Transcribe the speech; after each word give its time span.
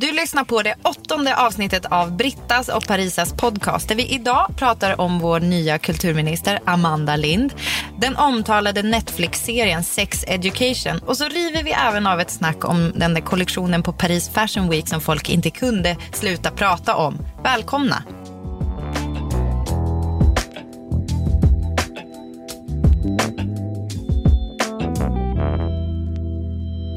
Du 0.00 0.12
lyssnar 0.12 0.44
på 0.44 0.62
det 0.62 0.74
åttonde 0.82 1.36
avsnittet 1.36 1.86
av 1.86 2.16
Brittas 2.16 2.68
och 2.68 2.86
Parisas 2.86 3.32
podcast 3.32 3.88
där 3.88 3.94
vi 3.94 4.06
idag 4.06 4.46
pratar 4.56 5.00
om 5.00 5.18
vår 5.18 5.40
nya 5.40 5.78
kulturminister 5.78 6.60
Amanda 6.64 7.16
Lind, 7.16 7.54
den 8.00 8.16
omtalade 8.16 8.82
Netflix-serien 8.82 9.84
Sex 9.84 10.24
Education 10.28 10.98
och 10.98 11.16
så 11.16 11.24
river 11.24 11.62
vi 11.62 11.70
även 11.70 12.06
av 12.06 12.20
ett 12.20 12.30
snack 12.30 12.64
om 12.64 12.92
den 12.94 13.14
där 13.14 13.20
kollektionen 13.20 13.82
på 13.82 13.92
Paris 13.92 14.28
Fashion 14.28 14.68
Week 14.70 14.88
som 14.88 15.00
folk 15.00 15.30
inte 15.30 15.50
kunde 15.50 15.96
sluta 16.12 16.50
prata 16.50 16.96
om. 16.96 17.18
Välkomna! 17.44 18.02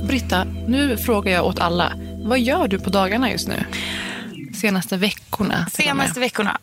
Britta, 0.03 0.44
nu 0.67 0.97
frågar 0.97 1.31
jag 1.31 1.45
åt 1.45 1.59
alla. 1.59 1.94
Vad 2.23 2.39
gör 2.39 2.67
du 2.67 2.80
på 2.80 2.89
dagarna 2.89 3.31
just 3.31 3.47
nu? 3.47 3.64
Senaste 4.61 4.97
veckorna? 4.97 5.67
Senaste 5.73 6.19
veckorna, 6.19 6.58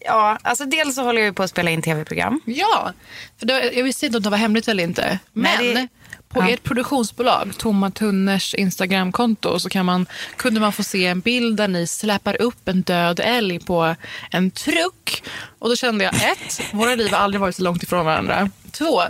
ja, 0.00 0.38
alltså 0.42 0.64
dels 0.64 0.94
så 0.94 1.02
håller 1.02 1.22
jag 1.22 1.36
på 1.36 1.42
att 1.42 1.50
spela 1.50 1.70
in 1.70 1.82
tv-program. 1.82 2.40
Ja, 2.44 2.92
för 3.38 3.46
det, 3.46 3.72
jag 3.72 3.84
visste 3.84 4.06
inte 4.06 4.16
om 4.18 4.22
det 4.22 4.30
var 4.30 4.38
hemligt 4.38 4.68
eller 4.68 4.82
inte. 4.84 5.18
Men 5.32 5.42
Nej, 5.58 5.74
det- 5.74 5.88
på 6.28 6.40
Ja. 6.40 6.48
ert 6.48 6.62
produktionsbolag, 6.62 7.52
Tomma 7.58 7.90
Tunners 7.90 8.54
Instagramkonto, 8.54 9.58
så 9.60 9.68
kan 9.68 9.86
man, 9.86 10.06
kunde 10.36 10.60
man 10.60 10.72
få 10.72 10.82
se 10.82 11.06
en 11.06 11.20
bild 11.20 11.56
där 11.56 11.68
ni 11.68 11.86
släpar 11.86 12.42
upp 12.42 12.68
en 12.68 12.82
död 12.82 13.20
älg 13.24 13.58
på 13.60 13.94
en 14.30 14.50
truck. 14.50 15.22
Och 15.58 15.68
då 15.68 15.76
kände 15.76 16.04
jag, 16.04 16.14
ett, 16.14 16.60
våra 16.72 16.94
liv 16.94 17.10
har 17.10 17.18
aldrig 17.18 17.40
varit 17.40 17.56
så 17.56 17.62
långt 17.62 17.82
ifrån 17.82 18.06
varandra. 18.06 18.50
Två, 18.72 19.02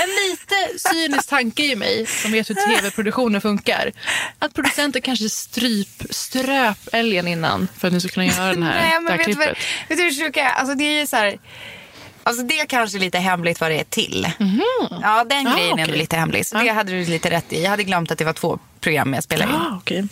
en 0.00 0.08
lite 0.30 0.78
cynisk 0.88 1.28
tanke 1.28 1.62
i 1.64 1.76
mig 1.76 2.06
som 2.06 2.32
vet 2.32 2.50
hur 2.50 2.54
tv-produktioner 2.54 3.40
funkar. 3.40 3.92
Att 4.38 4.54
producenter 4.54 5.00
kanske 5.00 5.28
stryp, 5.28 6.02
ströp 6.10 6.78
älgen 6.92 7.28
innan 7.28 7.68
för 7.78 7.88
att 7.88 7.94
ni 7.94 8.00
ska 8.00 8.08
kunna 8.08 8.26
göra 8.26 8.54
den 8.54 8.62
här, 8.62 8.80
Nej, 8.80 8.90
det 8.94 9.00
men 9.00 9.10
här 9.10 9.18
vet 9.18 9.26
du, 9.26 9.34
klippet. 9.34 9.58
vet 9.88 9.98
du 9.98 10.04
hur 10.04 10.38
är? 10.38 10.48
Alltså 10.48 10.74
det 10.74 10.84
är 10.84 11.00
ju 11.00 11.06
så 11.06 11.16
här... 11.16 11.38
Alltså 12.22 12.42
det 12.42 12.60
är 12.60 12.66
kanske 12.66 12.98
lite 12.98 13.18
hemligt 13.18 13.60
vad 13.60 13.70
det 13.70 13.80
är 13.80 13.84
till. 13.84 14.26
Ja, 15.02 15.24
den 15.24 15.46
Ah, 15.46 15.56
grejen 15.56 15.78
är 15.78 15.84
okej. 15.84 15.98
lite 15.98 16.16
hemlig. 16.16 16.46
Så 16.46 16.58
det 16.58 16.68
hade 16.68 16.92
du 16.92 17.04
lite 17.04 17.30
rätt 17.30 17.52
i. 17.52 17.62
Jag 17.62 17.70
hade 17.70 17.84
glömt 17.84 18.10
att 18.10 18.18
det 18.18 18.24
var 18.24 18.32
två 18.32 18.58
program 18.80 19.14
jag 19.14 19.24
spelade 19.24 19.52
in. 19.52 19.58
Ah, 19.58 19.76
okej. 19.76 20.04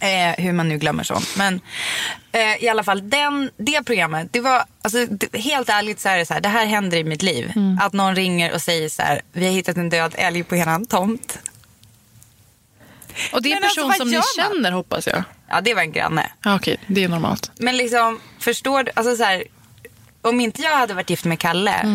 Eh, 0.00 0.44
hur 0.44 0.52
man 0.52 0.68
nu 0.68 0.78
glömmer 0.78 1.04
sånt. 1.04 1.36
Men 1.36 1.60
eh, 2.32 2.64
i 2.64 2.68
alla 2.68 2.84
fall, 2.84 3.10
den, 3.10 3.50
det 3.56 3.82
programmet, 3.82 4.28
det 4.32 4.40
var 4.40 4.64
alltså, 4.82 5.06
det, 5.06 5.38
helt 5.38 5.68
ärligt 5.68 6.00
så 6.00 6.08
är 6.08 6.18
det 6.18 6.26
så 6.26 6.34
här, 6.34 6.40
det 6.40 6.48
här 6.48 6.66
händer 6.66 6.98
i 6.98 7.04
mitt 7.04 7.22
liv. 7.22 7.52
Mm. 7.56 7.78
Att 7.82 7.92
någon 7.92 8.16
ringer 8.16 8.52
och 8.52 8.62
säger 8.62 8.88
så 8.88 9.02
här, 9.02 9.20
vi 9.32 9.46
har 9.46 9.52
hittat 9.52 9.76
en 9.76 9.90
död 9.90 10.14
älg 10.18 10.42
på 10.42 10.56
eran 10.56 10.86
tomt. 10.86 11.38
Och 13.32 13.42
det 13.42 13.52
är 13.52 13.56
en 13.56 13.62
alltså, 13.64 13.80
person 13.80 13.88
vad 13.88 13.96
som 13.96 14.10
ni 14.10 14.20
känner 14.36 14.72
hoppas 14.72 15.06
jag. 15.06 15.24
Ja, 15.48 15.60
det 15.60 15.74
var 15.74 15.82
en 15.82 15.92
granne. 15.92 16.30
Ja, 16.42 16.56
okej, 16.56 16.76
det 16.86 17.04
är 17.04 17.08
normalt. 17.08 17.50
Men 17.56 17.76
liksom, 17.76 18.20
förstår 18.38 18.82
du? 18.82 18.90
Alltså 18.94 19.16
så 19.16 19.24
här, 19.24 19.44
om 20.22 20.40
inte 20.40 20.62
jag 20.62 20.76
hade 20.76 20.94
varit 20.94 21.10
gift 21.10 21.24
med 21.24 21.38
Kalle, 21.38 21.86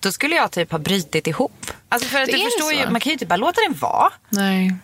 då 0.00 0.12
skulle 0.12 0.36
jag 0.36 0.50
typ 0.50 0.70
ha 0.72 0.78
brutit 0.78 1.26
ihop. 1.26 1.70
Alltså 1.88 2.08
för 2.08 2.20
att 2.20 2.26
Det 2.26 2.32
du 2.32 2.44
förstår 2.44 2.72
så. 2.72 2.72
ju, 2.72 2.90
man 2.90 3.00
kan 3.00 3.12
ju 3.12 3.18
typ 3.18 3.28
bara 3.28 3.36
låta 3.36 3.60
den 3.60 3.78
vara. 3.78 4.12
Nej. 4.28 4.74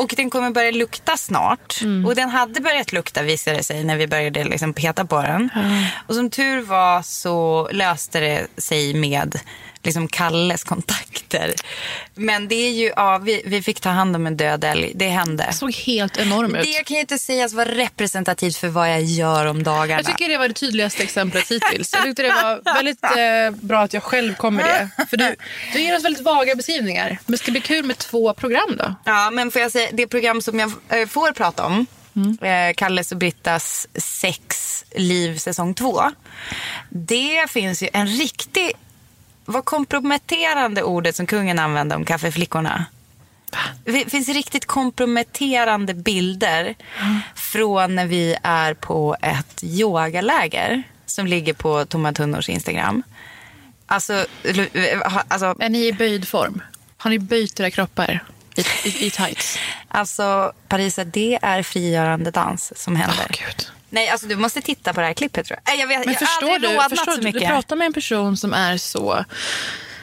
Och 0.00 0.14
den 0.16 0.30
kommer 0.30 0.50
börja 0.50 0.70
lukta 0.70 1.16
snart. 1.16 1.80
Och 2.06 2.14
den 2.14 2.28
hade 2.28 2.60
börjat 2.60 2.92
lukta 2.92 3.22
visade 3.22 3.56
det 3.56 3.62
sig 3.62 3.84
när 3.84 3.96
vi 3.96 4.06
började 4.06 4.44
liksom 4.44 4.74
peta 4.74 5.04
på 5.04 5.22
den. 5.22 5.50
Och 6.06 6.14
som 6.14 6.30
tur 6.30 6.62
var 6.62 7.02
så 7.02 7.68
löste 7.72 8.20
det 8.20 8.46
sig 8.56 8.94
med 8.94 9.40
liksom 9.82 10.08
Kalles 10.08 10.64
kontakter. 10.64 11.54
Men 12.14 12.48
det 12.48 12.54
är 12.54 12.70
ju, 12.70 12.92
ja, 12.96 13.18
vi, 13.18 13.42
vi 13.46 13.62
fick 13.62 13.80
ta 13.80 13.88
hand 13.88 14.16
om 14.16 14.26
en 14.26 14.36
död 14.36 14.64
älg. 14.64 14.92
Det 14.94 15.08
hände. 15.08 15.44
Det 15.48 15.52
såg 15.52 15.74
helt 15.74 16.16
enorm 16.16 16.54
ut. 16.54 16.64
Det 16.64 16.84
kan 16.84 16.94
ju 16.94 17.00
inte 17.00 17.18
sägas 17.18 17.52
vara 17.52 17.68
representativt 17.68 18.56
för 18.56 18.68
vad 18.68 18.90
jag 18.90 19.02
gör 19.02 19.46
om 19.46 19.62
dagarna. 19.62 20.02
Jag 20.02 20.06
tycker 20.06 20.28
det 20.28 20.38
var 20.38 20.48
det 20.48 20.54
tydligaste 20.54 21.02
exemplet 21.02 21.50
hittills. 21.50 21.92
Jag 21.92 22.02
tyckte 22.02 22.22
det 22.22 22.28
var 22.28 22.74
väldigt 22.74 23.04
eh, 23.04 23.66
bra 23.66 23.80
att 23.80 23.94
jag 23.94 24.02
själv 24.02 24.34
kom 24.34 24.54
med 24.54 24.64
det. 24.96 25.06
För 25.10 25.16
du, 25.16 25.36
du 25.72 25.80
ger 25.82 25.96
oss 25.96 26.04
väldigt 26.04 26.22
vaga 26.24 26.54
beskrivningar. 26.54 27.08
Men 27.26 27.32
det 27.32 27.38
ska 27.38 27.50
bli 27.52 27.60
kul 27.60 27.84
med 27.84 27.98
två 27.98 28.34
program 28.34 28.76
då. 28.78 28.94
Ja, 29.04 29.30
men 29.30 29.50
får 29.50 29.62
jag 29.62 29.72
säga, 29.72 29.88
det 29.92 30.06
program 30.06 30.42
som 30.42 30.58
jag 30.60 30.72
eh, 30.88 31.06
får 31.08 31.32
prata 31.32 31.66
om, 31.66 31.86
Mm. 32.16 32.38
eh, 32.70 32.74
Kalles 32.74 33.12
och 33.12 33.18
Brittas 33.18 33.88
sex 33.94 34.84
liv 34.96 35.38
säsong 35.38 35.74
två. 35.74 36.02
Det 36.88 37.50
finns 37.50 37.82
ju 37.82 37.88
en 37.92 38.06
riktig, 38.06 38.72
vad 39.52 39.64
komprometterande 39.64 40.82
ordet 40.82 41.16
som 41.16 41.26
kungen 41.26 41.58
använde 41.58 41.94
om 41.94 42.04
kaffeflickorna. 42.04 42.84
Det 43.84 44.10
finns 44.10 44.28
riktigt 44.28 44.66
komprometterande 44.66 45.94
bilder 45.94 46.74
från 47.34 47.94
när 47.96 48.06
vi 48.06 48.36
är 48.42 48.74
på 48.74 49.16
ett 49.22 49.62
yogaläger 49.64 50.82
som 51.06 51.26
ligger 51.26 51.52
på 51.52 51.84
Tomma 51.86 52.12
Tunnors 52.12 52.48
Instagram. 52.48 53.02
Alltså, 53.86 54.26
ha- 55.04 55.24
alltså 55.28 55.54
Är 55.60 55.68
ni 55.68 55.86
i 55.86 55.92
böjd 55.92 56.28
form? 56.28 56.62
Har 56.96 57.10
ni 57.10 57.18
böjt 57.18 57.60
era 57.60 57.70
kroppar 57.70 58.24
i, 58.56 58.60
i, 58.88 59.06
i 59.06 59.10
tights? 59.10 59.58
Alltså, 59.92 60.52
Parisa, 60.68 61.04
det 61.04 61.38
är 61.42 61.62
frigörande 61.62 62.30
dans 62.30 62.72
som 62.76 62.96
händer. 62.96 63.26
Åh, 63.30 63.36
Gud. 63.46 63.66
Nej, 63.90 64.08
alltså 64.08 64.26
du 64.26 64.36
måste 64.36 64.60
titta 64.60 64.92
på 64.92 65.00
det 65.00 65.06
här 65.06 65.14
klippet 65.14 65.46
tror 65.46 65.58
jag. 65.64 65.78
Jag, 65.78 65.86
vet, 65.86 65.98
Men 65.98 66.14
jag 66.14 66.28
förstår 66.28 66.58
du, 66.58 66.96
förstår 66.96 67.22
du, 67.22 67.30
du 67.30 67.40
pratar 67.40 67.76
med 67.76 67.86
en 67.86 67.92
person 67.92 68.36
som 68.36 68.52
är 68.54 68.76
så 68.76 69.24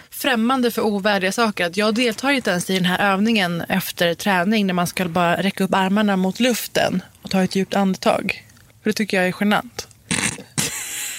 främmande 0.09 0.71
för 0.71 0.81
ovärdiga 0.81 1.31
saker. 1.31 1.65
Att 1.65 1.77
jag 1.77 1.95
deltar 1.95 2.31
inte 2.31 2.49
ens 2.49 2.69
i 2.69 2.73
den 2.73 2.85
här 2.85 3.13
övningen 3.13 3.61
efter 3.61 4.13
träning 4.13 4.67
när 4.67 4.73
man 4.73 4.87
ska 4.87 5.05
bara 5.05 5.43
räcka 5.43 5.63
upp 5.63 5.73
armarna 5.73 6.15
mot 6.17 6.39
luften 6.39 7.03
och 7.21 7.29
ta 7.29 7.43
ett 7.43 7.55
djupt 7.55 7.75
andetag. 7.75 8.43
För 8.83 8.89
det 8.89 8.93
tycker 8.93 9.17
jag 9.17 9.27
är 9.27 9.35
genant. 9.39 9.87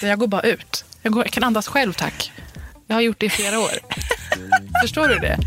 Jag 0.01 0.19
går 0.19 0.27
bara 0.27 0.41
ut. 0.41 0.85
Jag, 1.01 1.13
går, 1.13 1.23
jag 1.23 1.31
kan 1.31 1.43
andas 1.43 1.67
själv 1.67 1.93
tack. 1.93 2.31
Jag 2.87 2.95
har 2.95 3.01
gjort 3.01 3.19
det 3.19 3.25
i 3.25 3.29
flera 3.29 3.59
år. 3.59 3.71
Förstår 4.83 5.07
du 5.07 5.15
det? 5.15 5.37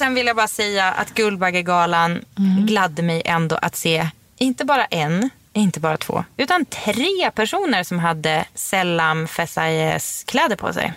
Sen 0.00 0.14
vill 0.14 0.26
jag 0.26 0.36
bara 0.36 0.48
säga 0.48 0.84
att 0.92 1.14
Guldbaggegalan 1.14 2.24
Mm. 2.38 2.66
gladde 2.66 3.02
mig 3.02 3.22
ändå 3.24 3.56
att 3.62 3.76
se 3.76 4.08
inte 4.38 4.64
bara 4.64 4.84
en, 4.84 5.30
inte 5.52 5.80
bara 5.80 5.96
två, 5.96 6.24
utan 6.36 6.64
tre 6.64 7.30
personer 7.34 7.84
som 7.84 7.98
hade 7.98 8.44
Selam 8.54 9.28
Fesayes 9.28 10.24
kläder 10.26 10.56
på 10.56 10.72
sig. 10.72 10.92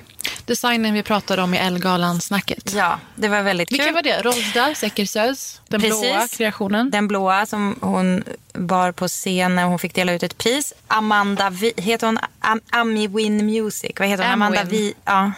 Designen 0.46 0.94
vi 0.94 1.04
pratade 1.04 1.42
om 1.42 1.54
i 1.54 1.58
Elgalan-snacket. 1.58 2.74
Ja, 2.74 3.00
det 3.16 3.28
var 3.28 3.42
väldigt 3.42 3.72
Vilka 3.72 3.86
kul. 3.86 3.94
var 3.94 4.02
det? 4.02 4.22
Rosda 4.22 4.76
Säkersös, 4.76 5.62
den 5.68 5.82
blåa 5.82 6.28
kreationen. 6.28 6.92
Den 6.92 7.08
blåa 7.08 7.46
som 7.46 7.76
hon 7.82 8.24
bar 8.54 8.92
på 8.92 9.08
scen 9.08 9.56
när 9.56 9.64
hon 9.66 9.80
fick 9.80 9.96
dela 9.96 10.14
ut 10.14 10.24
ett 10.24 10.38
pris. 10.38 10.74
Amanda, 10.88 11.50
Vi, 11.50 11.74
heter 11.78 12.08
hon 12.08 12.20
Am, 12.40 12.62
Ami 12.72 13.08
Win 13.08 13.46
Music? 13.46 13.92
Vad 14.00 14.08
heter 14.08 14.24
hon? 14.24 14.32
Amwin. 14.34 14.48
Amanda 14.60 14.64
Vi, 14.72 14.94
ja. 15.06 15.32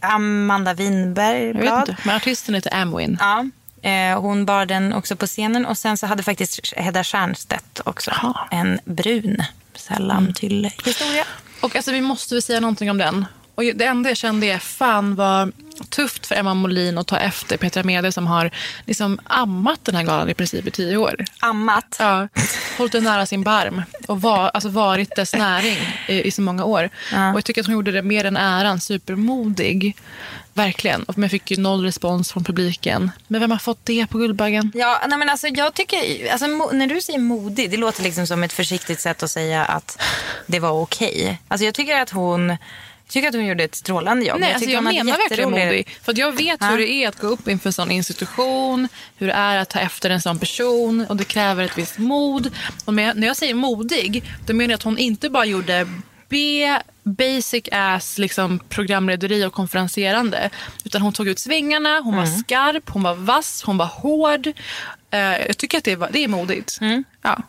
Amanda 0.00 0.74
Winberg. 0.74 1.46
Jag 1.46 1.54
vet 1.54 1.88
inte, 1.88 1.96
men 2.04 2.16
artisten 2.16 2.54
heter 2.54 2.74
Amwin. 2.74 3.18
Ja, 3.20 3.46
eh, 3.90 4.20
hon 4.20 4.46
bar 4.46 4.66
den 4.66 4.92
också 4.92 5.16
på 5.16 5.26
scenen. 5.26 5.66
Och 5.66 5.78
sen 5.78 5.96
så 5.96 6.06
hade 6.06 6.22
faktiskt 6.22 6.74
Hedda 6.76 7.04
Stiernstedt 7.04 7.80
också 7.84 8.10
Jaha. 8.10 8.48
en 8.50 8.80
brun 8.84 9.42
sällan 9.74 10.32
till 10.34 10.70
historia. 10.84 11.24
Och 11.60 11.76
alltså, 11.76 11.92
vi 11.92 12.00
måste 12.00 12.34
väl 12.34 12.42
säga 12.42 12.60
någonting 12.60 12.90
om 12.90 12.98
den. 12.98 13.26
Och 13.54 13.62
det 13.62 13.84
enda 13.84 14.10
jag 14.10 14.16
kände 14.16 14.46
är 14.46 14.58
fan 14.58 15.14
vad 15.14 15.52
tufft 15.90 16.26
för 16.26 16.34
Emma 16.34 16.54
Molin 16.54 16.98
att 16.98 17.06
ta 17.06 17.16
efter 17.18 17.56
Petra 17.56 17.82
Mede 17.82 18.12
som 18.12 18.26
har 18.26 18.50
liksom 18.86 19.20
ammat 19.24 19.80
den 19.82 19.94
här 19.94 20.02
galan 20.02 20.30
i 20.30 20.34
princip 20.34 20.66
i 20.66 20.70
tio 20.70 20.96
år. 20.96 21.24
Ammat. 21.40 21.96
Ja, 21.98 22.28
hållit 22.78 22.92
den 22.92 23.04
nära 23.04 23.26
sin 23.26 23.42
barm 23.42 23.82
och 24.08 24.20
var, 24.20 24.48
alltså 24.54 24.68
varit 24.68 25.16
dess 25.16 25.34
näring 25.34 25.78
i, 26.08 26.22
i 26.22 26.30
så 26.30 26.42
många 26.42 26.64
år. 26.64 26.90
Ja. 27.12 27.30
Och 27.30 27.36
jag 27.36 27.44
tycker 27.44 27.60
att 27.60 27.66
hon 27.66 27.74
gjorde 27.74 27.92
det 27.92 28.02
mer 28.02 28.24
än 28.24 28.36
äran, 28.36 28.80
supermodig. 28.80 29.96
Verkligen. 30.56 31.02
Och- 31.02 31.18
jag 31.18 31.30
fick 31.30 31.50
ju 31.50 31.56
noll 31.56 31.84
respons 31.84 32.32
från 32.32 32.44
publiken. 32.44 33.10
Men 33.28 33.40
vem 33.40 33.50
har 33.50 33.58
fått 33.58 33.78
det 33.84 34.06
på 34.06 34.18
Guldbaggen? 34.18 34.72
Ja, 34.74 35.00
nej 35.08 35.18
men 35.18 35.30
alltså 35.30 35.48
jag 35.48 35.74
tycker, 35.74 36.32
alltså, 36.32 36.46
när 36.72 36.86
du 36.86 37.00
säger 37.00 37.18
modig, 37.18 37.70
det 37.70 37.76
låter 37.76 38.02
liksom 38.02 38.26
som 38.26 38.42
ett 38.42 38.52
försiktigt 38.52 39.00
sätt 39.00 39.22
att 39.22 39.30
säga 39.30 39.64
att 39.64 40.02
det 40.46 40.60
var 40.60 40.70
okej. 40.70 41.40
Alltså 41.48 41.64
jag 41.64 41.74
tycker 41.74 42.00
att 42.00 42.10
hon, 42.10 42.56
tycker 43.08 43.28
att 43.28 43.34
hon 43.34 43.46
gjorde 43.46 43.64
ett 43.64 43.74
strålande 43.74 44.26
jobb. 44.26 44.40
Nej, 44.40 44.52
alltså 44.54 44.70
jag 44.70 44.78
hon 44.78 44.86
hade 44.86 45.04
menar 45.04 45.18
verkligen 45.18 45.50
modig. 45.50 45.98
För 46.02 46.18
jag 46.18 46.32
vet 46.32 46.56
Ja. 46.60 46.66
hur 46.66 46.78
det 46.78 46.88
är 46.90 47.08
att 47.08 47.18
gå 47.20 47.26
upp 47.26 47.48
inför 47.48 47.68
en 47.68 47.72
sån 47.72 47.90
institution, 47.90 48.88
hur 49.16 49.26
det 49.26 49.32
är 49.32 49.56
att 49.56 49.68
ta 49.70 49.78
efter 49.80 50.10
en 50.10 50.22
sån 50.22 50.38
person 50.38 51.06
och 51.08 51.16
det 51.16 51.24
kräver 51.24 51.64
ett 51.64 51.78
visst 51.78 51.98
mod. 51.98 52.50
Och 52.84 52.94
med, 52.94 53.16
när 53.16 53.26
jag 53.26 53.36
säger 53.36 53.54
modig, 53.54 54.24
då 54.46 54.54
menar 54.54 54.70
jag 54.70 54.76
att 54.78 54.82
hon 54.82 54.98
inte 54.98 55.30
bara 55.30 55.44
gjorde 55.44 55.88
B, 56.28 56.78
basic 57.02 57.64
ass 57.72 58.18
liksom, 58.18 58.58
programlederi 58.68 59.44
och 59.44 59.52
konferenserande. 59.52 60.50
Utan 60.84 61.02
hon 61.02 61.12
tog 61.12 61.28
ut 61.28 61.38
svingarna, 61.38 62.00
hon 62.00 62.14
Mm. 62.14 62.24
var 62.30 62.38
skarp, 62.38 62.90
hon 62.90 63.02
var 63.02 63.14
vass, 63.14 63.62
hon 63.62 63.76
var 63.76 63.86
hård. 63.86 64.46
Eh, 65.10 65.20
jag 65.46 65.58
tycker 65.58 65.78
att 65.78 65.84
det, 65.84 65.96
var, 65.96 66.08
det 66.12 66.24
är 66.24 66.28
modigt. 66.28 66.78
Mm. 66.80 67.04
Ja, 67.22 67.42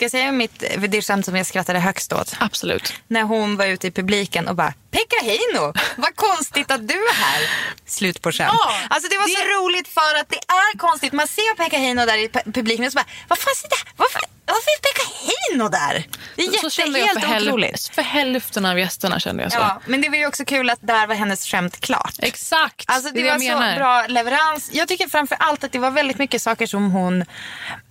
Ska 0.00 0.04
jag 0.04 0.10
säga 0.10 0.32
mitt, 0.32 0.64
det 0.88 1.02
skämt 1.02 1.24
som 1.24 1.36
jag 1.36 1.46
skrattade 1.46 1.78
högst 1.78 2.12
åt? 2.12 2.36
absolut. 2.40 2.92
När 3.08 3.22
hon 3.22 3.56
var 3.56 3.66
ute 3.66 3.86
i 3.86 3.90
publiken 3.90 4.48
och 4.48 4.56
bara 4.56 4.72
Pekka 4.90 5.16
Heino, 5.22 5.72
vad 5.96 6.16
konstigt 6.16 6.70
att 6.70 6.88
du 6.88 6.94
är 6.94 7.14
här. 7.14 7.50
Slut 7.86 8.22
på 8.22 8.32
skämt. 8.32 8.52
Ja, 8.58 8.72
alltså 8.90 9.08
det 9.10 9.18
var 9.18 9.26
så 9.26 9.64
roligt 9.64 9.88
för 9.88 10.20
att 10.20 10.28
det 10.28 10.36
är 10.36 10.78
konstigt. 10.78 11.12
Man 11.12 11.28
ser 11.28 11.54
Pekka 11.56 11.78
Heino 11.78 12.06
där 12.06 12.18
i 12.18 12.28
pu- 12.28 12.52
publiken 12.52 12.84
och 12.86 12.92
så 12.92 12.96
bara, 12.96 13.06
vad 13.28 13.38
fan 13.38 13.54
det? 13.70 13.90
Varför, 13.96 14.20
varför 14.46 14.70
är 14.70 14.80
Pekka 14.82 15.10
Heino 15.26 15.68
där? 15.68 16.06
Det 16.36 16.42
är 16.42 16.46
Så 16.46 16.52
jätte, 16.54 16.70
kände 16.70 16.98
jag 16.98 17.06
helt 17.06 17.24
för, 17.24 17.46
otroligt. 17.48 17.88
för 17.94 18.02
hälften 18.02 18.66
av 18.66 18.78
gästerna. 18.78 19.20
kände 19.20 19.42
jag 19.42 19.52
så. 19.52 19.58
Ja, 19.58 19.80
men 19.86 20.00
det 20.00 20.08
var 20.08 20.16
ju 20.16 20.26
också 20.26 20.44
kul 20.44 20.70
att 20.70 20.78
där 20.82 21.06
var 21.06 21.14
hennes 21.14 21.44
skämt 21.46 21.80
klart. 21.80 22.14
Exakt, 22.18 22.84
Alltså 22.86 23.10
det, 23.10 23.22
det 23.22 23.30
var 23.30 23.38
så 23.72 23.78
bra 23.78 24.06
leverans. 24.08 24.70
Jag 24.72 24.88
tycker 24.88 25.08
framför 25.08 25.36
allt 25.40 25.64
att 25.64 25.72
det 25.72 25.78
var 25.78 25.90
väldigt 25.90 26.18
mycket 26.18 26.42
saker 26.42 26.66
som 26.66 26.90
hon 26.90 27.24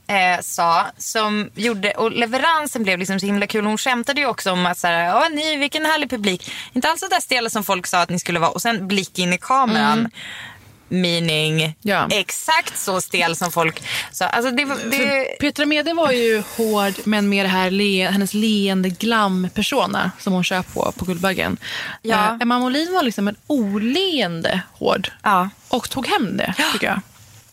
eh, 0.09 0.39
sa 0.41 0.85
som 0.97 1.49
gjorde, 1.55 1.91
och 1.91 2.11
leveransen 2.11 2.83
blev 2.83 2.99
liksom 2.99 3.19
så 3.19 3.25
himla 3.25 3.47
kul. 3.47 3.65
Hon 3.65 3.77
skämtade 3.77 4.21
ju 4.21 4.27
också 4.27 4.51
om 4.51 4.65
att 4.65 4.77
så 4.77 4.87
här, 4.87 5.15
Åh, 5.15 5.29
ni, 5.31 5.55
vilken 5.55 5.85
härlig 5.85 6.09
publik. 6.09 6.51
Inte 6.73 6.89
alls 6.89 6.99
så 6.99 7.07
där 7.07 7.19
stela 7.19 7.49
som 7.49 7.63
folk 7.63 7.87
sa 7.87 8.01
att 8.01 8.09
ni 8.09 8.19
skulle 8.19 8.39
vara 8.39 8.51
och 8.51 8.61
sen 8.61 8.87
blick 8.87 9.19
in 9.19 9.33
i 9.33 9.37
kameran. 9.37 10.09
Meaning 10.91 11.61
Mm. 11.61 11.73
Ja. 11.81 12.07
exakt 12.11 12.77
så 12.77 13.01
stel 13.01 13.35
som 13.35 13.51
folk 13.51 13.83
sa. 14.11 14.25
Alltså 14.25 14.51
det, 14.51 14.65
det, 14.91 15.25
Petra 15.39 15.65
Mede 15.65 15.93
var 15.93 16.11
ju 16.11 16.43
hård, 16.57 16.93
men 17.03 17.29
med 17.29 17.45
det 17.45 17.49
här 17.49 17.71
le, 17.71 18.07
hennes 18.09 18.33
leende 18.33 18.89
glam-persona 18.89 20.11
som 20.19 20.33
hon 20.33 20.43
kör 20.43 20.61
på 20.61 20.91
på 20.97 21.05
Guldbaggen. 21.05 21.57
Ja. 22.01 22.25
Eh, 22.25 22.37
Emma 22.41 22.59
Molin 22.59 22.93
var 22.93 23.03
liksom 23.03 23.27
en 23.27 23.35
oleende 23.47 24.61
hård. 24.73 25.11
ja. 25.23 25.49
Och 25.67 25.89
tog 25.89 26.07
hem 26.07 26.37
det, 26.37 26.53
tycker 26.73 26.87
jag. 26.87 27.01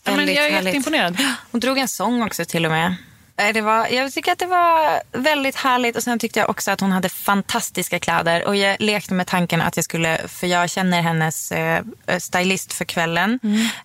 Ja, 0.07 0.15
men 0.15 0.27
jag 0.27 0.45
är 0.45 0.51
härligt. 0.51 0.65
jätteimponerad. 0.65 1.17
Hon 1.51 1.59
drog 1.59 1.77
en 1.77 1.87
sång 1.87 2.23
också 2.23 2.45
till 2.45 2.65
och 2.65 2.71
med. 2.71 2.95
Nej, 3.39 3.53
Det 3.53 3.61
var, 3.61 3.87
jag 3.87 4.13
tycker 4.13 4.31
att 4.31 4.39
det 4.39 4.45
var 4.45 5.01
väldigt 5.11 5.55
härligt 5.55 5.95
och 5.95 6.03
sen 6.03 6.19
tyckte 6.19 6.39
jag 6.39 6.49
också 6.49 6.71
att 6.71 6.79
hon 6.81 6.91
hade 6.91 7.09
fantastiska 7.09 7.99
kläder. 7.99 8.45
Och 8.47 8.55
jag 8.55 8.75
lekte 8.79 9.13
med 9.13 9.27
tanken 9.27 9.61
att 9.61 9.75
jag 9.75 9.85
skulle, 9.85 10.17
för 10.27 10.47
jag 10.47 10.69
känner 10.69 11.01
hennes 11.01 11.51
eh, 11.51 11.83
stylist 12.19 12.73
för 12.73 12.85
kvällen, 12.85 13.39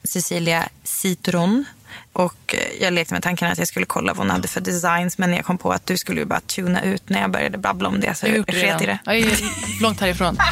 Cecilia 0.05 0.69
Citron. 0.85 1.65
Och 2.13 2.55
eh, 2.55 2.83
jag 2.83 2.93
lekte 2.93 3.15
med 3.15 3.23
tanken 3.23 3.49
att 3.53 3.59
jag 3.59 3.69
skulle 3.69 3.87
kolla 3.87 4.13
vad 4.13 4.19
hon 4.19 4.31
hade 4.31 4.49
för 4.49 4.61
designs 4.61 5.19
men 5.19 5.33
jag 5.33 5.45
kom 5.45 5.59
på 5.59 5.73
att 5.73 5.87
du 5.87 5.97
skulle 5.97 6.21
ju 6.21 6.27
bara 6.27 6.41
tuna 6.41 6.83
ut 6.83 7.09
när 7.09 7.21
jag 7.21 7.31
började 7.31 7.59
babbla 7.59 7.89
om 7.89 8.01
det 8.01 8.15
så 8.15 8.27
Jag 8.27 8.47
sket 8.47 8.83
i 8.83 8.87
det. 8.87 8.99
Jag 9.05 9.17
är 9.19 9.83
långt 9.83 10.01
härifrån. 10.01 10.39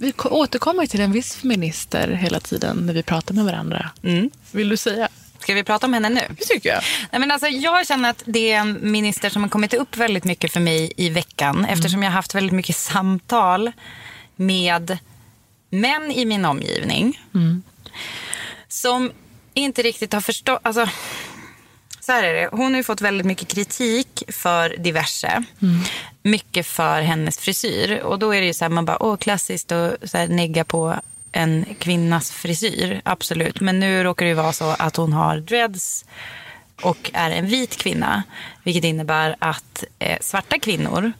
Vi 0.00 0.12
ko- 0.12 0.28
återkommer 0.28 0.86
till 0.86 1.00
en 1.00 1.12
viss 1.12 1.44
minister 1.44 2.08
hela 2.08 2.40
tiden 2.40 2.76
när 2.76 2.92
vi 2.92 3.02
pratar 3.02 3.34
med 3.34 3.44
varandra. 3.44 3.90
Vill 4.52 4.68
du 4.68 4.76
säga? 4.76 5.08
Ska 5.38 5.54
vi 5.54 5.64
prata 5.64 5.86
om 5.86 5.92
henne 5.92 6.08
nu? 6.08 6.20
Det 6.28 6.44
tycker 6.44 6.68
jag. 6.68 6.82
Nej, 7.12 7.20
men 7.20 7.30
alltså, 7.30 7.48
jag 7.48 7.86
känner 7.86 8.10
att 8.10 8.22
det 8.26 8.52
är 8.52 8.58
en 8.60 8.90
minister 8.92 9.30
som 9.30 9.42
har 9.42 9.48
kommit 9.50 9.74
upp 9.74 9.96
väldigt 9.96 10.24
mycket 10.24 10.52
för 10.52 10.60
mig 10.60 10.92
i 10.96 11.08
veckan. 11.08 11.64
Eftersom 11.64 12.02
jag 12.02 12.10
har 12.10 12.14
haft 12.14 12.34
väldigt 12.34 12.52
mycket 12.52 12.76
samtal 12.76 13.72
med 14.36 14.98
män 15.70 16.10
i 16.10 16.24
min 16.24 16.44
omgivning. 16.44 17.20
Som 18.68 19.12
inte 19.54 19.82
riktigt 19.82 20.12
har 20.12 20.20
förstått... 20.20 20.60
Alltså, 20.62 20.88
så 22.10 22.14
här 22.14 22.22
är 22.22 22.34
det. 22.34 22.48
Hon 22.52 22.72
har 22.72 22.76
ju 22.76 22.82
fått 22.82 23.00
väldigt 23.00 23.26
mycket 23.26 23.48
kritik 23.48 24.22
för 24.28 24.76
diverse. 24.78 25.42
Mycket 26.22 26.66
för 26.66 27.02
hennes 27.02 27.38
frisyr. 27.38 28.00
Och 28.02 28.18
då 28.18 28.34
är 28.34 28.40
det 28.40 28.46
ju 28.46 28.54
så 28.54 28.64
här, 28.64 28.70
man 28.70 28.84
bara, 28.84 29.02
åh 29.02 29.16
klassiskt 29.16 29.72
och 29.72 29.92
så 30.02 30.18
här, 30.18 30.28
negga 30.28 30.64
på 30.64 30.94
en 31.32 31.64
kvinnas 31.78 32.30
frisyr. 32.30 33.00
Absolut. 33.04 33.60
Men 33.60 33.80
nu 33.80 34.04
råkar 34.04 34.26
det 34.26 34.28
ju 34.28 34.34
vara 34.34 34.52
så 34.52 34.74
att 34.78 34.96
hon 34.96 35.12
har 35.12 35.36
dreads 35.36 36.04
och 36.82 37.10
är 37.14 37.30
en 37.30 37.46
vit 37.46 37.76
kvinna. 37.76 38.22
Vilket 38.62 38.84
innebär 38.84 39.36
att 39.38 39.84
eh, 39.98 40.18
svarta 40.20 40.58
kvinnor 40.58 41.12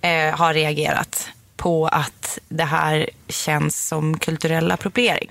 eh, 0.00 0.36
har 0.36 0.54
reagerat 0.54 1.28
på 1.56 1.86
att 1.86 2.38
det 2.48 2.64
här 2.64 3.10
känns 3.28 3.88
som 3.88 4.18
kulturell 4.18 4.72
appropriering. 4.72 5.30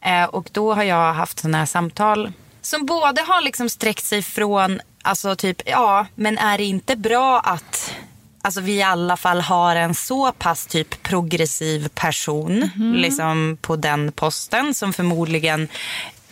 Eh, 0.00 0.24
och 0.24 0.48
då 0.52 0.74
har 0.74 0.82
jag 0.82 1.12
haft 1.14 1.38
sådana 1.38 1.58
här 1.58 1.66
samtal 1.66 2.32
som 2.68 2.86
både 2.86 3.22
har 3.22 3.42
liksom 3.42 3.68
sträckt 3.68 4.04
sig 4.04 4.22
från, 4.22 4.80
alltså 5.02 5.36
typ, 5.36 5.62
ja, 5.64 6.06
men 6.14 6.38
är 6.38 6.58
det 6.58 6.64
inte 6.64 6.96
bra 6.96 7.40
att 7.40 7.94
Alltså 8.42 8.60
vi 8.60 8.72
i 8.72 8.82
alla 8.82 9.16
fall 9.16 9.40
har 9.40 9.76
en 9.76 9.94
så 9.94 10.32
pass 10.32 10.66
typ 10.66 11.02
progressiv 11.02 11.88
person 11.88 12.70
liksom 12.94 13.58
på 13.60 13.76
den 13.76 14.12
posten 14.12 14.74
som 14.74 14.92
förmodligen, 14.92 15.68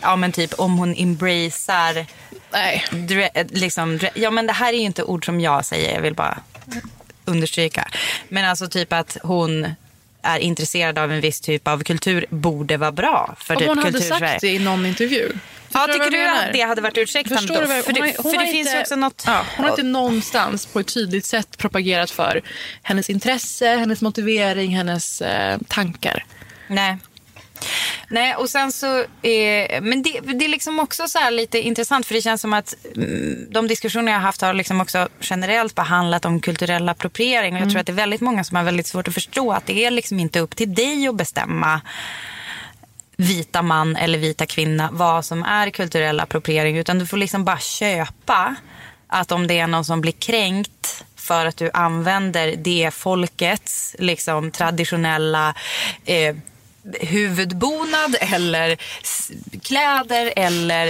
ja 0.00 0.16
men 0.16 0.32
typ 0.32 0.54
om 0.58 0.78
hon 0.78 0.94
embracear 0.94 2.06
Nej. 2.52 2.84
Dre, 2.90 3.30
liksom, 3.48 3.98
dre, 3.98 4.10
ja 4.14 4.30
men 4.30 4.46
det 4.46 4.52
här 4.52 4.72
är 4.72 4.76
ju 4.76 4.84
inte 4.84 5.02
ord 5.02 5.24
som 5.24 5.40
jag 5.40 5.64
säger, 5.64 5.94
jag 5.94 6.02
vill 6.02 6.14
bara 6.14 6.38
understryka. 7.24 7.88
Men 8.28 8.44
alltså 8.44 8.68
typ 8.68 8.92
att 8.92 9.16
hon 9.22 9.66
är 10.26 10.38
intresserad 10.38 10.98
av 10.98 11.12
en 11.12 11.20
viss 11.20 11.40
typ 11.40 11.68
av 11.68 11.82
kultur 11.82 12.26
borde 12.30 12.76
vara 12.76 12.92
bra 12.92 13.36
för 13.40 13.54
Om 13.54 13.58
typ 13.58 13.68
hon 13.68 13.78
hade 13.78 14.00
sagt 14.00 14.40
det 14.40 14.48
i 14.48 14.58
någon 14.58 14.86
intervju. 14.86 15.32
Ja, 15.72 15.86
tycker 15.92 16.10
du 16.10 16.26
att 16.28 16.52
det 16.52 16.60
hade 16.60 16.80
varit 16.80 16.98
ursäktande 16.98 17.54
då? 17.54 17.54
För 17.54 17.92
det, 17.92 18.12
för 18.22 18.38
det 18.38 18.46
finns 18.46 18.54
ju 18.54 18.58
inte- 18.58 18.80
också 18.80 18.96
något... 18.96 19.22
Ja, 19.26 19.44
hon 19.56 19.64
har 19.64 19.70
inte 19.70 19.82
någonstans 19.82 20.66
på 20.66 20.80
ett 20.80 20.94
tydligt 20.94 21.24
sätt 21.24 21.58
propagerat 21.58 22.10
för 22.10 22.42
hennes 22.82 23.10
intresse, 23.10 23.68
hennes 23.68 24.02
motivering, 24.02 24.76
hennes 24.76 25.22
eh, 25.22 25.58
tankar. 25.68 26.24
Nej. 26.68 26.96
Nej, 28.08 28.34
och 28.34 28.50
sen 28.50 28.72
så... 28.72 28.98
Eh, 29.00 29.82
men 29.82 30.02
det, 30.02 30.20
det 30.20 30.44
är 30.44 30.48
liksom 30.48 30.80
också 30.80 31.08
så 31.08 31.18
här 31.18 31.30
lite 31.30 31.58
intressant 31.58 32.06
för 32.06 32.14
det 32.14 32.22
känns 32.22 32.40
som 32.40 32.52
att 32.52 32.76
mm, 32.96 33.46
de 33.50 33.68
diskussioner 33.68 34.12
jag 34.12 34.18
har 34.18 34.26
haft 34.26 34.40
har 34.40 34.54
liksom 34.54 34.80
också 34.80 35.08
generellt 35.20 35.74
behandlat 35.74 36.24
om 36.24 36.40
kulturell 36.40 36.88
appropriering. 36.88 37.54
Och 37.54 37.60
jag 37.60 37.70
tror 37.70 37.80
att 37.80 37.86
det 37.86 37.92
är 37.92 37.94
väldigt 37.94 38.20
många 38.20 38.44
som 38.44 38.56
har 38.56 38.64
väldigt 38.64 38.86
svårt 38.86 39.08
att 39.08 39.14
förstå 39.14 39.52
att 39.52 39.66
det 39.66 39.84
är 39.84 39.90
liksom 39.90 40.20
inte 40.20 40.40
upp 40.40 40.56
till 40.56 40.74
dig 40.74 41.08
att 41.08 41.16
bestämma 41.16 41.80
vita 43.16 43.62
man 43.62 43.96
eller 43.96 44.18
vita 44.18 44.46
kvinna 44.46 44.88
vad 44.92 45.24
som 45.24 45.42
är 45.42 45.70
kulturell 45.70 46.20
appropriering. 46.20 46.78
Utan 46.78 46.98
du 46.98 47.06
får 47.06 47.16
liksom 47.16 47.44
bara 47.44 47.58
köpa 47.58 48.54
att 49.06 49.32
om 49.32 49.46
det 49.46 49.58
är 49.58 49.66
någon 49.66 49.84
som 49.84 50.00
blir 50.00 50.12
kränkt 50.12 51.04
för 51.16 51.46
att 51.46 51.56
du 51.56 51.70
använder 51.72 52.56
det 52.56 52.90
folkets 52.94 53.96
liksom, 53.98 54.50
traditionella 54.50 55.54
eh, 56.04 56.36
huvudbonad 57.00 58.16
eller 58.20 58.76
kläder 59.62 60.32
eller 60.36 60.86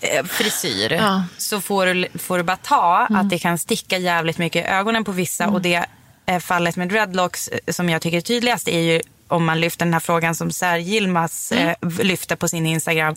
eh, 0.00 0.24
frisyr 0.24 0.92
Ja. 0.92 1.24
så 1.38 1.60
får 1.60 1.86
du, 1.86 2.08
får 2.18 2.36
du 2.38 2.44
bara 2.44 2.56
ta 2.56 3.06
att 3.10 3.30
det 3.30 3.38
kan 3.38 3.58
sticka 3.58 3.98
jävligt 3.98 4.38
mycket 4.38 4.64
i 4.64 4.68
ögonen 4.68 5.04
på 5.04 5.12
vissa 5.12 5.48
och 5.48 5.60
det 5.62 5.84
fallet 6.40 6.76
med 6.76 6.88
dreadlocks 6.88 7.48
eh, 7.48 7.58
som 7.72 7.88
jag 7.88 8.02
tycker 8.02 8.16
är 8.16 8.20
tydligast 8.20 8.68
är 8.68 8.80
ju 8.80 9.00
om 9.28 9.44
man 9.44 9.60
lyfter 9.60 9.84
den 9.86 9.92
här 9.92 10.00
frågan 10.00 10.34
som 10.34 10.50
Sär 10.52 10.78
Yilmaz 10.78 11.52
Mm. 11.52 11.68
eh, 11.68 11.74
lyfte 12.04 12.36
på 12.36 12.48
sin 12.48 12.66
Instagram. 12.66 13.16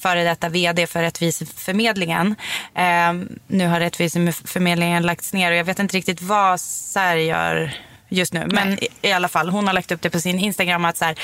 Före 0.00 0.24
detta 0.24 0.48
vd 0.48 0.86
för 0.86 1.02
Rättviseförmedlingen. 1.02 2.34
Eh, 2.74 3.12
nu 3.46 3.66
har 3.68 3.80
Rättviseförmedlingen 3.80 5.02
lagts 5.02 5.32
ner 5.32 5.50
och 5.50 5.56
jag 5.56 5.64
vet 5.64 5.78
inte 5.78 5.96
riktigt 5.96 6.22
vad 6.22 6.60
Sär 6.60 7.16
gör 7.16 7.72
just 8.12 8.32
nu. 8.32 8.46
Men 8.50 8.78
i, 8.84 8.88
i 9.02 9.12
alla 9.12 9.28
fall, 9.28 9.48
hon 9.48 9.66
har 9.66 9.74
lagt 9.74 9.92
upp 9.92 10.02
det 10.02 10.10
på 10.10 10.20
sin 10.20 10.38
Instagram 10.38 10.84
att 10.84 10.96
så 10.96 11.04
här, 11.04 11.14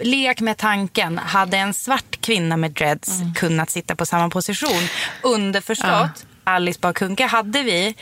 lek 0.00 0.40
med 0.40 0.56
tanken. 0.56 1.18
Hade 1.18 1.56
en 1.56 1.74
svart 1.74 2.20
kvinna 2.20 2.56
med 2.56 2.70
dreads 2.70 3.20
Mm. 3.20 3.34
kunnat 3.34 3.70
sitta 3.70 3.96
på 3.96 4.06
samma 4.06 4.28
position? 4.30 4.82
Underförstått. 5.22 6.26
Alice 6.44 6.78
Bah 6.80 6.92
Kuhnke 6.92 7.26
hade 7.26 7.62
vi 7.62 7.94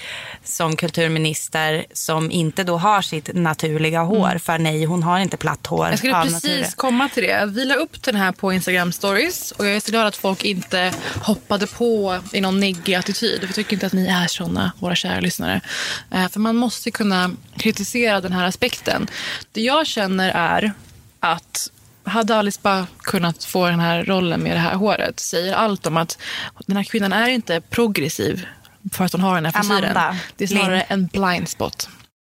som 0.45 0.77
kulturminister 0.77 1.85
som 1.93 2.31
inte 2.31 2.65
då 2.65 2.77
har 2.77 3.03
sitt 3.03 3.35
naturliga 3.35 4.01
hår. 4.03 4.39
För 4.39 4.59
nej, 4.59 4.85
hon 4.85 5.03
har 5.03 5.19
inte 5.19 5.37
platt 5.37 5.67
hår. 5.67 5.81
Mm. 5.85 5.91
Jag 5.91 5.99
skulle 5.99 6.15
precis 6.15 6.45
naturen. 6.45 6.71
komma 6.77 7.09
till 7.09 7.23
det. 7.23 7.47
Vi 7.47 7.65
la 7.65 7.75
upp 7.75 8.03
den 8.03 8.17
här 8.17 8.33
på 8.33 8.53
Instagram 8.53 8.93
stories 8.93 9.51
och 9.53 9.67
jag 9.67 9.77
är 9.77 9.81
så 9.81 9.91
glad 9.91 10.07
att 10.07 10.17
folk 10.17 10.45
inte 10.45 10.93
hoppade 11.23 11.67
på 11.67 12.19
i 12.33 12.41
någon 12.41 12.61
neggig 12.61 12.95
attityd. 12.95 13.45
Vi 13.47 13.53
tycker 13.53 13.73
inte 13.73 13.87
att 13.87 13.93
ni 13.93 14.07
är 14.07 14.27
såna, 14.27 14.73
våra 14.79 14.95
kära 14.95 15.21
lyssnare. 15.21 15.61
Eh, 16.11 16.29
För 16.29 16.41
man 16.41 16.57
måste 16.57 16.91
kunna 16.91 17.31
kritisera 17.57 18.21
den 18.21 18.33
här 18.33 18.45
aspekten. 18.45 19.09
Det 19.53 19.61
jag 19.61 19.87
känner 19.87 20.31
är 20.31 20.73
att 21.21 21.71
hade 22.11 22.37
Alice 22.37 22.61
bara 22.63 22.87
kunnat 22.99 23.45
få 23.45 23.67
den 23.67 23.81
här 23.81 24.05
rollen 24.05 24.41
med 24.41 24.57
det 24.57 24.61
här 24.61 24.75
håret 24.75 25.21
säger 25.21 25.55
allt 25.55 25.87
om 25.87 25.97
att 25.97 26.19
den 26.67 26.77
här 26.77 26.85
kvinnan 26.85 27.13
är 27.13 27.29
inte 27.29 27.61
progressiv 27.61 28.47
för 28.93 29.05
att 29.05 29.13
hon 29.13 29.21
har 29.21 29.35
den 29.35 29.45
här 29.45 29.53
frisyren. 29.53 30.17
Det 30.37 30.45
är 30.45 30.49
snarare 30.49 30.81
en 30.81 31.07
blind 31.07 31.49
spot. 31.49 31.89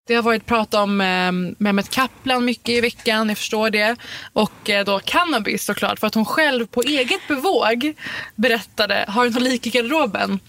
Det 0.07 0.15
har 0.15 0.24
varit 0.24 0.45
prat 0.45 0.74
om 0.74 1.01
eh, 1.01 1.31
Mehmet 1.57 1.89
Kaplan 1.89 2.45
mycket 2.45 2.69
i 2.69 2.81
veckan, 2.81 3.29
jag 3.29 3.38
förstår 3.38 3.69
det. 3.69 3.95
Och 4.33 4.69
eh, 4.69 4.86
då 4.86 5.00
cannabis 5.00 5.65
såklart, 5.65 6.00
för 6.00 6.07
att 6.07 6.15
hon 6.15 6.25
själv 6.25 6.67
på 6.67 6.81
eget 6.81 7.27
bevåg 7.27 7.93
berättade, 8.36 9.05
har 9.07 9.25
en 9.25 9.31
lik 9.31 9.67
i 9.67 9.69
garderoben. 9.69 10.39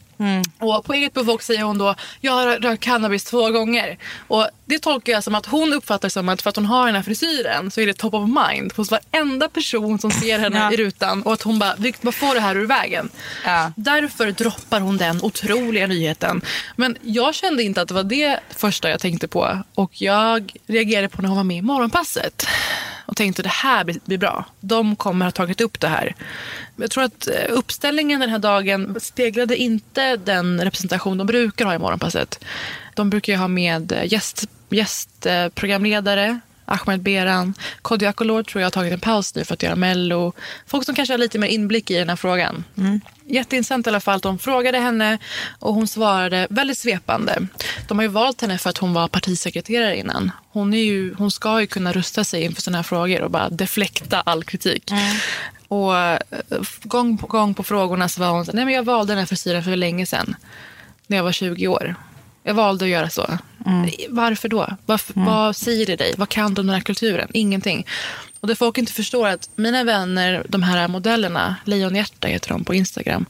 Och 0.58 0.84
på 0.84 0.92
eget 0.92 1.14
bevåg 1.14 1.42
säger 1.42 1.62
hon 1.62 1.78
då, 1.78 1.94
jag 2.20 2.32
har 2.32 2.46
rökt 2.58 2.82
cannabis 2.82 3.24
två 3.24 3.50
gånger. 3.50 3.98
Och 4.28 4.48
det 4.64 4.78
tolkar 4.78 5.12
jag 5.12 5.24
som 5.24 5.34
att 5.34 5.46
hon 5.46 5.72
uppfattar 5.72 6.08
som 6.08 6.28
att 6.28 6.42
för 6.42 6.50
att 6.50 6.56
hon 6.56 6.66
har 6.66 6.86
den 6.86 6.94
här 6.94 7.02
frisyren 7.02 7.70
så 7.70 7.80
är 7.80 7.86
det 7.86 7.92
top 7.94 8.14
of 8.14 8.28
mind 8.48 8.72
hos 8.76 8.90
varenda 8.90 9.48
person 9.48 9.98
som 9.98 10.10
ser 10.10 10.38
henne 10.38 10.58
Ja. 10.58 10.72
i 10.72 10.76
rutan. 10.76 11.22
Och 11.22 11.32
att 11.32 11.42
hon 11.42 11.58
bara, 11.58 11.74
"Vi- 11.78 11.92
får 12.12 12.34
det 12.34 12.40
här 12.40 12.56
ur 12.56 12.66
vägen? 12.66 13.08
Ja. 13.44 13.72
Därför 13.76 14.30
droppar 14.32 14.80
hon 14.80 14.96
den 14.96 15.22
otroliga 15.22 15.86
nyheten. 15.86 16.42
Men 16.76 16.96
jag 17.02 17.34
kände 17.34 17.62
inte 17.62 17.82
att 17.82 17.88
det 17.88 17.94
var 17.94 18.04
det 18.04 18.40
första 18.56 18.90
jag 18.90 19.00
tänkte 19.00 19.28
på. 19.28 19.58
Och 19.74 20.02
jag 20.02 20.52
reagerade 20.66 21.08
på 21.08 21.22
när 21.22 21.28
hon 21.28 21.36
var 21.36 21.44
med 21.44 21.56
i 21.56 21.62
Morgonpasset. 21.62 22.46
Och 23.10 23.16
tänkte 23.16 23.42
det 23.42 23.48
här 23.48 23.84
blir, 23.84 24.00
blir 24.04 24.18
bra. 24.18 24.44
De 24.60 24.96
kommer 24.96 25.24
ha 25.24 25.32
tagit 25.32 25.60
upp 25.60 25.80
det 25.80 25.88
här. 25.88 26.14
Jag 26.76 26.90
tror 26.90 27.04
att 27.04 27.26
eh, 27.26 27.34
uppställningen 27.48 28.20
den 28.20 28.30
här 28.30 28.38
dagen 28.38 28.96
speglade 29.00 29.56
inte 29.56 30.16
den 30.16 30.64
representation 30.64 31.18
de 31.18 31.26
brukar 31.26 31.64
ha 31.64 31.74
i 31.74 31.78
Morgonpasset. 31.78 32.44
De 32.94 33.10
brukar 33.10 33.32
ju 33.32 33.38
ha 33.38 33.48
med 33.48 33.92
eh, 33.92 34.12
gäst, 34.12 34.48
gästprogramledare. 34.68 36.40
Ahmed 36.70 37.02
Beran. 37.02 37.54
Kodjo 37.82 38.08
Akolor 38.08 38.42
tror 38.42 38.60
jag 38.60 38.66
har 38.66 38.70
tagit 38.70 38.92
en 38.92 39.00
paus 39.00 39.34
nu 39.34 39.44
för 39.44 39.54
att 39.54 39.62
göra 39.62 39.76
Mello. 39.76 40.32
Folk 40.66 40.86
som 40.86 40.94
kanske 40.94 41.12
har 41.12 41.18
lite 41.18 41.38
mer 41.38 41.48
inblick 41.48 41.90
i 41.90 41.94
den 41.94 42.08
här 42.08 42.16
frågan. 42.16 42.64
Jätteintressant 43.26 43.86
i 43.86 43.90
alla 43.90 44.00
fall 44.00 44.16
att 44.16 44.22
de 44.22 44.38
frågade 44.38 44.78
henne 44.78 45.18
och 45.58 45.74
hon 45.74 45.88
svarade 45.88 46.46
väldigt 46.50 46.78
svepande. 46.78 47.46
De 47.88 47.98
har 47.98 48.02
ju 48.02 48.08
valt 48.08 48.40
henne 48.40 48.58
för 48.58 48.70
att 48.70 48.78
hon 48.78 48.92
var 48.92 49.08
partisekreterare 49.08 49.96
innan. 49.96 50.30
Hon, 50.52 50.74
är 50.74 50.84
ju, 50.84 51.14
hon 51.14 51.30
ska 51.30 51.60
ju 51.60 51.66
kunna 51.66 51.92
rusta 51.92 52.24
sig 52.24 52.42
inför 52.42 52.62
sådana 52.62 52.78
här 52.78 52.82
frågor 52.82 53.20
och 53.22 53.30
bara 53.30 53.48
deflekta 53.50 54.20
all 54.20 54.44
kritik. 54.44 54.90
Och 55.68 55.96
eh, 55.98 56.18
gång 56.82 57.18
på 57.18 57.26
gång 57.26 57.54
på 57.54 57.62
frågorna 57.62 58.08
så 58.08 58.20
var 58.20 58.30
hon 58.30 58.46
så 58.46 58.52
nej 58.52 58.64
men 58.64 58.74
jag 58.74 58.82
valde 58.82 59.12
den 59.12 59.18
här 59.18 59.26
frisyren 59.26 59.64
för 59.64 59.76
länge 59.76 60.06
sedan. 60.06 60.36
När 61.06 61.16
jag 61.16 61.24
var 61.24 61.32
20 61.32 61.68
år. 61.68 61.94
Jag 62.42 62.54
valde 62.54 62.84
att 62.84 62.90
göra 62.90 63.10
så. 63.10 63.38
Varför 64.08 64.48
då? 64.48 64.76
Varför, 64.86 65.12
Vad 65.16 65.56
säger 65.56 65.86
det 65.86 65.96
dig? 65.96 66.14
Vad 66.16 66.28
kan 66.28 66.54
du 66.54 66.60
om 66.60 66.66
den 66.66 66.74
här 66.74 66.82
kulturen? 66.82 67.28
Ingenting. 67.32 67.86
Och 68.40 68.48
det 68.48 68.56
folk 68.56 68.78
inte 68.78 68.92
förstår 68.92 69.28
är 69.28 69.34
att 69.34 69.50
mina 69.56 69.84
vänner, 69.84 70.46
de 70.48 70.62
här 70.62 70.88
modellerna, 70.88 71.56
Lejonhjärta 71.64 72.28
heter 72.28 72.48
de 72.48 72.64
på 72.64 72.74
Instagram. 72.74 73.26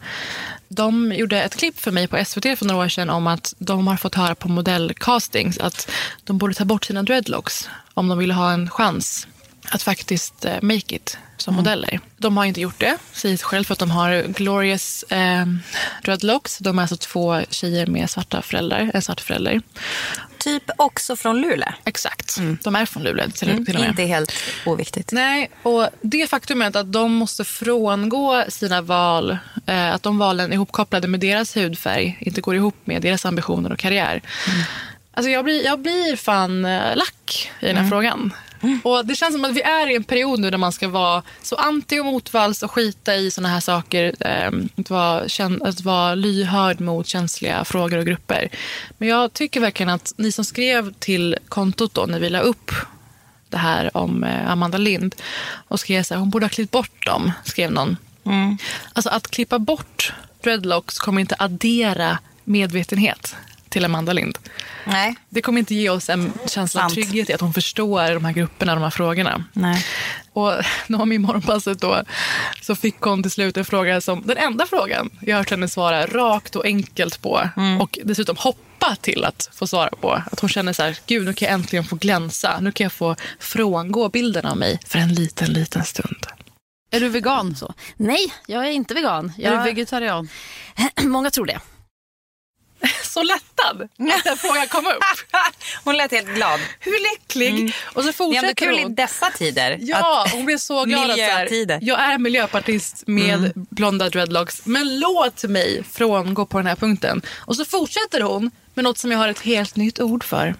De 0.69 1.12
gjorde 1.12 1.43
ett 1.43 1.57
klipp 1.57 1.81
för 1.81 1.90
mig 1.90 2.09
på 2.09 2.25
SVT 2.25 2.59
för 2.59 2.64
några 2.64 2.85
år 2.85 2.88
sedan 2.88 3.11
om 3.11 3.26
att 3.26 3.55
de 3.59 3.87
har 3.87 3.97
fått 3.97 4.14
höra 4.14 4.35
på 4.35 4.49
modellcastings 4.49 5.59
att 5.59 5.90
de 6.25 6.38
borde 6.38 6.55
ta 6.55 6.64
bort 6.64 6.85
sina 6.85 7.02
dreadlocks 7.02 7.69
om 7.95 8.09
de 8.09 8.19
ville 8.19 8.35
ha 8.35 8.52
en 8.52 8.71
chans 8.71 9.26
att 9.69 9.83
faktiskt 9.83 10.45
eh, 10.45 10.62
make 10.62 10.97
it 10.97 11.19
som 11.37 11.55
modeller. 11.55 12.00
De 12.17 12.37
har 12.37 12.45
inte 12.45 12.61
gjort 12.61 12.81
det, 12.81 12.99
säger 13.12 13.37
sig 13.37 13.45
själv 13.45 13.64
för 13.64 13.73
att 13.73 13.79
de 13.79 13.90
har 13.90 14.23
glorious 14.23 15.02
eh, 15.02 15.47
dreadlocks. 16.05 16.59
De 16.59 16.79
är 16.79 16.83
alltså 16.83 16.97
två 16.97 17.40
tjejer 17.50 17.87
med 17.87 18.11
svarta 18.11 18.43
föräldrar, 18.43 18.90
en 18.95 19.02
svart 19.02 19.21
förälder. 19.21 19.62
Typ 20.38 20.71
också 20.76 21.17
från 21.17 21.40
Luleå. 21.40 21.73
Exakt, 21.85 22.38
de 22.62 22.76
är 22.76 22.87
från 22.87 23.02
Luleå 23.02 23.31
till, 23.31 23.38
till 23.38 23.49
och 23.49 23.67
med. 23.67 23.76
Mm. 23.76 23.90
Inte 23.90 24.02
helt 24.02 24.33
oviktigt. 24.67 25.12
Nej, 25.12 25.50
och 25.62 25.88
det 26.00 26.31
faktumet 26.31 26.76
att 26.76 26.93
de 26.93 27.12
måste 27.12 27.45
frångå 27.45 28.45
sina 28.49 28.81
val, 28.81 29.38
eh, 29.67 29.95
att 29.95 30.02
de 30.02 30.19
valen 30.19 30.52
ihopkopplade 30.52 31.09
med 31.09 31.21
deras 31.21 31.57
hudfärg, 31.57 32.19
inte 32.21 32.40
går 32.40 32.57
ihop 32.57 32.76
med 32.85 33.02
deras 33.02 33.25
ambitioner 33.26 33.73
och 33.73 33.79
karriär. 33.79 34.23
Alltså 35.12 35.31
jag 35.31 35.45
blir, 35.45 35.64
jag 35.64 35.81
blir 35.81 36.17
fan 36.17 36.64
eh, 36.64 36.97
lack 36.97 37.50
i 37.61 37.67
den 37.67 37.76
här 37.76 37.88
frågan. 37.88 38.33
Och 38.83 39.07
Det 39.07 39.14
känns 39.14 39.35
som 39.35 39.45
att 39.45 39.57
vi 39.57 39.62
är 39.62 39.90
i 39.90 39.97
en 39.97 40.05
period 40.05 40.40
nu 40.40 40.50
där 40.50 40.59
man 40.59 40.73
ska 40.73 40.88
vara 40.88 41.23
så 41.43 41.57
anti 41.57 42.00
och 42.00 42.05
motvalls 42.05 42.62
och 42.62 42.71
skita 42.71 43.17
i 43.17 43.31
såna 43.31 43.49
här 43.49 43.61
saker. 43.61 44.14
Eh, 44.21 44.50
att, 44.76 44.90
vara, 44.90 45.26
att 45.69 45.81
vara 45.81 46.14
lyhörd 46.14 46.81
mot 46.81 47.07
känsliga 47.07 47.64
frågor 47.64 47.99
och 47.99 48.07
grupper. 48.07 48.49
Men 48.99 49.09
jag 49.09 49.33
tycker 49.33 49.61
verkligen 49.61 49.90
att 49.90 50.12
ni 50.17 50.33
som 50.33 50.45
skrev 50.45 50.93
till 50.93 51.37
kontot 51.49 51.95
då 51.95 52.07
när 52.07 52.21
vi 52.21 52.31
la 52.31 52.40
upp 52.40 52.71
det 53.49 53.59
här 53.59 53.97
om 53.97 54.25
eh, 54.25 54.50
Amanda 54.50 54.79
Lind 54.79 55.14
och 55.69 55.81
skrev 55.81 56.02
så 56.02 56.14
här, 56.14 56.19
hon 56.19 56.31
borde 56.31 56.45
ha 56.45 56.50
klippt 56.50 56.73
bort 56.73 57.07
dem, 57.07 57.33
skrev 57.45 57.73
någon. 57.73 57.97
Alltså 58.93 59.11
att 59.11 59.31
klippa 59.31 59.59
bort 59.59 60.12
dreadlocks 60.43 60.99
kommer 60.99 61.21
inte 61.21 61.37
addera 61.38 62.19
medvetenhet 62.45 63.37
till 63.71 63.85
Amanda 63.85 64.12
Lind. 64.12 64.39
Nej. 64.85 65.15
Det 65.29 65.43
kommer 65.43 65.59
inte 65.59 65.75
ge 65.75 65.91
oss 65.91 66.11
en 66.11 66.33
känsla 66.47 66.81
av 66.81 66.89
Sant. 66.89 66.95
trygghet 66.95 67.31
i 67.31 67.33
att 67.33 67.41
hon 67.41 67.55
förstår 67.55 68.15
de 68.15 68.25
här 68.25 68.33
grupperna, 68.33 68.75
de 68.75 68.83
här 68.83 68.91
frågorna. 68.91 69.45
Nej. 69.53 69.87
Och 70.33 70.53
var 70.89 71.07
med 71.07 71.17
i 71.17 71.19
Morgonpasset 71.19 71.81
då 71.81 72.03
så 72.62 72.77
fick 72.77 73.00
hon 73.00 73.23
till 73.23 73.31
slut 73.31 73.57
en 73.57 73.65
fråga 73.65 74.00
som, 74.00 74.23
den 74.27 74.37
enda 74.37 74.67
frågan 74.67 75.11
jag 75.21 75.37
har 75.37 75.39
hört 75.41 75.50
henne 75.50 75.69
svara 75.69 76.07
rakt 76.07 76.57
och 76.57 76.65
enkelt 76.65 77.23
på 77.23 77.49
och 77.81 77.99
dessutom 78.05 78.37
hoppa 78.37 78.97
till 79.00 79.25
att 79.25 79.50
få 79.53 79.67
svara 79.67 79.91
på. 80.00 80.23
Att 80.33 80.41
hon 80.41 80.50
känner 80.50 80.73
så 80.73 80.83
här, 80.83 80.99
gud 81.07 81.27
nu 81.27 81.33
kan 81.33 81.47
jag 81.47 81.55
äntligen 81.55 81.85
få 81.85 81.97
glänsa, 81.97 82.61
nu 82.61 82.73
kan 82.73 82.85
jag 82.85 82.93
få 82.93 83.17
frångå 83.39 84.09
bilden 84.09 84.47
av 84.47 84.57
mig 84.57 84.79
för 84.87 84.99
en 84.99 85.15
liten, 85.15 85.53
liten 85.53 85.85
stund. 85.85 86.27
Är 86.91 87.00
du 87.00 87.09
vegan 87.09 87.57
så? 87.57 87.75
Nej, 87.97 88.33
jag 88.47 88.67
är 88.67 88.71
inte 88.71 88.95
vegan. 88.95 89.33
Är 89.39 89.50
du 89.50 89.57
Jag, 89.57 89.65
vegetarian? 89.65 90.29
många 91.03 91.31
tror 91.31 91.47
det. 91.47 91.61
Så 93.05 93.23
lättad 93.23 93.83
att 93.83 94.25
den 94.25 94.37
frågan 94.37 94.69
kom 94.69 94.87
upp. 94.87 95.03
Hon 95.85 95.97
lät 95.97 96.11
helt 96.11 96.29
glad. 96.35 96.61
Hur 96.81 97.13
lycklig? 97.13 97.75
Och 97.95 98.05
så 98.05 98.13
fortsätter 98.13 98.55
kul 98.55 98.79
i 98.79 98.85
dessa 98.95 99.31
tider. 99.31 99.79
Ja, 99.81 100.23
att- 100.25 100.33
hon 100.33 100.45
blev 100.45 100.59
så 100.59 100.85
glad 100.85 101.11
att 101.11 101.17
så 101.17 101.23
här, 101.23 101.35
Miljötider. 101.45 101.79
jag 101.83 102.01
är 102.01 102.19
miljöpartist 102.19 103.03
med 103.07 103.53
blonda 103.55 104.09
dreadlocks. 104.11 104.67
Men 104.67 104.99
låt 105.01 105.45
mig 105.45 105.85
frångå 105.91 106.47
på 106.47 106.59
den 106.59 106.67
här 106.67 106.77
punkten. 106.77 107.23
Och 107.39 107.57
så 107.57 107.65
fortsätter 107.65 108.21
hon 108.21 108.51
med 108.75 108.85
något 108.85 108.99
som 108.99 109.11
jag 109.13 109.19
har 109.19 109.29
ett 109.29 109.41
helt 109.41 109.77
nytt 109.77 110.01
ord 110.01 110.25
för. 110.25 110.55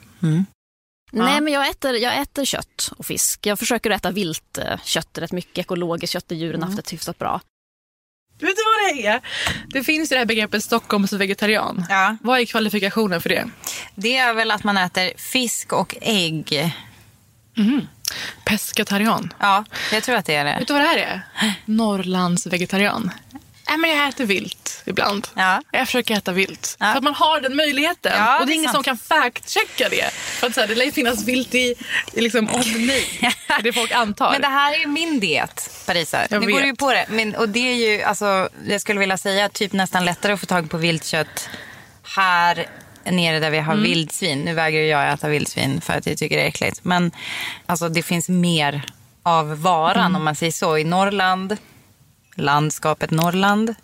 Nej, 1.12 1.41
men 1.41 1.53
jag 1.53 1.69
äter, 1.69 1.95
jag 1.95 2.19
äter 2.21 2.45
kött 2.45 2.91
och 2.97 3.07
fisk. 3.07 3.47
Jag 3.47 3.59
försöker 3.59 3.91
äta 3.91 4.11
vilt 4.11 4.59
eh, 4.59 4.79
kött 4.85 5.19
rätt 5.19 5.33
mycket. 5.33 5.59
Ekologiskt 5.59 6.12
kött 6.12 6.29
där 6.29 6.37
djuren 6.37 6.62
haft 6.62 6.77
det 6.77 6.93
hyfsat 6.93 7.19
bra. 7.19 7.41
Vet 8.40 8.56
du 8.56 8.62
vad 8.64 8.97
det 8.97 9.06
är? 9.06 9.20
Det 9.66 9.85
finns 9.85 10.12
ju 10.12 10.14
det 10.14 10.18
här 10.18 10.26
begreppet 10.26 10.64
Stockholms 10.64 11.12
vegetarian. 11.12 11.87
Ja. 11.88 12.16
Vad 12.23 12.40
är 12.40 12.44
kvalifikationen 12.44 13.20
för 13.20 13.28
det? 13.28 13.44
Det 13.94 14.16
är 14.16 14.35
väl 14.35 14.50
att 14.50 14.64
man 14.64 14.76
äter 14.76 15.12
fisk 15.16 15.73
och 15.73 15.94
ägg. 16.00 16.75
Pescatarian. 18.44 19.32
Ja, 19.38 19.64
jag 19.92 20.02
tror 20.02 20.16
att 20.16 20.26
det 20.26 20.35
är 20.35 20.44
det. 20.44 20.56
Vet 20.59 20.68
du 20.68 20.73
vad 20.73 20.82
det 20.82 20.88
här 20.88 20.99
är? 20.99 21.23
Norrlands 21.64 22.47
vegetarian. 22.47 23.11
Nej, 23.68 23.78
men 23.78 23.90
jag 23.90 24.09
äter 24.09 24.25
vilt 24.25 24.60
ibland. 24.87 25.28
Ja. 25.34 25.62
Jag 25.72 25.87
försöker 25.87 26.16
äta 26.16 26.32
vilt. 26.32 26.76
Ja. 26.80 26.87
För 26.87 26.99
att 26.99 27.04
man 27.04 27.14
har 27.14 27.40
den 27.40 27.56
möjligheten. 27.56 28.12
Ja, 28.16 28.34
och 28.40 28.46
det 28.46 28.46
det 28.46 28.52
är 28.52 28.56
ingen 28.56 28.72
sant. 28.72 28.84
som 28.87 28.96
kan 28.96 28.99
fact-checka 29.18 29.88
det. 29.90 30.10
För 30.12 30.46
att 30.46 30.54
så 30.54 30.60
här, 30.60 30.68
det 30.68 30.75
lär 30.75 30.84
ju 30.84 30.92
finnas 30.92 31.25
vilt 31.25 31.54
i, 31.54 31.75
i 32.12 32.20
liksom. 32.20 32.46
Det 32.46 32.52
är 32.52 33.62
det 33.62 33.72
folk 33.72 33.92
antar. 33.92 34.32
Men 34.32 34.40
det 34.40 34.49
här 34.49 34.75
är 34.75 34.78
ju 34.78 34.87
min 34.87 35.20
diet, 35.20 35.70
Parisa. 35.87 36.18
Jag 36.30 36.40
Nu 36.40 36.46
går 36.46 36.54
vet. 36.54 36.62
du 36.62 36.68
ju 36.68 36.76
på 36.76 36.92
det. 36.92 37.06
Men, 37.08 37.34
och 37.34 37.49
det 37.49 37.58
är 37.72 37.75
ju, 37.75 38.02
alltså, 38.02 38.49
jag 38.68 38.80
skulle 38.80 39.00
vilja 39.00 39.18
säga, 39.18 39.49
typ 39.49 39.72
nästan 39.72 40.04
lättare 40.04 40.32
att 40.32 40.40
få 40.40 40.46
tag 40.46 40.70
på 40.70 40.76
viltkött 40.76 41.49
här 42.16 42.66
nere 43.04 43.40
där 43.40 43.50
vi 43.50 43.58
har 43.58 43.76
vildsvin. 43.76 44.40
Nu 44.40 44.54
vägrar 44.54 44.80
jag 44.80 45.12
äta 45.12 45.28
vildsvin 45.28 45.80
för 45.80 45.92
att 45.92 46.06
jag 46.06 46.18
tycker 46.18 46.37
det 46.37 46.42
är 46.42 46.49
äckligt. 46.49 46.80
Men 46.82 47.12
alltså, 47.66 47.88
det 47.88 48.02
finns 48.02 48.28
mer 48.28 48.82
av 49.22 49.62
varan 49.62 50.16
om 50.16 50.25
man 50.25 50.37
säger 50.37 50.52
så. 50.52 50.78
I 50.78 50.84
Norrland, 50.84 51.56
landskapet 52.40 53.11
Norrland. 53.11 53.75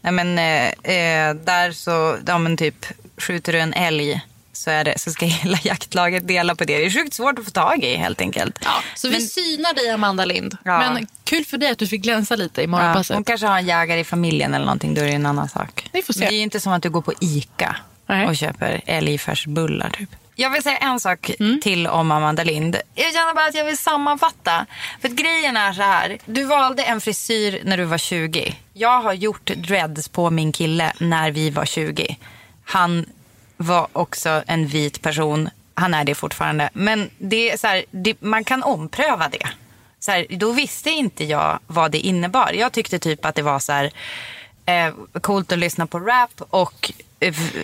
Nej, 0.00 0.12
men, 0.12 0.38
eh, 0.38 0.94
eh, 0.96 1.34
där 1.34 1.72
så, 1.72 2.16
ja, 2.26 2.38
men 2.38 2.56
typ 2.56 2.86
skjuter 3.16 3.52
du 3.52 3.58
en 3.60 3.74
älg 3.74 4.20
så, 4.52 4.70
är 4.70 4.84
det, 4.84 4.98
så 4.98 5.10
ska 5.10 5.26
hela 5.42 5.58
jaktlaget 5.62 6.28
dela 6.28 6.54
på 6.54 6.64
det. 6.64 6.78
Det 6.78 6.84
är 6.86 6.90
sjukt 6.90 7.14
svårt 7.14 7.38
att 7.38 7.44
få 7.44 7.50
tag 7.50 7.84
i 7.84 7.96
helt 7.96 8.20
enkelt. 8.20 8.58
Ja, 8.64 8.70
så 8.94 9.08
vi 9.08 9.12
Men- 9.14 9.22
synar 9.26 9.74
dig 9.74 9.90
Amanda 9.90 10.24
Lind. 10.24 10.56
Ja. 10.64 10.78
Men 10.78 11.06
kul 11.24 11.44
för 11.44 11.58
dig 11.58 11.70
att 11.70 11.78
du 11.78 11.86
fick 11.86 12.02
glänsa 12.02 12.36
lite 12.36 12.60
i 12.60 12.64
Ja, 12.64 12.68
morgonpasset. 12.70 13.14
hon 13.14 13.24
kanske 13.24 13.46
har 13.46 13.58
en 13.58 13.66
jägare 13.66 14.00
i 14.00 14.04
familjen 14.04 14.54
eller 14.54 14.64
någonting, 14.66 14.94
då 14.94 15.00
är 15.00 15.04
det 15.06 15.12
en 15.12 15.26
annan 15.26 15.48
sak. 15.48 15.88
Vi 15.92 16.02
får 16.02 16.12
se. 16.12 16.20
Men 16.20 16.28
det 16.28 16.34
är 16.34 16.42
inte 16.42 16.60
som 16.60 16.72
att 16.72 16.82
du 16.82 16.90
går 16.90 17.02
på 17.02 17.12
ICA 17.20 17.76
Nej. 18.06 18.26
och 18.26 18.36
köper 18.36 18.80
älgfärsbullar 18.86 19.90
typ. 19.90 20.08
Jag 20.40 20.50
vill 20.50 20.62
säga 20.62 20.76
en 20.76 21.00
sak 21.00 21.30
Mm. 21.40 21.60
till 21.60 21.86
om 21.86 22.10
Amanda 22.10 22.44
Lind. 22.44 22.76
Jag 22.94 23.12
känner 23.14 23.34
bara 23.34 23.46
att 23.46 23.54
jag 23.54 23.64
vill 23.64 23.78
sammanfatta. 23.78 24.66
För 25.00 25.08
grejen 25.08 25.56
är 25.56 25.72
så 25.72 25.82
här. 25.82 26.18
Du 26.24 26.44
valde 26.44 26.82
en 26.82 27.00
frisyr 27.00 27.60
när 27.64 27.76
du 27.76 27.84
var 27.84 27.98
20. 27.98 28.54
Jag 28.72 29.00
har 29.00 29.12
gjort 29.12 29.46
dreads 29.56 30.08
på 30.08 30.30
min 30.30 30.52
kille 30.52 30.92
när 31.00 31.30
vi 31.30 31.50
var 31.50 31.64
20. 31.64 32.16
Han 32.64 33.06
var 33.56 33.88
också 33.92 34.42
en 34.46 34.66
vit 34.66 35.02
person. 35.02 35.50
Han 35.74 35.94
är 35.94 36.04
det 36.04 36.14
fortfarande. 36.14 36.70
Men 36.72 37.10
det 37.18 37.50
är 37.50 37.56
så 37.56 37.66
här, 37.66 37.84
det, 37.90 38.22
man 38.22 38.44
kan 38.44 38.62
ompröva 38.62 39.28
det. 39.28 39.46
Så 39.98 40.10
här, 40.12 40.26
då 40.30 40.52
visste 40.52 40.90
inte 40.90 41.24
jag 41.24 41.58
vad 41.66 41.90
det 41.90 41.98
innebar. 41.98 42.52
Jag 42.52 42.72
tyckte 42.72 42.98
typ 42.98 43.24
att 43.24 43.34
det 43.34 43.42
var 43.42 43.58
så 43.58 43.72
här, 43.72 43.90
eh, 44.66 44.94
coolt 45.20 45.52
att 45.52 45.58
lyssna 45.58 45.86
på 45.86 45.98
rap 45.98 46.30
och 46.50 46.92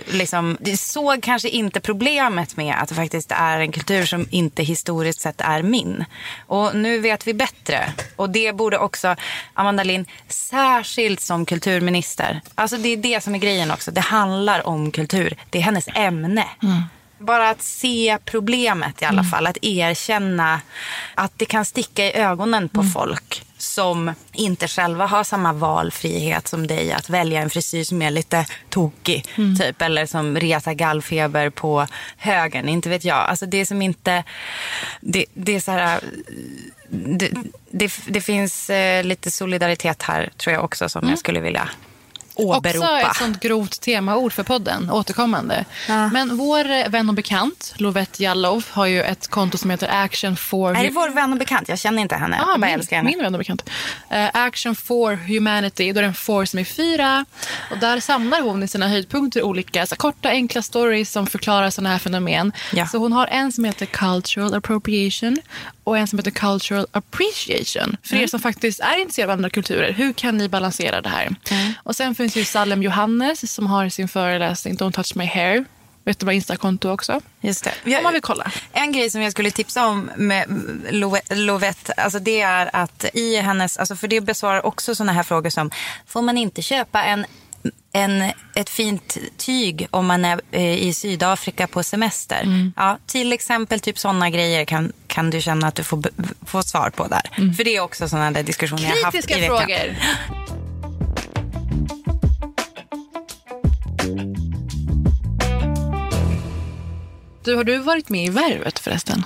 liksom, 0.07 0.57
det 0.61 0.77
såg 0.77 1.23
kanske 1.23 1.49
inte 1.49 1.81
problemet 1.81 2.57
med 2.57 2.75
att 2.79 2.89
det 2.89 2.95
faktiskt 2.95 3.33
är 3.33 3.61
en 3.61 3.73
kultur 3.73 4.07
som 4.07 4.27
inte 4.31 4.63
historiskt 4.63 5.21
sett 5.21 5.41
är 5.41 5.63
min. 5.63 6.05
Och 6.47 6.77
nu 6.77 6.99
vet 6.99 7.27
vi 7.27 7.35
bättre. 7.35 7.93
Och 8.17 8.31
det 8.31 8.53
borde 8.53 8.79
också 8.79 9.17
Amanda 9.55 9.83
Lind, 9.83 10.09
särskilt 10.29 11.21
som 11.21 11.47
kulturminister. 11.47 12.41
Alltså 12.55 12.77
det 12.77 12.89
är 12.89 12.97
det 12.97 13.23
som 13.23 13.35
är 13.35 13.39
grejen 13.39 13.71
också. 13.71 13.91
Det 13.91 14.01
handlar 14.01 14.67
om 14.67 14.91
kultur. 14.91 15.37
Det 15.51 15.59
är 15.59 15.63
hennes 15.63 15.89
ämne. 15.95 16.45
Bara 17.19 17.51
att 17.51 17.63
se 17.63 18.19
problemet 18.25 19.03
i 19.03 19.05
alla 19.05 19.25
fall. 19.25 19.47
Att 19.47 19.59
erkänna 19.63 20.61
att 21.15 21.33
det 21.37 21.45
kan 21.45 21.65
sticka 21.65 22.05
i 22.05 22.13
ögonen 22.13 22.69
på 22.69 22.83
folk 22.83 23.46
som 23.77 24.15
inte 24.33 24.69
själva 24.69 25.07
har 25.07 25.25
samma 25.25 25.53
valfrihet 25.53 26.49
som 26.49 26.67
dig 26.67 26.93
att 26.93 27.11
välja 27.11 27.41
en 27.41 27.51
frisyr 27.51 27.85
som 27.85 28.03
är 28.03 28.11
lite 28.11 28.47
tokig. 28.69 29.27
Typ, 29.59 29.83
eller 29.83 30.07
som 30.07 30.37
retar 30.37 30.73
gallfeber 30.73 31.51
på 31.51 31.87
högen. 32.17 32.69
Inte 32.69 32.89
vet 32.89 33.05
jag. 33.05 33.17
Alltså 33.17 33.47
det 33.47 33.57
är 33.57 33.65
som 33.65 33.83
inte... 33.83 34.25
Det, 35.01 35.25
det 35.35 35.57
är 35.57 35.61
så 35.61 35.73
här... 35.73 36.01
Det, 36.89 37.31
det, 37.71 37.93
det 38.07 38.21
finns 38.21 38.71
eh, 38.71 39.05
lite 39.05 39.31
solidaritet 39.31 40.03
här 40.03 40.31
tror 40.37 40.55
jag 40.55 40.65
också 40.65 40.89
som 40.89 41.09
jag 41.09 41.19
skulle 41.19 41.41
vilja 41.41 41.69
åberopa. 42.37 42.95
Också 42.97 43.07
ett 43.11 43.17
sånt 43.17 43.41
grovt 43.41 43.81
temaord 43.81 44.33
för 44.33 44.43
podden, 44.43 44.91
återkommande. 44.91 45.65
Men 45.89 46.37
vår 46.37 46.89
vän 46.89 47.09
och 47.09 47.15
bekant, 47.15 47.75
Lovette 47.77 48.23
Jallow, 48.23 48.65
har 48.71 48.87
ju 48.87 49.03
ett 49.03 49.29
konto 49.29 49.59
som 49.59 49.71
heter 49.71 49.89
Action 49.93 50.37
for... 50.37 50.77
Är 50.77 50.83
det 50.85 50.91
vår 50.91 51.09
vän 51.09 51.33
och 51.33 51.39
bekant? 51.39 51.69
Jag 51.69 51.79
känner 51.79 52.03
inte 52.03 52.15
henne. 52.15 52.37
Ah, 52.37 52.51
jag 52.51 52.61
bara 52.61 52.67
min, 52.67 52.75
älskar 52.79 52.97
henne. 52.97 53.09
min 53.11 53.19
vän 53.23 53.35
och 53.35 53.39
bekant. 53.39 53.71
Eh, 54.11 54.29
Action 54.33 54.75
for 54.75 55.15
Humanity, 55.15 55.93
då 55.93 55.99
är 55.99 56.03
det 56.03 56.09
en 56.09 56.15
for 56.15 56.45
som 56.45 56.59
är 56.59 56.65
fyra. 56.65 57.25
Och 57.71 57.79
där 57.79 58.01
samlar 58.01 58.41
hon 58.41 58.63
i 58.63 58.69
sina 58.69 58.89
höjdpunkter 58.89 59.43
olika 59.43 59.87
så 59.87 59.97
korta 59.97 60.29
enkla 60.29 60.63
stories 60.63 61.13
som 61.13 61.27
förklarar 61.27 61.71
sådana 61.71 61.91
här 61.91 61.99
fenomen. 61.99 62.53
Ja. 62.73 62.87
Så 62.87 62.99
hon 62.99 63.13
har 63.13 63.27
en 63.27 63.53
som 63.53 63.65
heter 63.65 63.87
Cultural 63.87 64.55
Appropriation 64.55 65.37
och 65.85 65.99
en 65.99 66.07
som 66.09 66.19
heter 66.19 66.31
Cultural 66.31 66.87
Appreciation. 66.93 67.97
För 68.03 68.13
Mm. 68.13 68.23
er 68.25 68.27
som 68.27 68.41
faktiskt 68.41 68.81
är 68.81 69.01
intresserade 69.01 69.33
av 69.33 69.39
andra 69.39 69.51
kulturer, 69.51 69.93
hur 69.93 70.13
kan 70.13 70.37
ni 70.39 70.49
balansera 70.49 71.01
det 71.01 71.09
här? 71.09 71.35
Mm. 71.51 71.73
Och 71.83 71.97
sen 71.97 72.15
finns 72.33 72.37
ju 72.37 72.45
Salem 72.45 72.83
Johannes 72.83 73.53
som 73.53 73.67
har 73.67 73.89
sin 73.89 74.09
föreläsning 74.09 74.77
Don't 74.77 74.93
touch 74.93 75.17
my 75.17 75.25
hair. 75.27 75.65
Vet 76.05 76.19
du 76.19 76.27
vad 76.27 76.35
Instakonto 76.35 76.91
också? 76.91 77.21
Just 77.41 77.65
det. 77.65 77.97
Om 77.99 78.03
man 78.03 78.13
vill 78.13 78.23
kolla. 78.23 78.53
En 78.73 78.93
grej 78.93 79.11
som 79.11 79.23
jag 79.23 79.33
skulle 79.33 79.51
tipsa 79.51 79.87
om 79.87 80.11
med 80.17 80.49
Love- 80.91 81.35
Lovette, 81.35 81.93
alltså 81.93 82.19
det 82.19 82.41
är 82.41 82.71
att 82.73 83.05
i 83.15 83.37
hennes, 83.37 83.77
alltså 83.77 83.97
för 83.97 84.09
det 84.09 84.21
besvarar 84.21 84.67
också 84.67 84.95
sådana 84.95 85.13
här 85.13 85.23
frågor 85.23 85.51
som, 85.51 85.71
får 86.07 86.23
man 86.23 86.39
inte 86.39 86.63
köpa 86.63 87.03
en 87.05 87.27
en, 87.93 88.31
ett 88.55 88.71
fint 88.71 89.17
tyg 89.37 89.87
om 89.91 90.07
man 90.07 90.25
är 90.25 90.41
eh, 90.51 90.75
i 90.87 90.95
Sydafrika 90.95 91.67
på 91.67 91.83
semester. 91.83 92.41
Mm. 92.43 92.73
Ja, 92.77 92.99
till 93.07 93.33
exempel 93.33 93.81
typ 93.81 93.99
sådana 93.99 94.31
grejer 94.31 94.65
kan, 94.65 94.93
kan 95.07 95.31
du 95.31 95.41
känna 95.41 95.69
att 95.69 95.75
du 95.75 95.85
får, 95.85 96.03
får 96.47 96.63
svar 96.63 96.91
på 96.91 97.07
där. 97.07 97.53
För 97.57 97.65
det 97.65 97.77
är 97.77 97.81
också 97.81 98.09
sådana 98.09 98.31
där 98.31 98.43
diskussioner 98.43 98.83
jag 98.83 98.91
har 98.97 99.05
haft 99.05 99.31
i 99.31 99.35
Mm. 99.35 99.51
Kritiska 99.51 99.69
veckan. 99.69 99.97
frågor. 100.37 100.57
Du, 107.47 107.55
har 107.55 107.65
du 107.65 107.79
varit 107.79 108.09
med 108.09 108.25
i 108.25 108.31
Värvet 108.31 108.79
förresten? 108.79 109.25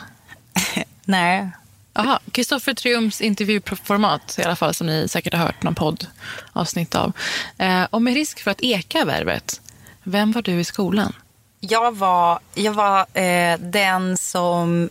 Nej. 1.04 1.50
Jaha, 1.94 2.18
Kristoffer 2.32 2.74
Triumfs 2.74 3.20
intervjuformat 3.20 4.38
i 4.38 4.42
alla 4.42 4.56
fall 4.56 4.74
som 4.74 4.86
ni 4.86 5.08
säkert 5.08 5.34
har 5.34 5.40
hört 5.40 5.62
någon 5.62 5.74
poddavsnitt 5.74 6.94
av. 6.94 7.12
Eh, 7.58 7.82
och 7.90 8.02
med 8.02 8.14
risk 8.14 8.40
för 8.40 8.50
att 8.50 8.62
eka 8.62 9.04
Värvet, 9.04 9.60
vem 10.02 10.32
var 10.32 10.42
du 10.42 10.60
i 10.60 10.64
skolan? 10.64 11.12
Jag 11.60 11.96
var, 11.96 12.38
jag 12.54 12.72
var 12.72 13.20
eh, 13.20 13.58
den 13.58 14.16
som 14.16 14.90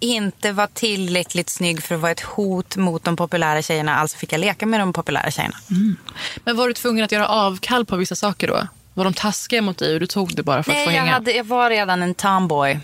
inte 0.00 0.52
var 0.52 0.66
tillräckligt 0.66 1.50
snygg 1.50 1.82
för 1.82 1.94
att 1.94 2.00
vara 2.00 2.12
ett 2.12 2.20
hot 2.20 2.76
mot 2.76 3.04
de 3.04 3.16
populära 3.16 3.62
tjejerna. 3.62 3.96
Alltså 3.96 4.16
fick 4.16 4.32
jag 4.32 4.40
leka 4.40 4.66
med 4.66 4.80
de 4.80 4.92
populära 4.92 5.30
tjejerna. 5.30 5.56
Men 6.44 6.56
var 6.56 6.68
du 6.68 6.74
tvungen 6.74 7.04
att 7.04 7.12
göra 7.12 7.28
avkall 7.28 7.86
på 7.86 7.96
vissa 7.96 8.14
saker 8.14 8.48
då? 8.48 8.66
Var 8.94 9.04
de 9.04 9.14
taskiga 9.14 9.62
mot 9.62 9.78
dig 9.78 9.94
och 9.94 10.00
du 10.00 10.06
tog 10.06 10.36
det 10.36 10.42
bara 10.42 10.62
för 10.62 10.70
att 10.70 10.76
Nej, 10.76 10.86
få 10.86 10.92
jag, 10.92 10.98
hänga? 10.98 11.12
hade, 11.12 11.32
jag 11.32 11.44
var 11.44 11.70
redan 11.70 12.02
en 12.02 12.14
tomboy. 12.14 12.80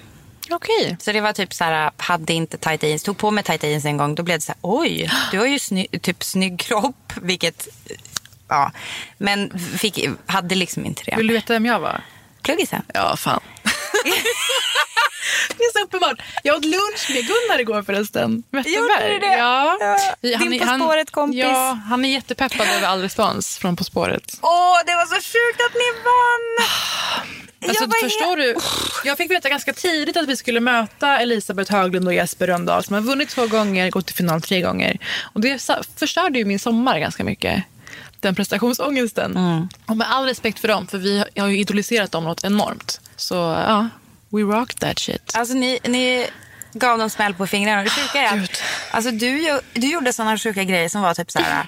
Okej. 0.51 0.97
Så 1.01 1.13
det 1.13 1.21
var 1.21 1.33
typ 1.33 1.55
så 1.55 1.65
här, 1.65 1.91
hade 1.97 2.33
inte 2.33 2.59
tight 2.59 2.83
jeans, 2.83 3.03
tog 3.03 3.19
på 3.19 3.31
mig 3.31 3.45
tight 3.45 3.63
jeans 3.63 3.85
en 3.85 3.97
gång. 3.97 4.15
Då 4.15 4.23
blev 4.23 4.39
det 4.39 4.43
så 4.45 4.53
här, 4.53 4.59
oj, 4.63 5.11
du 5.31 5.39
har 5.39 5.47
ju 5.47 5.59
sny, 5.59 5.87
typ 6.03 6.25
snygg 6.25 6.61
kropp. 6.61 7.13
Vilket, 7.23 7.69
ja. 8.49 8.73
Men 9.19 9.59
fick, 9.59 10.09
hade 10.27 10.55
liksom 10.55 10.87
inte 10.87 11.03
det. 11.07 11.17
Vill 11.17 11.27
du 11.27 11.35
veta 11.35 11.53
vem 11.53 11.67
jag 11.67 11.81
var? 11.81 12.01
Pluggisen. 12.43 12.83
Ja, 12.95 13.17
fan. 13.17 13.41
det 15.61 15.65
är 15.65 15.79
så 15.79 15.85
uppenbart. 15.85 16.23
Jag 16.43 16.57
åt 16.57 16.65
lunch 16.65 17.11
med 17.15 17.25
Gunnar 17.27 17.59
igår 17.61 17.83
förresten. 17.83 18.43
Wetterberg. 18.51 18.75
Gjorde 18.75 19.09
du 19.09 19.19
det? 19.19 19.37
Ja. 19.37 19.79
Ja. 20.21 20.39
Han 20.39 20.51
Din 20.51 20.61
På 20.61 20.67
spåret-kompis. 20.67 21.41
Ja, 21.41 21.79
han 21.89 22.05
är 22.05 22.09
jättepeppad 22.09 22.67
över 22.77 22.87
all 22.87 23.03
respons 23.03 23.59
från 23.59 23.77
På 23.77 23.85
spåret. 23.85 24.39
Åh, 24.43 24.77
det 24.87 24.95
var 24.95 25.07
så 25.07 25.15
sjukt 25.15 25.61
att 25.67 25.75
ni 25.75 25.89
vann! 26.05 26.67
Alltså, 27.69 27.85
Jag 27.85 28.11
förstår 28.11 28.37
du? 28.37 28.57
Jag 29.05 29.17
fick 29.17 29.31
veta 29.31 29.49
ganska 29.49 29.73
tidigt 29.73 30.17
att 30.17 30.29
vi 30.29 30.37
skulle 30.37 30.61
möta 30.61 31.19
Elisabeth 31.19 31.73
Höglund 31.73 32.07
och 32.07 32.15
Jesper 32.15 32.47
Rönndahl 32.47 32.85
som 32.85 32.95
har 32.95 33.01
vunnit 33.01 33.29
två 33.29 33.47
gånger, 33.47 33.91
gått 33.91 34.07
till 34.07 34.15
final 34.15 34.41
tre 34.41 34.61
gånger. 34.61 34.99
Och 35.23 35.41
det 35.41 35.71
förstörde 35.97 36.39
ju 36.39 36.45
min 36.45 36.59
sommar 36.59 36.99
ganska 36.99 37.25
mycket. 37.25 37.65
Den 38.21 38.35
prestationsångesten. 38.35 39.37
Mm. 39.37 39.69
Och 39.87 39.97
med 39.97 40.11
all 40.11 40.25
respekt 40.25 40.59
för 40.59 40.69
dem, 40.69 40.87
för 40.87 40.99
vi 40.99 41.25
har 41.37 41.49
ju 41.49 41.59
idoliserat 41.59 42.13
dem 42.13 42.25
något 42.25 42.45
enormt. 42.45 43.01
Så 43.17 43.35
ja, 43.35 43.89
we 44.31 44.43
rock 44.43 44.75
that 44.75 44.99
shit. 44.99 45.31
Alltså 45.35 45.55
ni, 45.55 45.79
ni 45.85 46.27
gav 46.73 46.99
dem 46.99 47.11
smäll 47.11 47.35
på 47.35 47.47
fingrarna. 47.47 47.83
Det 47.83 47.91
sjuka 47.91 48.19
är 48.21 48.43
att 48.45 48.63
alltså, 48.91 49.11
du, 49.11 49.61
du 49.73 49.87
gjorde 49.93 50.13
sådana 50.13 50.39
sjuka 50.39 50.65
grejer 50.65 50.89
som 50.89 51.03
var 51.03 51.15
typ 51.15 51.31
så 51.31 51.39
här. 51.39 51.67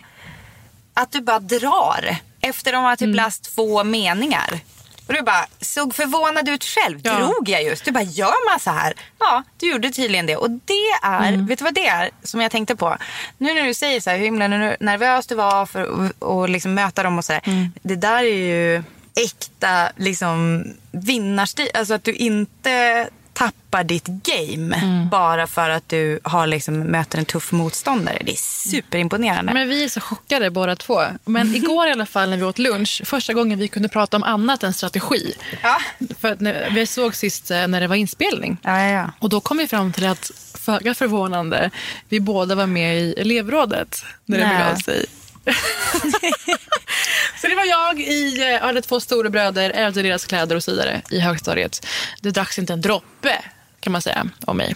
Att 0.94 1.12
du 1.12 1.20
bara 1.20 1.38
drar 1.38 2.16
efter 2.40 2.72
de 2.72 2.85
har 2.85 2.96
typ 2.96 3.14
läst 3.14 3.55
två 3.55 3.85
meningar. 3.85 4.61
Och 5.07 5.14
du 5.14 5.22
bara 5.22 5.46
såg 5.61 5.94
förvånad 5.94 6.48
ut 6.48 6.64
själv. 6.64 7.01
Ja. 7.03 7.18
Drog 7.18 7.48
jag 7.48 7.62
just? 7.64 7.85
Du 7.85 7.90
bara, 7.90 8.03
gör 8.05 8.51
man 8.51 8.61
så 8.61 8.70
här? 8.70 8.92
Ja, 9.18 9.42
du 9.57 9.70
gjorde 9.70 9.90
tydligen 9.90 10.27
det. 10.27 10.37
Och 10.37 10.51
det 10.51 10.90
är, 11.03 11.48
vet 11.48 11.59
du 11.59 11.64
vad 11.64 11.75
det 11.75 11.87
är 11.87 12.11
som 12.22 12.40
jag 12.40 12.51
tänkte 12.51 12.77
på? 12.77 12.96
Nu 13.38 13.55
när 13.55 13.64
du 13.64 13.75
säger 13.75 14.01
så 14.01 14.11
här, 14.11 14.16
hur 14.16 14.25
himla 14.25 14.48
nervös 14.48 15.27
du 15.27 15.35
var 15.35 15.66
för 15.66 16.07
att 16.07 16.22
och 16.22 16.48
liksom 16.48 16.75
möta 16.75 17.03
dem 17.03 17.18
och 17.18 17.25
så 17.25 17.33
där. 17.33 17.70
Det 17.83 17.96
där 17.96 18.22
är 18.22 18.37
ju 18.37 18.83
äkta 19.14 19.92
liksom 19.96 20.64
vinnarstil. 20.92 21.68
Alltså 21.75 21.94
att 21.94 22.05
du 22.05 22.12
inte 22.12 23.09
tappar 23.33 23.85
ditt 23.85 24.07
game 24.07 25.09
bara 25.11 25.46
för 25.46 25.70
att 25.70 25.88
du 25.88 26.20
har 26.22 26.46
liksom 26.46 26.79
möter 26.79 27.18
en 27.18 27.25
tuff 27.25 27.53
motståndare. 27.53 28.18
Det 28.25 28.33
är 28.33 28.70
superimponerande. 28.70 29.53
Men 29.53 29.68
vi 29.68 29.85
är 29.85 29.88
så 29.88 30.01
chockade 30.01 30.51
båda 30.51 30.77
två. 30.77 31.03
Men 31.25 31.55
igår 31.55 31.88
i 31.88 31.90
alla 31.90 32.07
fall 32.07 32.31
när 32.31 32.37
vi 32.37 32.42
åt 32.42 32.59
lunch, 32.59 33.03
första 33.05 33.33
gången 33.33 33.59
vi 33.59 33.68
kunde 33.68 33.88
prata 33.88 34.16
om 34.16 34.22
annat 34.22 34.62
än 34.62 34.72
strategi. 34.72 35.35
Ja. 35.62 35.79
För 36.20 36.37
när, 36.38 36.70
vi 36.70 36.87
såg 36.87 37.14
sist 37.14 37.51
eh, 37.51 37.68
när 37.68 37.81
det 37.81 37.87
var 37.87 37.96
inspelning. 37.96 38.57
Ja, 38.62 38.81
ja, 38.81 38.88
ja. 38.88 39.12
Och 39.18 39.29
då 39.29 39.40
kom 39.40 39.59
vi 39.59 39.68
fram 39.68 39.92
till 39.92 40.07
att, 40.07 40.31
föga 40.55 40.94
förvånande, 40.94 41.70
vi 42.09 42.20
båda 42.20 42.55
var 42.55 42.66
med 42.66 43.01
i 43.01 43.12
elevrådet 43.12 44.05
när 44.25 44.38
det 44.38 44.44
begav 44.44 44.77
sig. 44.77 45.07
så 47.40 47.48
det 47.48 47.55
var 47.55 47.64
jag 47.64 48.00
i, 48.00 48.37
jag 48.38 48.61
hade 48.61 48.83
två 48.83 49.00
storebröder, 49.00 49.70
ärvde 49.70 50.02
deras 50.02 50.24
kläder 50.24 50.57
och 50.57 50.64
så 50.64 50.70
vidare 50.70 51.02
i 51.11 51.18
högstadiet. 51.20 51.87
Det 52.20 52.31
dracks 52.31 52.59
inte 52.59 52.72
en 52.72 52.81
droppe 52.81 53.42
kan 53.81 53.92
man 53.92 54.02
säga 54.02 54.28
om 54.44 54.57
mig. 54.57 54.74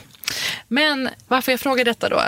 Men 0.68 1.09
varför 1.29 1.52
jag 1.52 1.61
frågar 1.61 1.85
detta 1.85 2.09
då? 2.09 2.22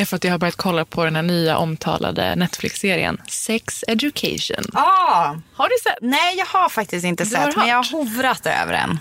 Är 0.00 0.04
för 0.04 0.16
att 0.16 0.24
jag 0.24 0.30
har 0.30 0.38
börjat 0.38 0.56
kolla 0.56 0.84
på 0.84 1.04
den 1.04 1.16
här 1.16 1.22
nya 1.22 1.58
omtalade 1.58 2.36
Netflix-serien 2.36 3.18
Sex 3.28 3.84
Education. 3.88 4.64
Ah, 4.72 5.34
Har 5.54 5.68
du 5.68 5.74
sett? 5.90 5.98
nej, 6.00 6.36
jag 6.38 6.46
har 6.46 6.68
faktiskt 6.68 7.04
inte 7.04 7.24
Du 7.24 7.30
sett, 7.30 7.56
men 7.56 7.68
jag 7.68 7.76
har 7.76 7.92
hovrat 7.92 8.46
över 8.46 8.72
den. 8.72 8.98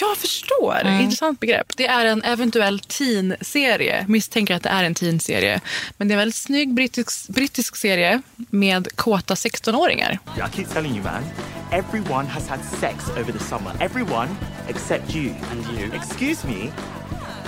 Jag 0.00 0.16
förstår. 0.16 0.86
Intressant 1.00 1.40
begrepp. 1.40 1.66
Det 1.76 1.86
är 1.86 2.04
en 2.06 2.22
eventuell 2.22 2.80
teen-serie. 2.80 4.04
Misstänker 4.08 4.54
att 4.54 4.62
det 4.62 4.68
är 4.68 4.84
en 4.84 4.94
teen-serie. 4.94 5.60
Men 5.96 6.08
det 6.08 6.12
är 6.12 6.14
en 6.14 6.18
väldigt 6.18 6.34
snygg 6.36 6.74
brittisk, 6.74 7.28
brittisk 7.28 7.76
serie 7.76 8.22
med 8.36 8.88
kåta 8.96 9.34
16-åringar. 9.34 10.18
I 10.36 10.56
keep 10.56 10.66
telling 10.72 10.92
you, 10.94 11.02
man. 11.04 11.24
Everyone 11.72 12.28
has 12.28 12.48
had 12.48 12.60
sex 12.80 13.04
over 13.08 13.32
the 13.32 13.38
summer. 13.44 13.72
Everyone 13.80 14.28
except 14.68 15.14
you. 15.16 15.34
And 15.52 15.78
you. 15.80 15.90
Excuse 15.94 16.46
me. 16.46 16.70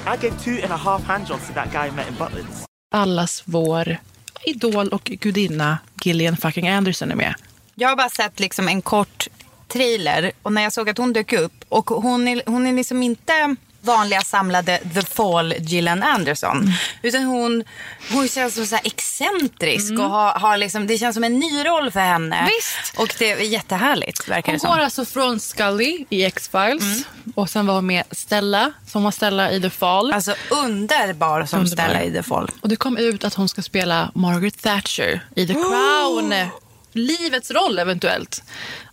I 0.06 0.16
gave 0.16 0.44
two 0.44 0.60
and 0.62 0.72
a 0.72 0.76
half 0.76 1.04
handjobs 1.04 1.46
to 1.46 1.52
that 1.54 1.72
guy 1.72 1.86
I 1.86 1.90
met 1.90 2.08
in 2.08 2.14
Butlins. 2.14 2.64
Allas 2.94 3.42
vår 3.44 3.96
idol 4.44 4.88
och 4.88 5.04
gudinna 5.04 5.78
Gillian 6.04 6.36
fucking 6.36 6.68
Anderson 6.68 7.10
är 7.10 7.14
med. 7.16 7.34
Jag 7.74 7.88
har 7.88 7.96
bara 7.96 8.08
sett 8.10 8.40
liksom 8.40 8.68
en 8.68 8.82
kort 8.82 9.28
trailer 9.68 10.32
och 10.42 10.52
när 10.52 10.62
jag 10.62 10.72
såg 10.72 10.88
att 10.88 10.98
hon 10.98 11.12
dök 11.12 11.32
upp 11.32 11.64
och 11.68 11.90
hon 11.90 12.28
är, 12.28 12.42
hon 12.46 12.66
är 12.66 12.72
liksom 12.72 13.02
inte 13.02 13.56
vanliga 13.82 14.20
samlade 14.20 14.80
The 14.94 15.02
Fall 15.02 15.54
Gillian 15.58 16.02
Anderson. 16.02 16.72
Utan 17.02 17.22
hon, 17.22 17.64
hon 18.12 18.28
känns 18.28 18.54
så, 18.54 18.66
så 18.66 18.76
excentrisk 18.84 19.92
och 19.92 20.10
har, 20.10 20.32
har 20.32 20.56
liksom, 20.56 20.86
det 20.86 20.98
känns 20.98 21.14
som 21.14 21.24
en 21.24 21.38
ny 21.38 21.64
roll 21.64 21.90
för 21.90 22.00
henne. 22.00 22.48
Visst. 22.56 22.98
Och 22.98 23.14
det 23.18 23.30
är 23.30 23.36
jättehärligt 23.36 24.28
verkar 24.28 24.52
Hon 24.52 24.58
det 24.58 24.66
går 24.66 24.74
som. 24.74 24.84
alltså 24.84 25.04
från 25.04 25.40
Scully 25.40 26.04
i 26.10 26.24
X-Files 26.24 27.04
och 27.34 27.50
sen 27.50 27.66
var 27.66 27.74
hon 27.74 27.86
med 27.86 28.04
Stella 28.10 28.72
som 28.86 29.02
var 29.02 29.10
Stella 29.10 29.52
i 29.52 29.60
The 29.60 29.70
Fall. 29.70 30.12
Alltså 30.12 30.34
underbar 30.50 31.46
som 31.46 31.60
Underbar. 31.60 31.84
Stella 31.84 32.02
i 32.02 32.12
The 32.12 32.22
Fall. 32.22 32.50
Och 32.60 32.68
det 32.68 32.76
kom 32.76 32.96
ut 32.96 33.24
att 33.24 33.34
hon 33.34 33.48
ska 33.48 33.62
spela 33.62 34.10
Margaret 34.14 34.62
Thatcher 34.62 35.20
i 35.36 35.46
The 35.46 35.54
Crown. 35.54 36.34
Livets 36.92 37.50
roll 37.50 37.78
eventuellt. 37.78 38.42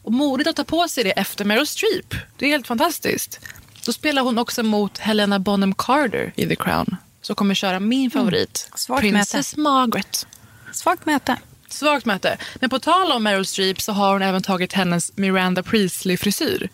Och 0.04 0.14
modigt 0.14 0.50
att 0.50 0.56
ta 0.56 0.64
på 0.64 0.88
sig 0.88 1.04
det 1.04 1.12
efter 1.12 1.46
Meryl 1.46 1.68
Streep. 1.68 2.16
Det 2.38 2.46
är 2.46 2.50
helt 2.50 2.68
fantastiskt. 2.68 3.40
Då 3.88 3.94
spelar 3.94 4.22
hon 4.22 4.38
också 4.38 4.64
mot 4.64 4.98
Helena 4.98 5.40
Bonham 5.40 5.76
Carter 5.76 6.34
i 6.36 6.48
The 6.48 6.56
Crown. 6.56 6.96
Som 7.22 7.36
kommer 7.36 7.56
köra 7.56 7.80
min 7.80 8.12
favorit, 8.12 8.70
Svagt 8.76 9.02
Princess 9.02 9.58
Margaret. 9.58 10.28
Svagt 10.74 11.06
möte. 11.06 11.38
Svagt 11.70 12.06
möte. 12.06 12.38
Men 12.56 12.70
på 12.70 12.80
tal 12.80 13.12
om 13.12 13.24
Meryl 13.24 13.46
Streep 13.46 13.82
så 13.82 13.92
har 13.92 14.14
hon 14.14 14.22
även 14.22 14.42
tagit 14.42 14.74
hennes 14.74 15.18
Miranda 15.18 15.64
Priestley-frisyr 15.64 16.70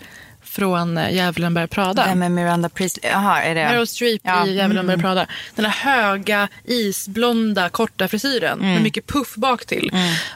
från 0.53 0.97
eh, 0.97 1.13
Djävulen 1.15 1.53
bär 1.53 1.67
Prada. 1.67 2.05
Vem 2.05 2.23
är 2.23 2.29
Miranda 2.29 2.69
Priestley? 2.69 3.11
Jaha, 3.11 3.41
är 3.41 3.55
det... 3.55 3.65
Meryl 3.65 3.87
Streep 3.87 4.21
Ja. 4.23 4.35
Mm. 4.37 4.49
i 4.49 4.53
Djävulen 4.53 4.87
bär 4.87 4.97
Prada. 4.97 5.27
Den 5.55 5.65
här 5.65 5.71
höga, 5.93 6.47
isblonda, 6.63 7.69
korta 7.69 8.07
frisyren 8.07 8.59
Mm. 8.59 8.73
med 8.73 8.81
mycket 8.83 9.07
puff 9.07 9.35
bak 9.35 9.65
till. 9.65 9.91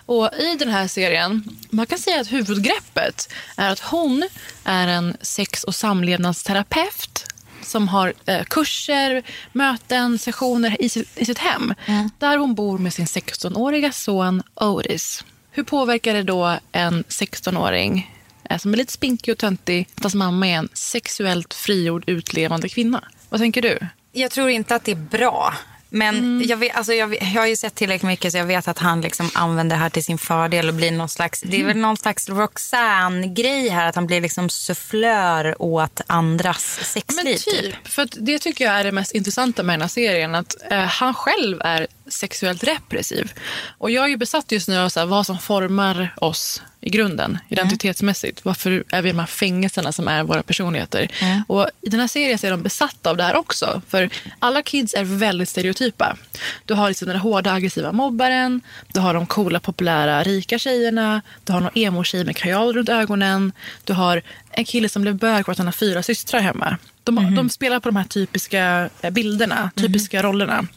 Och 0.06 0.30
i 0.40 0.56
den 0.60 0.70
här 0.70 0.88
serien, 0.88 1.44
man 1.70 1.86
kan 1.86 1.98
säga 2.00 2.22
att 2.22 2.32
huvudgreppet 2.32 3.34
är 3.58 3.70
att 3.72 3.80
hon 3.80 4.28
är 4.64 4.88
en 4.88 5.18
sex 5.22 5.64
och 5.64 5.76
samlevnadsterapeut 5.76 7.26
som 7.64 7.88
har 7.88 8.14
eh, 8.26 8.44
kurser, 8.44 9.24
möten, 9.52 10.18
sessioner 10.20 10.82
i 10.82 10.90
sitt, 10.90 11.10
i 11.18 11.26
sitt 11.26 11.38
hem. 11.38 11.74
Mm. 11.86 12.10
Där 12.20 12.38
hon 12.38 12.56
bor 12.56 12.78
med 12.78 12.94
sin 12.94 13.06
16-åriga 13.06 13.92
son 13.92 14.44
Otis. 14.56 15.24
Hur 15.52 15.64
påverkar 15.64 16.14
det 16.14 16.24
då 16.24 16.58
en 16.72 17.04
16-åring 17.04 17.98
eh, 17.98 18.17
som 18.58 18.74
är 18.74 18.78
lite 18.78 18.94
spinkig 18.94 19.32
och 19.32 19.38
töntig 19.38 19.88
att 19.96 20.04
hans 20.04 20.16
mamma 20.16 20.48
är 20.48 20.54
en 20.56 20.70
sexuellt 20.74 21.54
frigjord 21.54 22.04
utlevande 22.08 22.70
kvinna? 22.70 23.04
Vad 23.30 23.40
tänker 23.40 23.62
du? 23.62 23.80
Jag 24.12 24.32
tror 24.32 24.50
inte 24.50 24.76
att 24.76 24.84
det 24.84 24.92
är 24.92 24.96
bra. 24.96 25.54
Men 25.90 26.44
jag, 26.48 26.58
vet, 26.58 26.76
alltså 26.76 26.94
jag, 26.94 27.08
vet- 27.08 27.34
jag 27.34 27.42
har 27.42 27.48
ju 27.48 27.56
sett 27.56 27.76
tillräckligt 27.76 28.08
mycket 28.08 28.32
så 28.32 28.38
jag 28.38 28.46
vet 28.46 28.68
att 28.68 28.78
han 28.80 29.02
liksom 29.02 29.30
använder 29.34 29.76
det 29.76 29.82
här 29.82 29.90
till 29.90 30.04
sin 30.04 30.18
fördel 30.18 30.68
och 30.68 30.74
blir 30.74 30.92
någon 30.92 31.10
slags, 31.10 31.42
det 31.42 31.62
är 31.62 31.66
väl 31.66 31.78
någon 31.78 31.98
slags 31.98 32.30
Roxanne-grej 32.30 33.70
här 33.70 33.86
att 33.90 33.96
han 33.96 34.08
blir 34.08 34.22
liksom 34.22 34.50
sufflör 34.50 35.62
åt 35.62 36.02
andras 36.08 36.80
sexliv. 36.84 37.26
Men 37.26 37.38
typ. 37.38 37.88
För 37.88 38.02
att 38.02 38.16
det 38.20 38.40
tycker 38.40 38.66
jag 38.66 38.74
är 38.74 38.84
det 38.84 38.92
mest 38.92 39.12
intressanta 39.12 39.64
med 39.64 39.74
den 39.74 39.82
här 39.82 39.88
serien. 39.88 40.36
Att 40.36 40.56
eh, 40.72 40.80
han 40.80 41.14
själv 41.14 41.62
är 41.62 41.88
sexuellt 42.10 42.64
repressiv. 42.64 43.32
Och 43.78 43.92
jag 43.92 44.06
är 44.06 44.08
ju 44.08 44.18
besatt 44.18 44.52
just 44.52 44.68
nu 44.68 44.78
av 44.78 44.90
så 44.90 45.00
här, 45.00 45.08
vad 45.08 45.26
som 45.26 45.40
formar 45.40 46.14
oss 46.18 46.62
i 46.82 46.90
grunden, 46.90 47.38
identitetsmässigt. 47.50 48.46
Varför 48.46 48.84
är 48.90 49.02
vi 49.02 49.10
i 49.10 49.12
de 49.12 49.20
här 49.20 49.26
fängelserna 49.26 49.92
som 49.92 50.08
är 50.08 50.24
våra 50.24 50.44
personligheter? 50.44 51.12
Och 51.48 51.70
I 51.82 51.90
den 51.90 52.00
här 52.00 52.08
serien 52.08 52.38
så 52.38 52.48
är 52.48 52.52
de 52.52 52.64
besatta 52.64 53.10
av 53.10 53.18
det 53.18 53.24
här 53.24 53.36
också. 53.36 53.82
För 53.88 54.10
alla 54.40 54.62
kids 54.62 54.94
är 54.94 55.04
väldigt 55.04 55.50
stereotypa. 55.50 56.18
Du 56.66 56.74
har 56.74 56.88
liksom 56.90 57.08
den 57.08 57.18
hårda 57.18 57.54
aggressiva 57.54 57.92
mobbaren, 57.92 58.62
du 58.94 59.00
har 59.00 59.14
de 59.14 59.26
coola 59.26 59.60
populära 59.60 60.24
rika 60.24 60.60
tjejerna, 60.60 61.22
du 61.44 61.54
har 61.54 61.62
någon 61.62 61.78
emo-tjej 61.78 62.26
med 62.26 62.38
kajal 62.38 62.74
runt 62.74 62.90
ögonen, 62.90 63.52
du 63.84 63.94
har 63.94 64.22
en 64.52 64.66
kille 64.66 64.90
som 64.90 65.02
blev 65.02 65.16
bög 65.16 65.46
för 65.46 65.52
att 65.52 65.58
han 65.58 65.68
har 65.68 65.72
fyra 65.72 66.04
systrar 66.04 66.40
hemma. 66.40 66.78
De, 67.16 67.36
de 67.36 67.50
spelar 67.50 67.80
på 67.80 67.90
de 67.90 67.96
här 67.96 68.04
typiska 68.04 68.90
eh, 69.02 69.10
bilderna, 69.10 69.72
typiska 69.76 70.24
rollerna. 70.24 70.68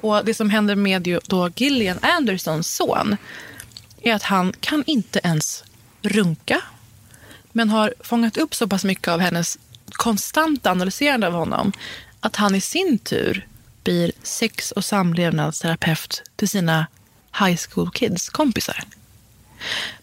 Och 0.00 0.24
det 0.24 0.34
som 0.34 0.50
händer 0.50 0.74
med 0.74 1.18
då 1.26 1.50
Gillian 1.56 1.98
Andersons 2.02 2.74
son 2.74 3.16
är 4.02 4.14
att 4.14 4.22
han 4.22 4.52
kan 4.60 4.84
inte 4.86 5.20
ens 5.24 5.64
runka 6.02 6.60
men 7.52 7.70
har 7.70 7.94
fångat 8.00 8.36
upp 8.36 8.54
så 8.54 8.68
pass 8.68 8.84
mycket 8.84 9.08
av 9.08 9.20
hennes 9.20 9.58
konstanta 9.92 10.70
analyserande 10.70 11.26
av 11.26 11.32
honom 11.32 11.72
att 12.20 12.36
han 12.36 12.54
i 12.54 12.60
sin 12.60 12.98
tur 12.98 13.46
blir 13.84 14.12
sex 14.22 14.72
och 14.72 14.84
samlevnadsterapeut 14.84 16.22
till 16.36 16.48
sina 16.48 16.86
high 17.40 17.60
school 17.68 17.90
kids 17.90 18.28
kompisar. 18.28 18.84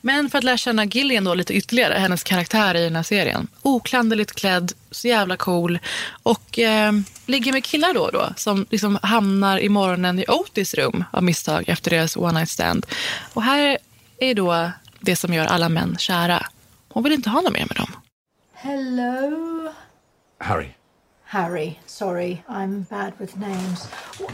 Men 0.02 0.30
för 0.30 0.38
att 0.38 0.43
lära 0.43 0.58
känna 0.58 0.86
Gillian 0.86 1.24
då 1.24 1.34
lite 1.34 1.54
ytterligare, 1.54 1.93
hennes 2.00 2.24
karaktär 2.24 2.76
i 2.76 2.84
den 2.84 2.95
här 2.95 3.04
serien. 3.04 3.48
Oklanderligt 3.62 4.32
klädd, 4.36 4.72
så 4.91 5.08
jävla 5.08 5.38
cool. 5.38 5.80
Och 6.24 6.60
eh, 6.60 6.91
ligger 7.26 7.52
med 7.54 7.63
killar 7.63 7.93
då 7.93 8.02
och 8.02 8.12
då 8.12 8.30
som 8.38 8.65
liksom 8.69 9.00
hamnar 9.04 9.60
i 9.60 9.69
morgonen 9.69 10.19
i 10.19 10.26
Otis 10.28 10.74
rum 10.74 11.04
av 11.12 11.24
misstag 11.24 11.63
efter 11.69 11.91
deras 11.91 12.17
one 12.17 12.39
night 12.39 12.50
stand. 12.50 12.86
Och 13.34 13.43
här 13.43 13.78
är 14.19 14.34
då 14.36 14.72
det 15.00 15.15
som 15.15 15.34
gör 15.34 15.45
alla 15.45 15.69
män 15.69 15.95
kära. 16.00 16.48
Hon 16.89 17.04
vill 17.04 17.13
inte 17.13 17.30
ha 17.30 17.41
något 17.41 17.54
mer 17.54 17.65
med 17.69 17.78
dem. 17.78 17.91
Hello? 18.54 19.74
Harry. 20.39 20.67
Harry. 21.26 21.76
Sorry, 21.86 22.38
I'm 22.48 22.86
bad 22.89 23.13
with 23.17 23.38
names. 23.38 23.88
Wh- 24.19 24.34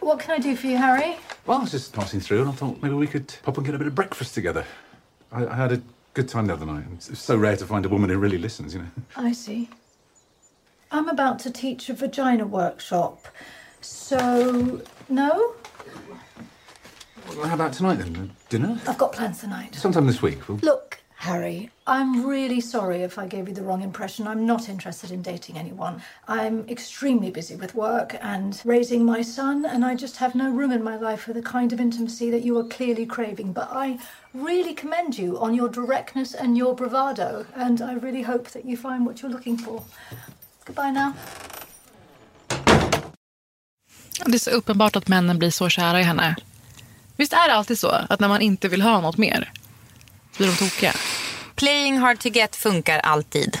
What 0.00 0.22
can 0.26 0.34
I 0.36 0.38
do 0.50 0.56
for 0.56 0.66
you, 0.70 0.76
Harry? 0.78 1.16
Well, 1.46 1.58
I 1.58 1.60
was 1.60 1.72
just 1.72 1.92
passing 1.92 2.20
through 2.20 2.40
and 2.40 2.48
I 2.48 2.52
thought 2.52 2.82
maybe 2.82 2.94
we 2.94 3.06
could 3.06 3.32
pop 3.42 3.58
and 3.58 3.66
get 3.66 3.74
a 3.74 3.78
bit 3.78 3.86
of 3.86 3.94
breakfast 3.94 4.34
together. 4.34 4.64
I, 5.30 5.46
I 5.46 5.54
had 5.54 5.72
a 5.72 5.82
good 6.14 6.26
time 6.28 6.46
the 6.46 6.54
other 6.54 6.64
night. 6.64 6.84
It's, 6.94 7.18
so 7.18 7.36
rare 7.36 7.56
to 7.56 7.66
find 7.66 7.84
a 7.84 7.88
woman 7.88 8.08
who 8.08 8.16
really 8.18 8.38
listens, 8.38 8.74
you 8.74 8.80
know. 8.80 8.88
I 9.16 9.32
see. 9.32 9.68
I'm 10.90 11.08
about 11.08 11.38
to 11.40 11.50
teach 11.50 11.90
a 11.90 11.94
vagina 11.94 12.46
workshop. 12.46 13.26
So, 13.82 14.80
no? 15.10 15.54
Well, 17.28 17.46
how 17.46 17.54
about 17.54 17.74
tonight 17.74 17.96
then? 17.96 18.30
Dinner? 18.48 18.80
I've 18.86 18.96
got 18.96 19.12
plans 19.12 19.40
tonight. 19.40 19.74
Sometime 19.74 20.06
this 20.06 20.22
week. 20.22 20.48
We'll... 20.48 20.58
Look, 20.58 20.93
Harry, 21.24 21.70
I'm 21.86 22.26
really 22.26 22.60
sorry 22.60 23.02
if 23.02 23.18
I 23.18 23.26
gave 23.26 23.48
you 23.48 23.54
the 23.54 23.62
wrong 23.62 23.80
impression. 23.80 24.28
I'm 24.28 24.44
not 24.44 24.68
interested 24.68 25.10
in 25.10 25.22
dating 25.22 25.56
anyone. 25.56 26.02
I'm 26.28 26.68
extremely 26.68 27.30
busy 27.30 27.56
with 27.56 27.74
work 27.74 28.14
and 28.20 28.60
raising 28.64 29.06
my 29.06 29.22
son, 29.22 29.64
and 29.64 29.86
I 29.86 29.94
just 29.94 30.16
have 30.18 30.34
no 30.34 30.50
room 30.50 30.70
in 30.70 30.84
my 30.84 30.98
life 30.98 31.22
for 31.22 31.32
the 31.32 31.40
kind 31.40 31.72
of 31.72 31.80
intimacy 31.80 32.30
that 32.30 32.44
you 32.44 32.58
are 32.58 32.68
clearly 32.76 33.06
craving. 33.06 33.54
But 33.54 33.68
I 33.72 33.98
really 34.34 34.74
commend 34.74 35.18
you 35.18 35.38
on 35.38 35.54
your 35.54 35.70
directness 35.70 36.34
and 36.34 36.58
your 36.58 36.74
bravado, 36.74 37.46
and 37.56 37.80
I 37.80 37.94
really 37.94 38.22
hope 38.22 38.50
that 38.50 38.64
you 38.66 38.76
find 38.76 39.06
what 39.06 39.22
you're 39.22 39.32
looking 39.32 39.56
for. 39.56 39.82
Goodbye 40.66 40.90
now. 40.90 41.12
Det 44.26 44.34
är 44.34 44.38
så 44.38 44.50
uppenbart 44.50 44.96
att 44.96 45.08
männen 45.08 45.38
blir 45.38 45.50
så 45.50 45.68
kära 45.68 46.00
i 46.00 46.02
henne. 46.02 46.36
Visst 47.16 47.32
är 47.32 47.48
det 47.48 47.54
alltid 47.54 47.78
så 47.78 47.88
att 47.88 48.20
när 48.20 48.28
man 48.28 48.40
inte 48.40 48.68
vill 48.68 48.82
ha 48.82 49.00
något 49.00 49.16
mer 49.18 49.52
så 50.36 50.42
blir 50.42 50.46
de 50.46 50.56
tokiga? 50.56 50.92
Playing 51.56 51.98
hard 51.98 52.18
to 52.18 52.28
get 52.28 52.56
funkar 52.56 52.98
alltid. 52.98 53.58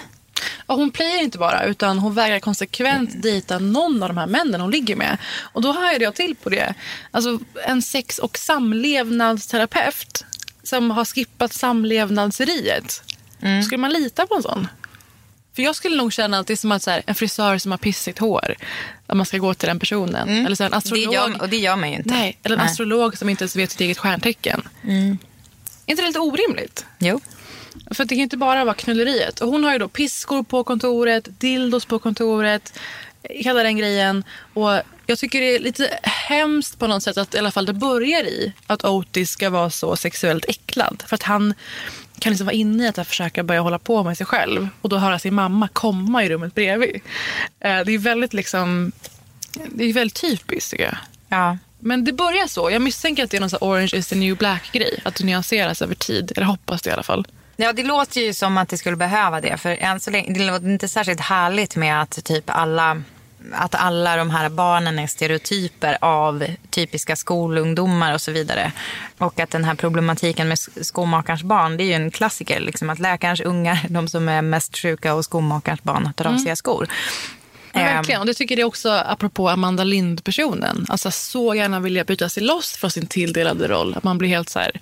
Och 0.66 0.76
hon 0.76 0.90
playar 0.90 1.22
inte 1.22 1.38
bara, 1.38 1.64
utan 1.64 1.98
hon 1.98 2.14
vägrar 2.14 2.38
konsekvent 2.38 3.22
dejta 3.22 3.58
någon 3.58 4.02
av 4.02 4.08
de 4.08 4.18
här 4.18 4.26
männen 4.26 4.60
hon 4.60 4.70
ligger 4.70 4.96
med. 4.96 5.18
Och 5.36 5.62
då 5.62 5.72
hajade 5.72 6.04
jag 6.04 6.14
till 6.14 6.34
på 6.42 6.48
det. 6.50 6.74
Alltså 7.10 7.38
en 7.66 7.82
sex 7.82 8.18
och 8.18 8.38
samlevnadsterapeut 8.38 10.24
som 10.62 10.90
har 10.90 11.04
skippat 11.04 11.52
samlevnadseriet. 11.52 13.02
Skulle 13.64 13.78
man 13.78 13.92
lita 13.92 14.26
på 14.26 14.34
en 14.34 14.42
sån? 14.42 14.68
För 15.56 15.62
jag 15.62 15.76
skulle 15.76 15.96
nog 15.96 16.12
känna 16.12 16.38
att 16.38 16.46
det 16.46 16.52
är 16.52 16.56
som 16.56 16.72
att 16.72 16.82
så 16.82 16.90
här, 16.90 17.02
en 17.06 17.14
frisör 17.14 17.58
som 17.58 17.70
har 17.70 17.78
pissigt 17.78 18.18
hår. 18.18 18.54
Att 19.06 19.16
man 19.16 19.26
ska 19.26 19.38
gå 19.38 19.54
till 19.54 19.68
den 19.68 19.78
personen. 19.78 20.46
Eller 20.46 20.56
så 20.56 20.64
en 20.64 20.70
Det 20.70 20.76
astrolog. 20.76 21.14
gör, 21.14 21.42
och 21.42 21.48
det 21.48 21.56
gör 21.56 21.76
man 21.76 21.90
ju 21.90 21.96
inte. 21.96 22.10
Nej, 22.10 22.38
eller 22.42 22.56
en 22.56 22.62
Nej. 22.62 22.70
astrolog 22.70 23.18
som 23.18 23.28
inte 23.28 23.42
ens 23.44 23.56
vet 23.56 23.70
sitt 23.70 23.80
eget 23.80 23.98
stjärntecken. 23.98 24.62
Är 25.86 25.90
inte 25.90 26.02
det 26.02 26.06
lite 26.06 26.18
orimligt? 26.20 26.86
Jo. 26.98 27.20
För 27.90 28.04
det 28.04 28.14
kan 28.14 28.22
inte 28.22 28.36
bara 28.36 28.64
vara 28.64 28.74
knulleriet. 28.74 29.40
Och 29.40 29.48
hon 29.48 29.64
har 29.64 29.72
ju 29.72 29.78
då 29.78 29.88
piskor 29.88 30.42
på 30.42 30.64
kontoret, 30.64 31.40
dildos 31.40 31.84
på 31.84 31.98
kontoret, 31.98 32.78
hela 33.22 33.62
den 33.62 33.76
grejen. 33.76 34.24
Och 34.54 34.80
jag 35.06 35.18
tycker 35.18 35.40
det 35.40 35.54
är 35.54 35.58
lite 35.60 35.98
hemskt 36.02 36.78
på 36.78 36.86
något 36.86 37.02
sätt 37.02 37.16
att 37.16 37.34
i 37.34 37.38
alla 37.38 37.50
fall 37.50 37.66
det 37.66 37.72
börjar 37.72 38.24
i 38.24 38.52
att 38.66 38.84
Otis 38.84 39.30
ska 39.30 39.50
vara 39.50 39.70
så 39.70 39.96
sexuellt 39.96 40.44
äcklad. 40.48 41.02
För 41.06 41.14
att 41.14 41.22
han 41.22 41.54
kan 42.18 42.30
liksom 42.32 42.46
vara 42.46 42.54
inne 42.54 42.84
i 42.84 42.88
att 42.88 43.08
försöka 43.08 43.42
börja 43.42 43.60
hålla 43.60 43.78
på 43.78 44.02
med 44.04 44.16
sig 44.16 44.26
själv 44.26 44.68
och 44.80 44.88
då 44.88 44.96
höra 44.96 45.18
sin 45.18 45.34
mamma 45.34 45.68
komma 45.68 46.24
i 46.24 46.28
rummet 46.28 46.54
bredvid. 46.54 47.00
Eh, 47.60 47.80
Det 47.84 47.92
är 47.92 47.98
väldigt 47.98 48.32
liksom, 48.32 48.92
det 49.68 49.84
är 49.84 49.92
väldigt 49.92 50.20
typiskt 50.20 50.70
tycker 50.70 50.84
jag. 50.84 50.96
Ja. 51.28 51.58
Men 51.84 52.04
det 52.04 52.12
börjar 52.12 52.46
så. 52.46 52.70
Jag 52.70 52.82
misstänker 52.82 53.24
att 53.24 53.30
det 53.30 53.36
är 53.36 53.40
någon 53.40 53.50
här 53.50 53.58
orange 53.60 53.90
is 53.92 54.08
the 54.08 54.16
new 54.16 54.36
black-grej. 54.36 55.00
Att 55.04 55.14
det 55.14 55.24
nyanseras 55.24 55.82
över 55.82 55.94
tid. 55.94 56.32
Eller 56.36 56.46
hoppas 56.46 56.82
det 56.82 56.90
i 56.90 56.92
alla 56.92 57.02
fall. 57.02 57.26
Ja, 57.56 57.72
det 57.72 57.82
låter 57.82 58.20
ju 58.20 58.34
som 58.34 58.58
att 58.58 58.68
det 58.68 58.78
skulle 58.78 58.96
behöva 58.96 59.40
det. 59.40 59.56
För 59.56 59.70
än 59.70 60.00
så 60.00 60.10
länge, 60.10 60.34
det 60.38 60.46
låter 60.46 60.66
inte 60.66 60.88
särskilt 60.88 61.20
härligt 61.20 61.76
med 61.76 62.02
att 62.02 62.24
typ 62.24 62.44
alla 62.46 63.02
att 63.52 63.74
alla 63.74 64.16
de 64.16 64.30
här 64.30 64.48
barnen 64.48 64.98
är 64.98 65.06
stereotyper 65.06 65.98
av 66.00 66.46
typiska 66.70 67.16
skolungdomar 67.16 68.14
och 68.14 68.20
så 68.20 68.32
vidare. 68.32 68.72
Och 69.18 69.40
att 69.40 69.50
den 69.50 69.64
här 69.64 69.74
problematiken 69.74 70.48
med 70.48 70.58
skomakarens 70.58 71.42
barn, 71.42 71.76
det 71.76 71.84
är 71.84 71.86
ju 71.86 71.92
en 71.92 72.10
klassiker. 72.10 72.60
Liksom 72.60 72.90
att 72.90 72.98
läkarens 72.98 73.40
ungar, 73.40 73.86
de 73.88 74.08
som 74.08 74.28
är 74.28 74.42
mest 74.42 74.78
sjuka 74.78 75.14
och 75.14 75.24
skomakarens 75.24 75.82
barn, 75.82 76.06
har 76.06 76.12
trasiga 76.12 76.56
skor. 76.56 76.88
Ja, 77.74 77.80
Ehm, 77.80 77.96
verkligen. 77.96 78.20
Och 78.20 78.26
det 78.26 78.34
tycker 78.34 78.58
jag 78.58 78.68
också 78.68 78.90
apropå 78.90 79.48
Amanda 79.48 79.84
Lind-personen. 79.84 80.86
Alltså 80.88 81.10
så 81.10 81.54
gärna 81.54 81.80
vilja 81.80 82.04
byta 82.04 82.28
sig 82.28 82.42
loss 82.42 82.76
från 82.76 82.90
sin 82.90 83.06
tilldelade 83.06 83.68
roll. 83.68 83.94
Att 83.96 84.04
man 84.04 84.18
blir 84.18 84.28
helt 84.28 84.48
så 84.48 84.58
här... 84.58 84.80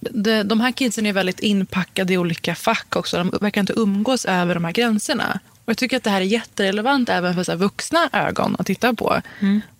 De, 0.00 0.42
de 0.42 0.60
här 0.60 0.72
kidsen 0.72 1.06
är 1.06 1.12
väldigt 1.12 1.40
inpackade 1.40 2.12
i 2.12 2.18
olika 2.18 2.54
fack 2.54 2.96
också. 2.96 3.16
De 3.16 3.30
verkar 3.40 3.60
inte 3.60 3.72
umgås 3.76 4.24
över 4.24 4.54
de 4.54 4.64
här 4.64 4.72
gränserna. 4.72 5.40
Och 5.64 5.70
jag 5.70 5.76
tycker 5.76 5.96
att 5.96 6.02
det 6.04 6.10
här 6.10 6.20
är 6.20 6.24
jätterelevant 6.24 7.08
även 7.08 7.34
för 7.34 7.44
så 7.44 7.56
vuxna 7.56 8.08
ögon 8.12 8.56
att 8.58 8.66
titta 8.66 8.94
på. 8.94 9.22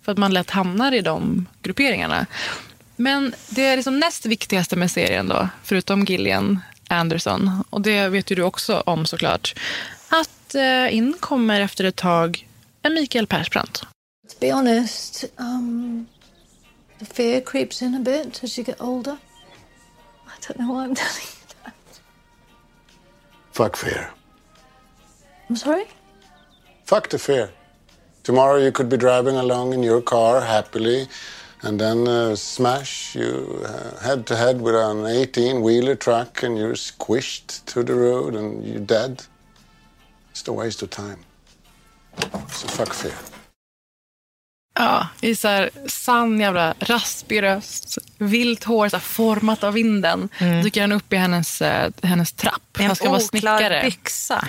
För 0.03 0.11
att 0.11 0.17
man 0.17 0.33
lätt 0.33 0.49
hamnar 0.49 0.91
i 0.91 1.01
de 1.01 1.45
grupperingarna. 1.61 2.25
Men 2.95 3.33
det 3.49 3.65
är 3.65 3.75
liksom 3.75 3.99
näst 3.99 4.25
viktigaste 4.25 4.75
med 4.75 4.91
serien 4.91 5.27
då, 5.27 5.49
förutom 5.63 6.05
Gillian 6.05 6.59
Anderson, 6.87 7.63
och 7.69 7.81
det 7.81 8.07
vet 8.07 8.31
ju 8.31 8.35
du 8.35 8.43
också 8.43 8.83
om 8.85 9.05
såklart, 9.05 9.55
att 10.09 10.29
eh, 10.55 10.95
in 10.95 11.13
kommer 11.19 11.61
efter 11.61 11.83
ett 11.83 11.95
tag 11.95 12.47
en 12.81 12.93
Mikael 12.93 13.27
Persbrandt. 13.27 13.81
To 14.29 14.35
be 14.39 14.51
honest, 14.53 15.25
um, 15.37 16.07
the 16.99 17.05
fear 17.05 17.41
creeps 17.41 17.81
in 17.81 17.95
a 17.95 17.99
bit 17.99 18.43
as 18.43 18.57
you 18.57 18.65
get 18.65 18.81
older. 18.81 19.17
I 20.27 20.47
don't 20.47 20.59
know 20.59 20.73
why 20.73 20.83
I'm 20.83 20.95
telling 21.03 21.27
you 21.27 21.47
that. 21.63 22.01
Fuck 23.51 23.77
fear. 23.77 24.09
I'm 25.49 25.55
sorry? 25.55 25.85
Fuck 26.85 27.09
the 27.09 27.19
fear. 27.19 27.49
Tomorrow 28.23 28.57
you 28.57 28.71
could 28.71 28.89
be 28.89 28.97
driving 28.97 29.35
along 29.35 29.73
in 29.73 29.83
your 29.83 30.01
car 30.01 30.41
happily, 30.41 31.07
and 31.63 31.79
then 31.79 32.07
uh, 32.07 32.35
smash 32.35 33.15
you 33.15 33.61
uh, 33.65 33.99
head 33.99 34.25
to 34.27 34.35
head 34.35 34.61
with 34.61 34.75
an 34.75 35.05
18 35.05 35.61
wheeler 35.61 35.95
truck, 35.95 36.43
and 36.43 36.57
you're 36.57 36.75
squished 36.75 37.65
to 37.65 37.83
the 37.83 37.95
road 37.95 38.35
and 38.35 38.63
you're 38.65 38.79
dead. 38.79 39.23
It's 40.41 40.49
a 40.49 40.53
waste 40.53 40.85
of 40.85 40.89
time. 40.89 41.17
So 42.49 42.67
fuck 42.67 42.93
fear. 42.93 43.13
Ja, 44.73 45.07
i 45.21 45.35
så 45.35 45.47
här 45.47 45.69
sann 45.87 46.39
jävla 46.39 46.73
raspig 46.79 47.43
röst, 47.43 47.97
vilt 48.17 48.63
hår 48.63 48.89
så 48.89 48.95
här 48.95 49.01
format 49.01 49.63
av 49.63 49.73
vinden. 49.73 50.29
Dyker 50.63 50.81
han 50.81 50.91
upp 50.91 51.13
i 51.13 51.15
hennes, 51.15 51.61
eh, 51.61 51.91
hennes 52.03 52.31
trapp. 52.33 52.77
En 52.79 52.85
Han 52.85 52.95
ska 52.95 53.09
vara 53.09 53.19
snickare. 53.19 53.81
byxa. 53.83 54.47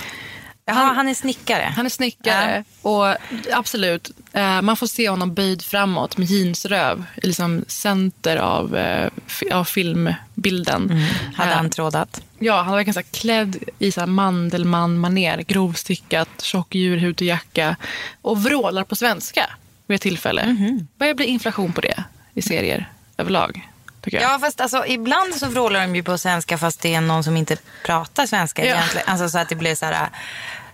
Jaha, 0.64 0.92
han, 0.92 1.08
är 1.08 1.14
snickare. 1.14 1.72
Han 1.76 1.86
är 1.86 1.90
snickare 1.90 2.64
och 2.82 3.16
absolut, 3.52 4.10
eh, 4.32 4.62
man 4.62 4.76
får 4.76 4.86
se 4.86 5.08
honom 5.08 5.34
böjd 5.34 5.62
framåt 5.62 6.16
med 6.16 6.30
jeansröv 6.30 7.04
i 7.22 7.26
liksom 7.26 7.64
center 7.68 8.36
av, 8.36 8.76
eh, 8.76 9.10
av 9.52 9.64
filmbilden. 9.64 10.90
Mm. 10.90 11.08
Hade 11.36 11.54
han 11.54 11.70
trådat? 11.70 12.22
Ja, 12.44 12.56
han 12.62 12.66
var 12.70 12.76
verkligen 12.76 12.94
så 13.04 13.10
klädd 13.18 13.56
i 13.78 13.92
så 13.92 14.06
mandelman-manér, 14.06 15.42
grovstickat, 15.42 16.28
tjock 16.42 16.74
djurhud 16.74 17.16
och 17.16 17.22
jacka 17.22 17.76
och 18.22 18.42
vrålar 18.42 18.84
på 18.84 18.96
svenska 18.96 19.50
vid 19.86 19.94
ett 19.94 20.02
tillfälle. 20.02 20.46
Mhm. 20.46 20.88
Börjar 20.98 21.14
bli 21.14 21.26
inflation 21.26 21.72
på 21.72 21.80
det 21.80 22.04
i 22.34 22.42
serier 22.42 22.88
överlag. 23.16 23.68
Ja, 24.04 24.38
fast 24.40 24.60
alltså, 24.60 24.86
ibland 24.86 25.34
så 25.34 25.46
vrålar 25.46 25.80
de 25.80 25.96
ju 25.96 26.02
på 26.02 26.18
svenska 26.18 26.58
fast 26.58 26.80
det 26.80 26.94
är 26.94 27.00
någon 27.00 27.24
som 27.24 27.36
inte 27.36 27.56
pratar 27.86 28.26
svenska 28.26 28.66
Ja. 28.66 28.74
egentligen. 28.74 29.06
Alltså 29.08 29.28
så 29.28 29.38
att 29.38 29.48
det 29.48 29.54
blir 29.54 29.74
så 29.74 29.86
här 29.86 30.08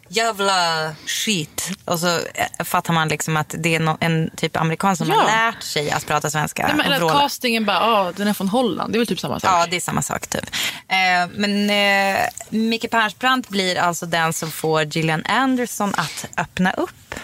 jävla 0.09 0.90
skit. 1.07 1.68
Och 1.85 1.99
så 2.01 2.07
eh, 2.09 2.64
fattar 2.64 2.92
man 2.94 3.09
liksom 3.09 3.37
att 3.37 3.55
det 3.59 3.75
är 3.77 3.97
en 4.01 4.31
typ 4.37 4.57
amerikan 4.57 4.97
som 4.97 5.09
Ja. 5.09 5.14
har 5.14 5.25
lärt 5.27 5.62
sig 5.62 5.90
att 5.90 6.07
prata 6.07 6.31
svenska. 6.31 6.66
Nej, 6.66 6.77
men, 6.77 6.87
eller 6.92 7.07
att 7.07 7.12
castingen 7.21 7.64
bara, 7.64 7.81
ah, 7.81 8.12
den 8.12 8.29
är 8.29 8.33
från 8.33 8.49
Holland. 8.49 8.92
Det 8.92 8.97
är 8.97 8.99
väl 8.99 9.07
typ 9.07 9.21
samma 9.21 9.40
sak. 9.40 9.51
Ja, 9.51 9.66
det 9.71 9.77
är 9.77 9.81
samma 9.81 10.03
sak 10.03 10.27
typ. 10.27 10.44
Eh, 10.88 11.31
men 11.35 11.71
eh, 11.71 12.21
Micke 12.49 12.90
Persbrandt 12.90 13.49
blir 13.49 13.79
alltså 13.79 14.07
den 14.07 14.33
som 14.33 14.51
får 14.51 14.83
Gillian 14.83 15.25
Anderson 15.25 15.94
att 15.97 16.27
öppna 16.37 16.73
upp 16.73 17.14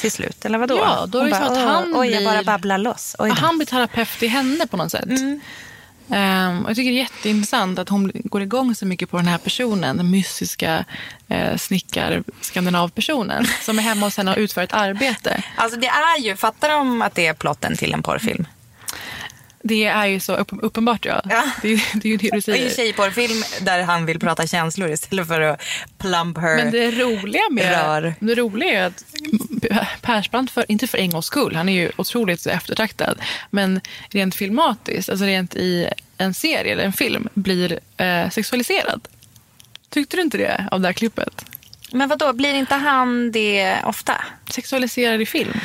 till 0.00 0.12
slut, 0.12 0.44
eller 0.44 0.58
vadå? 0.58 0.76
Ja, 0.78 1.06
då 1.08 1.18
är 1.18 1.24
det 1.24 1.30
bara, 1.30 1.44
att 1.44 1.56
han 1.58 1.94
"Åh, 1.94 2.00
Oj, 2.00 2.08
jag 2.10 2.18
blir- 2.22 2.30
bara 2.32 2.42
babblar 2.42 2.78
loss. 2.78 3.16
Oj 3.18 3.28
Ja, 3.28 3.34
då." 3.34 3.40
han 3.46 3.58
blir 3.58 3.66
terapeut 3.66 4.22
i 4.22 4.26
henne 4.26 4.66
på 4.66 4.76
något 4.76 4.90
sätt. 4.90 5.04
Mm. 5.04 5.40
Um, 6.08 6.64
och 6.64 6.70
jag 6.70 6.76
tycker 6.76 6.90
det 6.90 6.96
är 6.96 7.02
jätteintressant 7.02 7.78
att 7.78 7.88
hon 7.88 8.12
går 8.14 8.42
igång 8.42 8.74
så 8.74 8.86
mycket 8.86 9.10
på 9.10 9.16
den 9.16 9.26
här 9.26 9.38
personen. 9.38 9.96
Den 9.96 10.10
mystiska 10.10 10.84
eh, 11.28 11.56
snickar-skandinavpersonen 11.56 13.46
som 13.62 13.78
är 13.78 13.82
hemma 13.82 14.06
hos 14.06 14.16
henne 14.16 14.30
och 14.30 14.38
utför 14.38 14.62
ett 14.62 14.72
arbete. 14.72 15.44
Alltså 15.56 15.80
det 15.80 15.86
är 15.86 16.20
ju, 16.20 16.36
fattar 16.36 16.68
de 16.68 17.02
att 17.02 17.14
det 17.14 17.26
är 17.26 17.34
plotten 17.34 17.76
till 17.76 17.94
en 17.94 18.02
porrfilm? 18.02 18.46
Det 19.66 19.84
är 19.84 20.06
ju 20.06 20.20
så 20.20 20.36
upp, 20.36 20.48
uppenbart, 20.62 21.04
ja. 21.06 21.22
Ja. 21.30 21.44
Det, 21.62 21.72
är, 21.72 21.82
det 21.94 22.08
är 22.08 22.10
ju 22.10 22.16
det 22.16 22.30
du 22.32 22.40
säger. 22.40 22.64
ju 22.64 22.74
tjejporrfilm 22.74 23.42
där 23.60 23.82
han 23.82 24.06
vill 24.06 24.20
prata 24.20 24.46
känslor 24.46 24.90
istället 24.90 25.28
för 25.28 25.40
att 25.40 25.62
plump 25.98 26.38
her. 26.38 26.56
Men 26.56 26.70
det 26.70 26.90
roliga 26.90 27.42
med 27.50 27.70
Rör. 27.70 28.14
det 28.20 28.34
roliga 28.34 28.80
är 28.80 28.86
att 28.86 29.04
Persbrandt, 30.00 30.50
för, 30.50 30.64
inte 30.68 30.86
för 30.86 30.98
en 30.98 31.10
gångs 31.10 31.26
skull, 31.26 31.54
han 31.56 31.68
är 31.68 31.72
ju 31.72 31.90
otroligt 31.96 32.46
eftertraktad, 32.46 33.18
men 33.50 33.80
rent 34.10 34.34
filmatiskt, 34.34 35.10
alltså 35.10 35.24
rent 35.24 35.54
i 35.54 35.88
en 36.18 36.34
serie 36.34 36.72
eller 36.72 36.84
en 36.84 36.92
film, 36.92 37.28
blir 37.34 37.80
eh, 37.96 38.30
sexualiserad. 38.30 39.08
Tyckte 39.90 40.16
du 40.16 40.22
inte 40.22 40.38
det 40.38 40.68
av 40.70 40.80
det 40.80 40.88
här 40.88 40.92
klippet? 40.92 41.44
Men 41.92 42.08
vad 42.08 42.18
då 42.18 42.32
blir 42.32 42.54
inte 42.54 42.74
han 42.74 43.32
det 43.32 43.76
ofta? 43.84 44.24
Sexualiserad 44.50 45.22
i 45.22 45.26
film? 45.26 45.60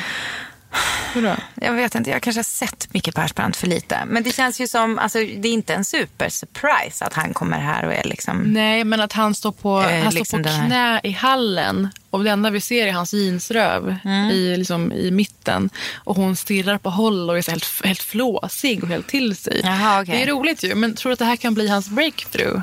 Hur 1.14 1.22
då? 1.22 1.36
Jag 1.54 1.72
vet 1.72 1.94
inte, 1.94 2.10
jag 2.10 2.22
kanske 2.22 2.38
har 2.38 2.44
sett 2.44 2.88
Micke 2.94 3.14
Persbrandt 3.14 3.56
för 3.56 3.66
lite. 3.66 3.98
Men 4.06 4.22
det 4.22 4.32
känns 4.34 4.60
ju 4.60 4.66
som, 4.68 4.98
alltså 4.98 5.18
det 5.18 5.48
är 5.48 5.52
inte 5.52 5.74
en 5.74 5.84
super 5.84 6.28
surprise 6.28 7.04
att 7.04 7.14
han 7.14 7.34
kommer 7.34 7.58
här 7.58 7.84
och 7.86 7.92
är 7.94 8.04
liksom... 8.04 8.38
Nej, 8.42 8.84
men 8.84 9.00
att 9.00 9.12
han 9.12 9.34
står 9.34 9.52
på, 9.52 9.80
Eh, 9.80 10.02
han 10.04 10.14
liksom 10.14 10.44
står 10.44 10.52
på 10.60 10.66
knä 10.66 11.00
i 11.04 11.10
hallen 11.10 11.88
och 12.10 12.24
det 12.24 12.30
enda 12.30 12.50
vi 12.50 12.60
ser 12.60 12.86
är 12.86 12.92
hans 12.92 13.12
jeansröv 13.14 13.96
Mm. 14.04 14.30
i, 14.30 14.56
liksom, 14.56 14.92
i 14.92 15.10
mitten. 15.10 15.70
Och 15.94 16.16
hon 16.16 16.36
stirrar 16.36 16.78
på 16.78 16.90
håll 16.90 17.30
och 17.30 17.38
är 17.38 17.50
helt, 17.50 17.84
helt 17.84 18.02
flåsig 18.02 18.82
och 18.82 18.88
helt 18.88 19.08
till 19.08 19.36
sig. 19.36 19.60
Jaha, 19.64 20.02
okej. 20.02 20.16
Det 20.16 20.22
är 20.22 20.26
roligt 20.26 20.62
ju, 20.62 20.74
men 20.74 20.94
tror 20.94 21.10
du 21.10 21.12
att 21.12 21.18
det 21.18 21.24
här 21.24 21.36
kan 21.36 21.54
bli 21.54 21.68
hans 21.68 21.88
breakthrough 21.88 22.60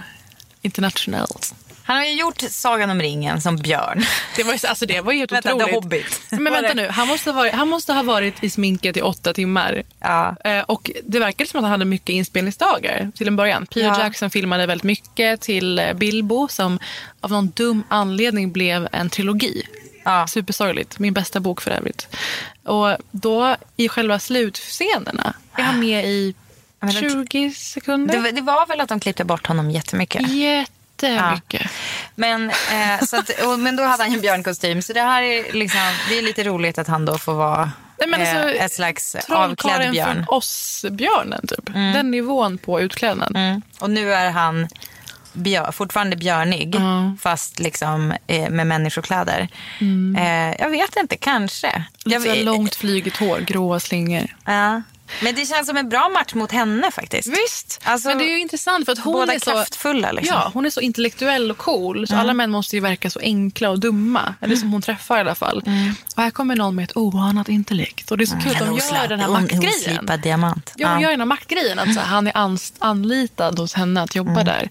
internationellt? 0.62 1.56
Han 1.88 1.98
har 1.98 2.06
ju 2.06 2.14
gjort 2.14 2.42
Sagan 2.50 2.90
om 2.90 3.02
ringen 3.02 3.42
som 3.42 3.56
björn. 3.58 4.04
Det 4.36 4.44
var, 4.44 4.54
ju- 4.54 4.68
alltså, 4.68 4.86
det 4.86 5.02
var 5.02 5.12
ju 5.14 5.20
helt 5.20 5.32
Vänta, 5.32 5.50
The 5.50 5.56
otroligt. 5.56 5.74
Hobbit. 5.76 6.22
Men 6.30 6.54
vänta 6.54 6.74
nu, 6.74 6.88
han 6.88 7.08
måste, 7.08 7.30
ha 7.32 7.36
varit, 7.36 7.54
han 7.54 7.68
måste 7.68 7.94
ha 7.94 8.04
varit 8.04 8.44
i 8.44 8.50
sminket 8.50 8.98
i 8.98 9.02
åtta 9.02 9.34
timmar. 9.34 9.84
Ja. 10.00 10.36
Eh, 10.44 10.60
och 10.62 10.92
det 11.04 11.20
verkar 11.20 11.46
som 11.46 11.58
att 11.60 11.64
han 11.64 11.72
hade 11.72 11.86
mycket 11.86 12.10
inspelningsdagar 12.10 13.12
till 13.16 13.28
en 13.28 13.36
början. 13.36 13.66
Peter 13.66 13.88
Ja. 13.88 14.00
Jackson 14.00 14.30
filmade 14.30 14.66
väldigt 14.66 14.84
mycket 14.84 15.42
till 15.42 15.80
eh, 15.80 15.94
Bilbo 15.94 16.48
som 16.48 16.80
av 17.22 17.32
någon 17.32 17.48
dum 17.50 17.84
anledning 17.90 18.52
blev 18.52 18.88
en 18.92 19.10
trilogi. 19.10 19.64
Ja. 20.06 20.28
Supersorgligt. 20.28 21.00
Min 21.00 21.14
bästa 21.14 21.40
bok 21.40 21.62
för 21.62 21.72
övrigt. 21.72 22.08
Och 22.64 22.98
då 23.12 23.56
i 23.78 23.90
själva 23.90 24.20
slutscenerna 24.20 25.34
är 25.58 25.64
han 25.64 25.80
med 25.80 26.06
i 26.06 26.36
Men 26.80 26.90
det- 26.90 27.10
20 27.10 27.52
sekunder. 27.52 28.22
Det, 28.22 28.32
det 28.32 28.42
var 28.42 28.68
väl 28.68 28.82
att 28.82 28.90
de 28.90 29.00
klippte 29.00 29.24
bort 29.26 29.48
honom 29.48 29.72
jättemycket. 29.72 30.22
Jättemycket. 30.22 30.72
Men, 32.16 32.50
eh, 32.50 33.06
så 33.06 33.18
att, 33.18 33.30
och, 33.30 33.60
men 33.60 33.76
då 33.76 33.84
hade 33.84 34.04
han 34.04 34.12
ju 34.12 34.16
en 34.16 34.22
björnkostym. 34.22 34.82
Så 34.82 34.94
det 34.94 35.02
här 35.02 35.22
är, 35.22 35.54
liksom, 35.54 35.80
det 36.10 36.18
är 36.18 36.22
lite 36.22 36.44
roligt 36.44 36.78
att 36.78 36.88
han 36.88 37.06
då 37.06 37.18
får 37.18 37.34
vara 37.34 37.72
Nej, 38.00 38.10
men 38.10 38.22
alltså, 38.22 38.58
eh, 38.58 38.66
ett 38.66 38.74
slags 38.74 39.16
avklädd 39.30 39.92
björn. 39.92 40.14
från 40.14 40.26
oss-björnen 40.28 41.48
typ. 41.48 41.66
Den 41.74 42.12
nivån 42.12 42.58
på 42.58 42.82
utklädnad. 42.82 43.36
Mm. 43.36 43.62
Och 43.80 43.90
nu 43.90 44.14
är 44.14 44.30
han 44.30 44.68
björ, 45.34 45.72
fortfarande 45.72 46.16
björnig, 46.16 46.76
fast 47.20 47.60
liksom 47.60 48.14
eh, 48.28 48.50
med 48.50 48.68
människokläder. 48.68 49.48
Eh, 50.18 50.56
jag 50.60 50.70
vet 50.70 50.96
inte, 50.96 51.18
kanske. 51.18 51.84
Lite 52.06 52.28
Jag, 52.28 52.38
långt 52.38 52.76
flygigt 52.76 53.18
hår, 53.18 53.40
gråa 53.40 53.80
slingor. 53.80 54.36
Ja. 54.46 54.82
Men 55.24 55.36
det 55.36 55.46
känns 55.46 55.68
som 55.68 55.78
en 55.78 55.90
bra 55.90 56.10
match 56.10 56.34
mot 56.34 56.52
henne 56.52 56.92
faktiskt. 56.92 57.28
Visst, 57.28 57.80
Alltså, 57.84 58.08
men 58.10 58.18
det 58.18 58.24
är 58.24 58.30
ju 58.30 58.40
intressant 58.40 58.86
för 58.86 58.92
att 58.92 59.00
hon 59.00 59.14
båda 59.14 59.34
är 59.34 59.40
så... 59.40 59.52
kraftfulla, 59.52 60.12
liksom. 60.12 60.36
Ja, 60.36 60.52
hon 60.54 60.66
är 60.66 60.70
så 60.70 60.82
intellektuell 60.82 61.52
och 61.52 61.58
cool 61.58 62.08
så 62.08 62.16
alla 62.16 62.34
män 62.34 62.52
måste 62.52 62.76
ju 62.76 62.80
verka 62.80 63.10
så 63.10 63.20
enkla 63.20 63.70
och 63.70 63.80
dumma. 63.80 64.36
Eller 64.42 64.56
som 64.56 64.72
hon 64.72 64.82
träffar 64.82 65.18
i 65.18 65.20
alla 65.20 65.36
fall. 65.36 65.64
Och 66.16 66.24
här 66.24 66.32
kommer 66.32 66.56
någon 66.56 66.76
med 66.76 66.84
ett 66.84 66.98
oanat 66.98 67.50
intellekt. 67.50 68.12
Och 68.12 68.18
det 68.18 68.24
är 68.24 68.26
så 68.26 68.38
kul 68.38 68.52
att 68.52 68.60
de 68.60 68.66
gör 68.78 69.08
den 69.08 69.20
här 69.20 69.28
maktgrejen. 69.28 69.70
Oslipad 69.98 70.20
diamant. 70.22 70.74
Ja, 70.76 70.90
hon 70.92 71.02
gör 71.02 71.10
den 71.10 71.20
här 71.20 71.26
maktgrejen. 71.26 71.80
Att 71.80 71.94
så 71.94 72.00
han 72.00 72.28
är 72.28 72.34
anlitad 72.80 73.60
hos 73.60 73.74
henne 73.74 74.02
att 74.02 74.16
jobba 74.16 74.44
där. 74.44 74.70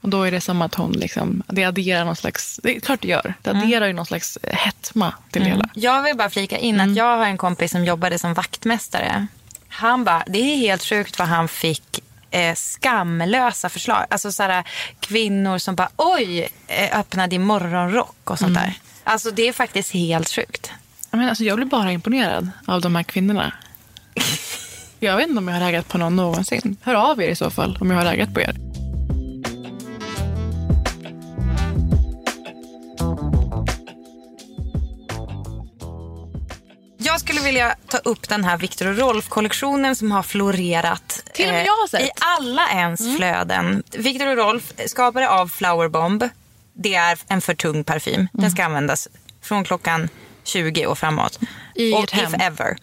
Och 0.00 0.08
då 0.08 0.22
är 0.22 0.30
det 0.30 0.40
som 0.40 0.62
att 0.62 0.74
hon 0.74 0.92
liksom, 0.92 1.42
det 1.48 1.64
adderar 1.64 2.04
någon 2.04 2.16
slags, 2.16 2.60
det 2.62 2.76
är 2.76 2.80
klart 2.80 3.02
det 3.02 3.08
gör. 3.08 3.34
Det 3.42 3.50
adderar 3.50 3.86
ju 3.86 3.92
någon 3.92 4.06
slags 4.06 4.38
eh, 4.42 4.56
hetma 4.56 5.12
till 5.30 5.42
det 5.44 5.48
hela. 5.50 5.68
Jag 5.74 6.02
vill 6.02 6.16
bara 6.16 6.30
flika 6.30 6.58
in 6.58 6.80
att 6.80 6.96
jag 6.96 7.16
har 7.18 7.26
en 7.26 7.36
kompis 7.38 7.70
som 7.70 7.84
jobbade 7.84 8.18
som 8.18 8.34
vaktmästare. 8.34 9.26
Han 9.68 10.04
bara, 10.04 10.24
det 10.26 10.38
är 10.38 10.56
helt 10.56 10.84
sjukt 10.84 11.18
vad 11.18 11.28
han 11.28 11.48
fick 11.48 12.00
eh, 12.30 12.54
skamlösa 12.54 13.68
förslag. 13.68 14.06
Alltså 14.10 14.32
sådär 14.32 14.64
kvinnor 15.00 15.58
som 15.58 15.74
bara, 15.74 15.88
oj, 15.96 16.48
eh, 16.66 16.98
öppna 16.98 17.26
din 17.26 17.42
morgonrock 17.42 18.30
och 18.30 18.38
sånt 18.38 18.54
där. 18.54 18.74
Alltså 19.04 19.30
det 19.30 19.48
är 19.48 19.52
faktiskt 19.52 19.92
helt 19.92 20.28
sjukt. 20.28 20.72
Menar, 21.10 21.28
alltså, 21.28 21.44
jag 21.44 21.56
blir 21.56 21.66
bara 21.66 21.92
imponerad 21.92 22.50
av 22.66 22.80
de 22.80 22.96
här 22.96 23.02
kvinnorna. 23.02 23.52
Jag 25.00 25.16
vet 25.16 25.28
inte 25.28 25.38
om 25.38 25.48
jag 25.48 25.54
har 25.54 25.60
raggat 25.60 25.88
på 25.88 25.98
någon 25.98 26.16
någonsin. 26.16 26.76
Hör 26.82 26.94
av 26.94 27.22
er 27.22 27.28
i 27.28 27.36
så 27.36 27.50
fall 27.50 27.78
om 27.80 27.90
jag 27.90 27.98
har 27.98 28.04
raggat 28.04 28.34
på 28.34 28.40
er. 28.40 28.56
Jag 37.18 37.22
skulle 37.22 37.40
vilja 37.40 37.76
ta 37.88 37.98
upp 37.98 38.28
den 38.28 38.44
här 38.44 38.56
Victor 38.56 38.86
och 38.86 38.96
Rolf-kollektionen 38.98 39.96
som 39.96 40.12
har 40.12 40.22
florerat 40.22 41.22
eh, 41.26 41.32
Till 41.32 41.46
och 41.46 41.52
med 41.52 41.66
jag 41.66 41.72
har 41.72 41.88
sett. 41.88 42.00
i 42.02 42.10
alla 42.38 42.70
ens 42.70 43.16
flöden. 43.16 43.82
Victor 43.90 44.26
och 44.26 44.36
Rolf, 44.36 44.72
skapare 44.86 45.28
av 45.28 45.48
Flower 45.48 45.88
Bomb. 45.88 46.24
Det 46.72 46.94
är 46.94 47.18
en 47.28 47.40
för 47.40 47.54
tung 47.54 47.84
parfym. 47.84 48.28
Den 48.32 48.50
ska 48.50 48.64
användas 48.64 49.08
från 49.42 49.64
klockan 49.64 50.08
20 50.44 50.86
och 50.86 50.98
framåt. 50.98 51.38
I 51.74 51.92
och 51.94 52.02
ert 52.04 52.10
hem. 52.10 52.34
if 52.34 52.40
ever. 52.40 52.76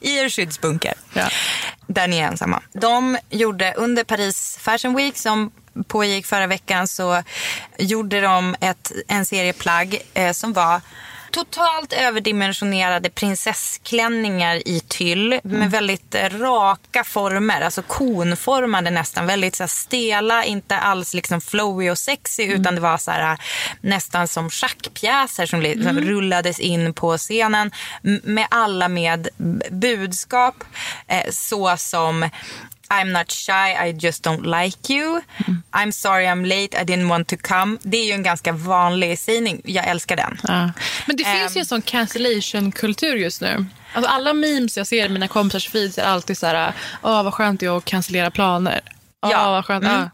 I 0.00 0.18
er 0.18 0.28
skyddsbunker. 0.28 0.94
Ja. 1.12 1.28
Där 1.86 2.08
ni 2.08 2.18
är 2.18 2.26
ensamma. 2.28 2.62
De 2.72 3.18
gjorde 3.30 3.74
under 3.76 4.04
Paris 4.04 4.58
Fashion 4.60 4.94
Week 4.94 5.16
som 5.16 5.50
pågick 5.88 6.26
förra 6.26 6.46
veckan 6.46 6.88
så 6.88 7.22
gjorde 7.78 8.20
de 8.20 8.56
ett, 8.60 8.92
en 9.08 9.26
serie 9.26 9.52
plagg 9.52 10.02
eh, 10.14 10.32
som 10.32 10.52
var 10.52 10.80
totalt 11.30 11.92
överdimensionerade 11.92 13.10
prinsessklänningar 13.10 14.68
i 14.68 14.80
tyll 14.88 15.40
med 15.42 15.70
väldigt 15.70 16.14
eh, 16.14 16.28
raka 16.28 17.04
former, 17.04 17.60
alltså 17.60 17.82
konformade 17.82 18.90
nästan. 18.90 19.26
Väldigt 19.26 19.56
så 19.56 19.62
här, 19.62 19.68
stela, 19.68 20.44
inte 20.44 20.78
alls 20.78 21.14
liksom 21.14 21.40
flowy 21.40 21.90
och 21.90 21.98
sexy 21.98 22.42
utan 22.42 22.74
det 22.74 22.80
var 22.80 22.98
så 22.98 23.10
här, 23.10 23.38
nästan 23.80 24.28
som 24.28 24.50
schackpjäser 24.50 25.46
som 25.46 25.60
liksom 25.60 25.98
rullades 26.00 26.60
in 26.60 26.94
på 26.94 27.18
scenen 27.18 27.70
med 28.22 28.46
alla 28.50 28.88
med 28.88 29.28
budskap 29.70 30.64
eh, 31.08 31.30
så 31.30 31.76
som 31.76 32.30
I'm 32.90 33.12
not 33.12 33.30
shy, 33.32 33.88
I 33.88 33.92
just 33.98 34.24
don't 34.24 34.62
like 34.62 34.92
you. 34.94 35.20
I'm 35.72 35.92
sorry 35.92 36.24
I'm 36.26 36.42
late, 36.48 36.82
I 36.82 36.84
didn't 36.84 37.08
want 37.08 37.28
to 37.28 37.36
come. 37.42 37.78
Det 37.82 37.96
är 37.96 38.04
ju 38.06 38.12
en 38.12 38.22
ganska 38.22 38.52
vanlig 38.52 39.18
sägning. 39.18 39.60
Jag 39.64 39.86
älskar 39.88 40.16
den. 40.16 40.38
Ja. 40.42 40.70
Men 41.06 41.16
det 41.16 41.24
finns 41.24 41.56
ju 41.56 41.58
en 41.58 41.66
sån 41.66 41.82
cancellation-kultur 41.82 43.16
just 43.16 43.40
nu. 43.40 43.66
Alltså 43.94 44.10
alla 44.10 44.32
memes 44.32 44.76
jag 44.76 44.86
ser 44.86 45.06
i 45.06 45.08
mina 45.08 45.28
kompisars 45.28 45.68
feeds 45.68 45.98
är 45.98 46.02
alltid 46.04 46.38
så 46.38 46.46
här, 46.46 46.72
åh 47.02 47.22
vad 47.22 47.34
skönt 47.34 47.60
det 47.60 47.66
är 47.66 47.76
att 47.76 47.84
cancellera 47.84 48.30
planer. 48.30 48.80
Åh, 49.22 49.30
Ja. 49.30 49.50
vad 49.50 49.64
skönt. 49.66 49.84
Mm. 49.84 50.08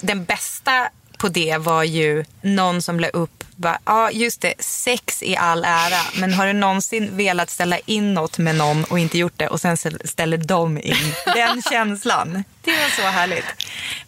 Den 0.00 0.24
bästa 0.24 0.88
på 1.18 1.28
det 1.28 1.56
var 1.58 1.82
ju 1.82 2.24
någon 2.42 2.82
som 2.82 3.00
la 3.00 3.08
upp, 3.08 3.44
bara, 3.56 3.78
ja 3.84 4.10
just 4.10 4.40
det, 4.40 4.54
sex 4.58 5.22
i 5.22 5.36
all 5.36 5.64
ära, 5.64 6.00
men 6.14 6.34
har 6.34 6.46
du 6.46 6.52
någonsin 6.52 7.16
velat 7.16 7.50
ställa 7.50 7.78
in 7.78 8.14
något 8.14 8.38
med 8.38 8.54
någon 8.54 8.84
och 8.84 8.98
inte 8.98 9.18
gjort 9.18 9.32
det 9.36 9.48
och 9.48 9.60
sen 9.60 9.76
ställer 10.04 10.38
de 10.38 10.78
in 10.78 10.96
den 11.34 11.62
känslan? 11.70 12.44
Det 12.62 12.70
var 12.70 12.88
så 12.88 13.02
härligt. 13.02 13.44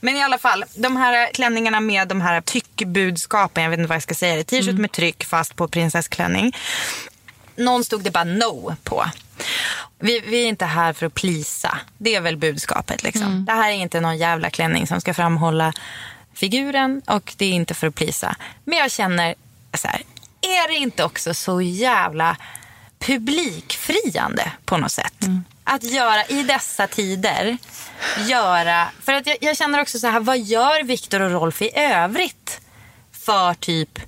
Men 0.00 0.16
i 0.16 0.22
alla 0.22 0.38
fall, 0.38 0.64
de 0.74 0.96
här 0.96 1.32
klänningarna 1.32 1.80
med 1.80 2.08
de 2.08 2.20
här 2.20 2.40
tyckbudskapen, 2.40 3.62
jag 3.62 3.70
vet 3.70 3.78
inte 3.78 3.88
vad 3.88 3.96
jag 3.96 4.02
ska 4.02 4.14
säga, 4.14 4.44
t-shirt 4.44 4.78
med 4.78 4.92
tryck 4.92 5.24
fast 5.24 5.56
på 5.56 5.68
prinsessklänning. 5.68 6.52
Någon 7.56 7.84
stod 7.84 8.02
det 8.02 8.11
bara 8.11 8.24
no 8.24 8.76
på. 8.84 9.04
Vi, 9.98 10.20
vi 10.20 10.44
är 10.44 10.48
inte 10.48 10.64
här 10.64 10.92
för 10.92 11.06
att 11.06 11.14
plisa. 11.14 11.78
Det 11.98 12.14
är 12.14 12.20
väl 12.20 12.37
budskapet. 12.37 13.02
Liksom. 13.02 13.44
Det 13.44 13.52
här 13.52 13.70
är 13.70 13.74
inte 13.74 14.00
någon 14.00 14.18
jävla 14.18 14.50
klänning 14.50 14.87
som 14.87 15.00
ska 15.00 15.14
framhålla 15.14 15.72
figuren 16.38 17.03
och 17.07 17.35
det 17.37 17.44
är 17.44 17.53
inte 17.53 17.74
för 17.74 17.87
att 17.87 17.94
plisa. 17.94 18.37
Men 18.64 18.79
jag 18.79 18.90
känner 18.90 19.35
så 19.74 19.88
här, 19.88 20.03
är 20.40 20.68
det 20.68 20.74
inte 20.74 21.05
också 21.05 21.35
så 21.35 21.61
jävla 21.61 22.37
publikfriande 22.98 24.53
på 24.64 24.77
något 24.77 24.92
sätt? 24.92 25.14
Att 25.64 25.83
göra 25.83 26.24
i 26.24 26.42
dessa 26.42 26.87
tider, 26.87 27.57
göra, 28.29 28.88
för 29.03 29.12
att 29.12 29.27
jag, 29.27 29.37
jag 29.40 29.57
känner 29.57 29.81
också 29.81 29.98
så 29.98 30.07
här, 30.07 30.20
vad 30.20 30.38
gör 30.38 30.83
Viktor 30.83 31.20
och 31.20 31.31
Rolf 31.31 31.62
i 31.62 31.70
övrigt 31.74 32.61
för 33.12 33.55
typ 33.55 33.98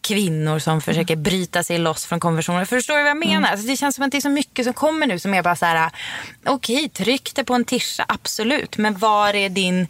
kvinnor 0.00 0.58
som 0.58 0.80
försöker 0.80 1.16
bryta 1.16 1.62
sig 1.62 1.78
loss 1.78 2.06
från 2.06 2.20
konventioner. 2.20 2.64
Förstår 2.64 2.96
du 2.96 3.02
vad 3.02 3.10
jag 3.10 3.16
menar? 3.16 3.48
Alltså 3.48 3.66
det 3.66 3.76
känns 3.76 3.94
som 3.94 4.04
att 4.04 4.10
det 4.10 4.16
är 4.16 4.20
så 4.20 4.28
mycket 4.28 4.64
som 4.64 4.74
kommer 4.74 5.06
nu 5.06 5.18
som 5.18 5.34
är 5.34 5.42
bara 5.42 5.56
så 5.56 5.66
här, 5.66 5.90
okej, 6.46 6.88
tryck 6.88 7.34
det 7.34 7.44
på 7.44 7.54
en 7.54 7.64
tischa, 7.64 8.04
absolut. 8.08 8.78
Men 8.78 8.98
var 8.98 9.34
är 9.34 9.48
din, 9.48 9.88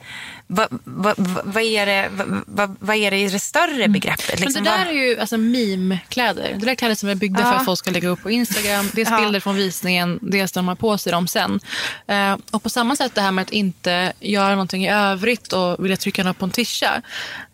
vad, 0.51 0.69
vad, 0.85 1.15
vad, 1.45 1.63
är, 1.63 1.87
det, 1.87 2.11
vad, 2.47 2.77
vad, 2.81 2.97
är 2.97 3.11
det 3.11 3.19
i 3.19 3.29
det 3.29 3.39
större 3.39 3.89
begreppet? 3.89 4.39
Men 4.39 4.41
Liksom, 4.41 4.65
det 4.65 4.71
där 4.71 4.87
är 4.87 4.93
ju 4.93 5.19
alltså 5.21 5.37
meme-kläder. 5.37 6.53
Det 6.59 6.65
där 6.65 6.71
är 6.73 6.75
kläder 6.75 6.95
som 6.95 7.09
är 7.09 7.15
byggda 7.15 7.41
Ja. 7.41 7.51
för 7.51 7.57
att 7.59 7.65
folk 7.65 7.79
ska 7.79 7.91
lägga 7.91 8.09
upp 8.09 8.23
på 8.23 8.31
Instagram. 8.31 8.91
Dels 8.93 9.11
Ja. 9.11 9.21
bilder 9.21 9.41
från 9.41 9.57
visningen, 9.57 10.19
dels 10.23 10.53
de 10.53 10.69
har 10.69 10.75
på 10.75 10.99
sig 10.99 11.13
dem 11.13 11.29
sen. 11.29 11.61
Eh, 12.07 12.37
och 12.51 12.63
på 12.63 12.71
samma 12.71 12.97
sätt 12.97 13.15
det 13.15 13.21
här 13.21 13.31
med 13.31 13.43
att 13.43 13.51
inte 13.51 14.13
göra 14.21 14.51
någonting 14.51 14.85
i 14.85 14.91
övrigt 14.91 15.53
och 15.53 15.85
vilja 15.85 15.97
trycka 15.97 16.25
något 16.25 16.39
på 16.39 16.45
en 16.45 16.51
tischa. 16.51 17.03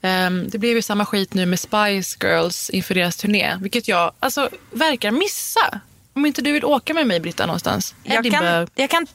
Eh, 0.02 0.30
det 0.30 0.58
blev 0.58 0.76
ju 0.76 0.82
samma 0.82 1.06
skit 1.06 1.34
nu 1.34 1.46
med 1.46 1.60
Spice 1.60 2.16
Girls 2.26 2.70
inför 2.70 2.94
deras 2.94 3.16
turné. 3.16 3.56
Vilket 3.60 3.88
jag 3.88 4.12
alltså, 4.20 4.48
verkar 4.70 5.10
missa. 5.10 5.80
Om 6.12 6.26
inte 6.26 6.42
du 6.42 6.52
vill 6.52 6.64
åka 6.64 6.94
med 6.94 7.06
mig 7.06 7.20
Britta 7.20 7.46
någonstans. 7.46 7.94
jag 8.02 8.16
kan, 8.16 8.26
Edinburgh. 8.26 8.70
jag 8.74 8.90
kan, 8.90 9.06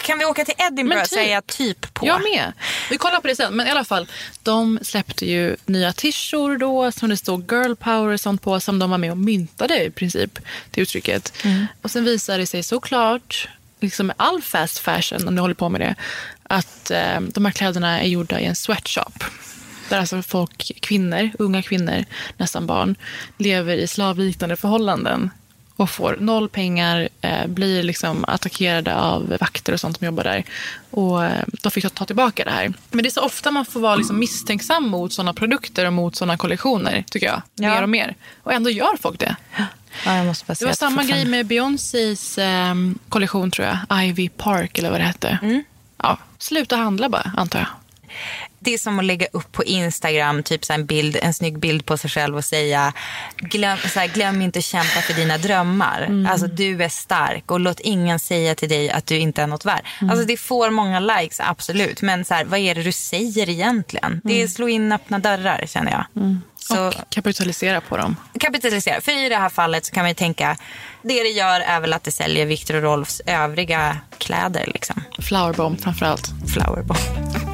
kan 0.00 0.18
vi 0.18 0.24
åka 0.24 0.44
till 0.44 0.54
Edinburgh 0.58 1.02
typ. 1.02 1.08
säger 1.08 1.34
jag 1.34 1.46
typ 1.46 1.94
på. 1.94 2.06
Jag 2.06 2.22
med. 2.22 2.52
Vi 2.90 2.98
kollar 2.98 3.20
på 3.20 3.26
det 3.26 3.36
sen. 3.36 3.54
Men 3.54 3.66
i 3.66 3.70
alla 3.70 3.84
fall, 3.84 4.08
de 4.42 4.78
släppte 4.82 5.26
ju 5.26 5.56
nya 5.66 5.92
tishor 5.92 6.58
då 6.58 6.92
som 6.92 7.08
det 7.08 7.16
stod 7.16 7.52
girl 7.52 7.74
power 7.74 8.12
och 8.12 8.20
sånt 8.20 8.42
på 8.42 8.60
som 8.60 8.78
de 8.78 8.90
var 8.90 8.98
med 8.98 9.10
och 9.10 9.18
myntade 9.18 9.84
i 9.84 9.90
princip, 9.90 10.38
det 10.70 10.80
uttrycket. 10.80 11.32
Och 11.82 11.90
sen 11.90 12.04
visade 12.04 12.38
det 12.38 12.46
sig 12.46 12.62
såklart, 12.62 13.48
liksom 13.80 14.06
med 14.06 14.16
all 14.18 14.42
fast 14.42 14.78
fashion, 14.78 15.28
om 15.28 15.34
ni 15.34 15.40
håller 15.40 15.54
på 15.54 15.68
med 15.68 15.80
det, 15.80 15.94
att 16.42 16.90
eh, 16.90 17.20
de 17.20 17.44
här 17.44 17.52
kläderna 17.52 18.00
är 18.00 18.06
gjorda 18.06 18.40
i 18.40 18.44
en 18.44 18.56
sweatshop. 18.56 19.24
Där 19.88 19.98
alltså 19.98 20.22
folk, 20.22 20.72
kvinnor, 20.80 21.30
unga 21.38 21.62
kvinnor, 21.62 22.04
nästan 22.36 22.66
barn, 22.66 22.96
lever 23.38 23.76
i 23.76 23.86
slavliknande 23.86 24.56
förhållanden 24.56 25.30
och 25.78 25.90
får 25.90 26.16
noll 26.20 26.48
pengar, 26.48 27.08
eh, 27.20 27.46
blir 27.46 27.82
liksom 27.82 28.24
attackerade 28.28 28.94
av 28.96 29.36
vakter 29.40 29.72
och 29.72 29.80
sånt 29.80 29.98
som 29.98 30.04
jobbar 30.04 30.24
där. 30.24 30.44
Och 30.90 31.24
eh, 31.24 31.44
de 31.62 31.70
fick 31.70 31.94
ta 31.94 32.04
tillbaka 32.04 32.44
det 32.44 32.50
här. 32.50 32.72
Men 32.90 33.02
det 33.02 33.08
är 33.08 33.10
så 33.10 33.20
ofta 33.24 33.50
man 33.50 33.64
får 33.64 33.80
vara 33.80 33.96
liksom 33.96 34.18
misstänksam 34.18 34.88
mot 34.88 35.12
sådana 35.12 35.32
produkter 35.34 35.86
och 35.86 35.92
mot 35.92 36.16
sådana 36.16 36.36
kollektioner, 36.36 37.04
tycker 37.10 37.26
jag. 37.26 37.42
Ja. 37.54 37.68
Mer 37.74 37.82
och 37.82 37.88
mer. 37.88 38.14
Och 38.42 38.52
ändå 38.52 38.70
gör 38.70 38.96
folk 39.00 39.18
det. 39.18 39.36
Ja, 39.56 39.64
Det 40.58 40.64
var 40.64 40.72
samma 40.72 41.04
grej 41.04 41.24
med 41.24 41.46
Beyoncés 41.46 42.38
eh, 42.38 42.74
kollektion, 43.08 43.50
tror 43.50 43.66
jag. 43.88 44.04
Ivy 44.04 44.28
Park, 44.28 44.78
eller 44.78 44.90
vad 44.90 45.00
det 45.00 45.04
hette. 45.04 45.38
Mm. 45.42 45.62
Ja, 46.02 46.18
sluta 46.38 46.76
handla 46.76 47.08
bara, 47.08 47.32
antar 47.36 47.58
jag. 47.58 47.68
Det 48.60 48.74
är 48.74 48.78
som 48.78 48.98
att 48.98 49.04
lägga 49.04 49.26
upp 49.32 49.52
på 49.52 49.64
Instagram 49.64 50.42
typ 50.42 50.64
så 50.64 50.72
en, 50.72 50.86
bild, 50.86 51.16
en 51.22 51.34
snygg 51.34 51.58
bild 51.58 51.86
på 51.86 51.96
sig 51.96 52.10
själv 52.10 52.36
och 52.36 52.44
säga 52.44 52.92
glöm, 53.36 53.78
så 53.78 54.00
här, 54.00 54.06
glöm 54.08 54.42
inte 54.42 54.58
att 54.58 54.64
kämpa 54.64 55.00
för 55.00 55.14
dina 55.14 55.38
drömmar. 55.38 56.26
Alltså 56.30 56.46
du 56.46 56.82
är 56.82 56.88
stark 56.88 57.50
och 57.50 57.60
låt 57.60 57.80
ingen 57.80 58.18
säga 58.18 58.54
till 58.54 58.68
dig 58.68 58.90
att 58.90 59.06
du 59.06 59.18
inte 59.18 59.42
är 59.42 59.46
något 59.46 59.64
värd. 59.64 59.86
Alltså 60.00 60.24
det 60.24 60.36
får 60.36 60.70
många 60.70 61.00
likes, 61.00 61.40
absolut. 61.40 62.02
Men 62.02 62.24
så 62.24 62.34
här, 62.34 62.44
vad 62.44 62.60
är 62.60 62.74
det 62.74 62.82
du 62.82 62.92
säger 62.92 63.48
egentligen? 63.48 64.20
Det 64.24 64.42
är 64.42 64.48
slå 64.48 64.68
in 64.68 64.92
öppna 64.92 65.18
dörrar 65.18 65.64
känner 65.66 65.92
jag. 65.92 66.04
Så 66.58 66.88
Och 66.88 66.94
kapitalisera 67.10 67.80
på 67.80 67.96
dem. 67.96 68.16
kapitalisera. 68.40 69.00
För 69.00 69.26
i 69.26 69.28
det 69.28 69.36
här 69.36 69.48
fallet 69.48 69.86
så 69.86 69.92
kan 69.92 70.02
man 70.02 70.10
ju 70.10 70.14
tänka, 70.14 70.56
det 71.02 71.22
det 71.22 71.28
gör 71.28 71.60
är 71.60 71.80
väl 71.80 71.92
att 71.92 72.04
det 72.04 72.12
säljer 72.12 72.46
Victor 72.46 72.74
och 72.74 72.82
Rolfs 72.82 73.20
övriga 73.26 73.96
kläder 74.18 74.64
liksom. 74.66 75.02
Flowerbomb 75.22 75.80
framförallt. 75.80 76.30
Flowerbomb. 76.54 77.47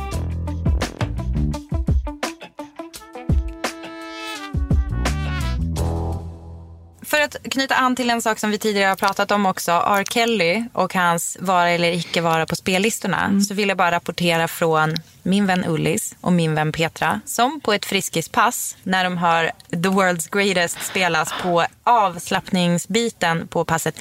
För 7.15 7.21
att 7.21 7.37
knyta 7.51 7.75
an 7.75 7.97
till 7.97 8.11
en 8.11 8.23
sak 8.23 8.39
som 8.39 8.51
vi 8.51 8.59
tidigare 8.59 8.89
har 8.89 8.97
pratat 8.97 9.31
om 9.31 9.47
också, 9.47 9.73
R. 9.73 10.05
Kelly 10.11 10.65
och 10.73 10.95
hans 10.95 11.37
vara 11.41 11.71
eller 11.71 11.93
icke 11.93 12.21
vara 12.21 12.47
på 12.47 12.57
spellistorna, 12.57 13.25
Mm. 13.25 13.41
så 13.41 13.55
vill 13.55 13.69
jag 13.69 13.79
bara 13.79 13.91
rapportera 13.91 14.49
från 14.49 14.95
min 15.23 15.47
vän 15.47 15.65
Ullis 15.69 16.15
och 16.21 16.33
min 16.33 16.55
vän 16.55 16.73
Petra 16.73 17.21
som 17.27 17.61
på 17.61 17.73
ett 17.73 17.85
friskispass 17.85 18.77
när 18.83 19.05
de 19.05 19.17
hör 19.19 19.53
The 19.71 19.77
World's 19.89 20.29
Greatest 20.33 20.83
spelas 20.83 21.29
på 21.43 21.67
avslappningsbiten 21.85 23.49
på 23.49 23.65
passet 23.65 23.95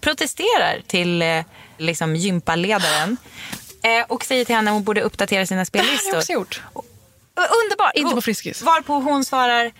protesterar 0.00 0.80
till 0.86 1.22
eh, 1.22 1.44
liksom 1.78 2.16
gympaledaren 2.16 3.16
eh, 3.82 4.04
och 4.08 4.24
säger 4.24 4.44
till 4.44 4.54
henne 4.56 4.70
att 4.70 4.74
hon 4.74 4.84
borde 4.84 5.00
uppdatera 5.02 5.46
sina 5.46 5.60
Det 5.60 5.66
spellistor. 5.66 6.06
har 6.10 6.12
jag 6.14 6.18
också 6.20 6.32
gjort. 6.32 6.62
Underbart! 7.64 7.92
Inte 7.94 8.14
på 8.14 8.20
Friskis. 8.22 8.62
Varpå 8.62 8.94
hon 8.94 9.24
svarar, 9.24 9.72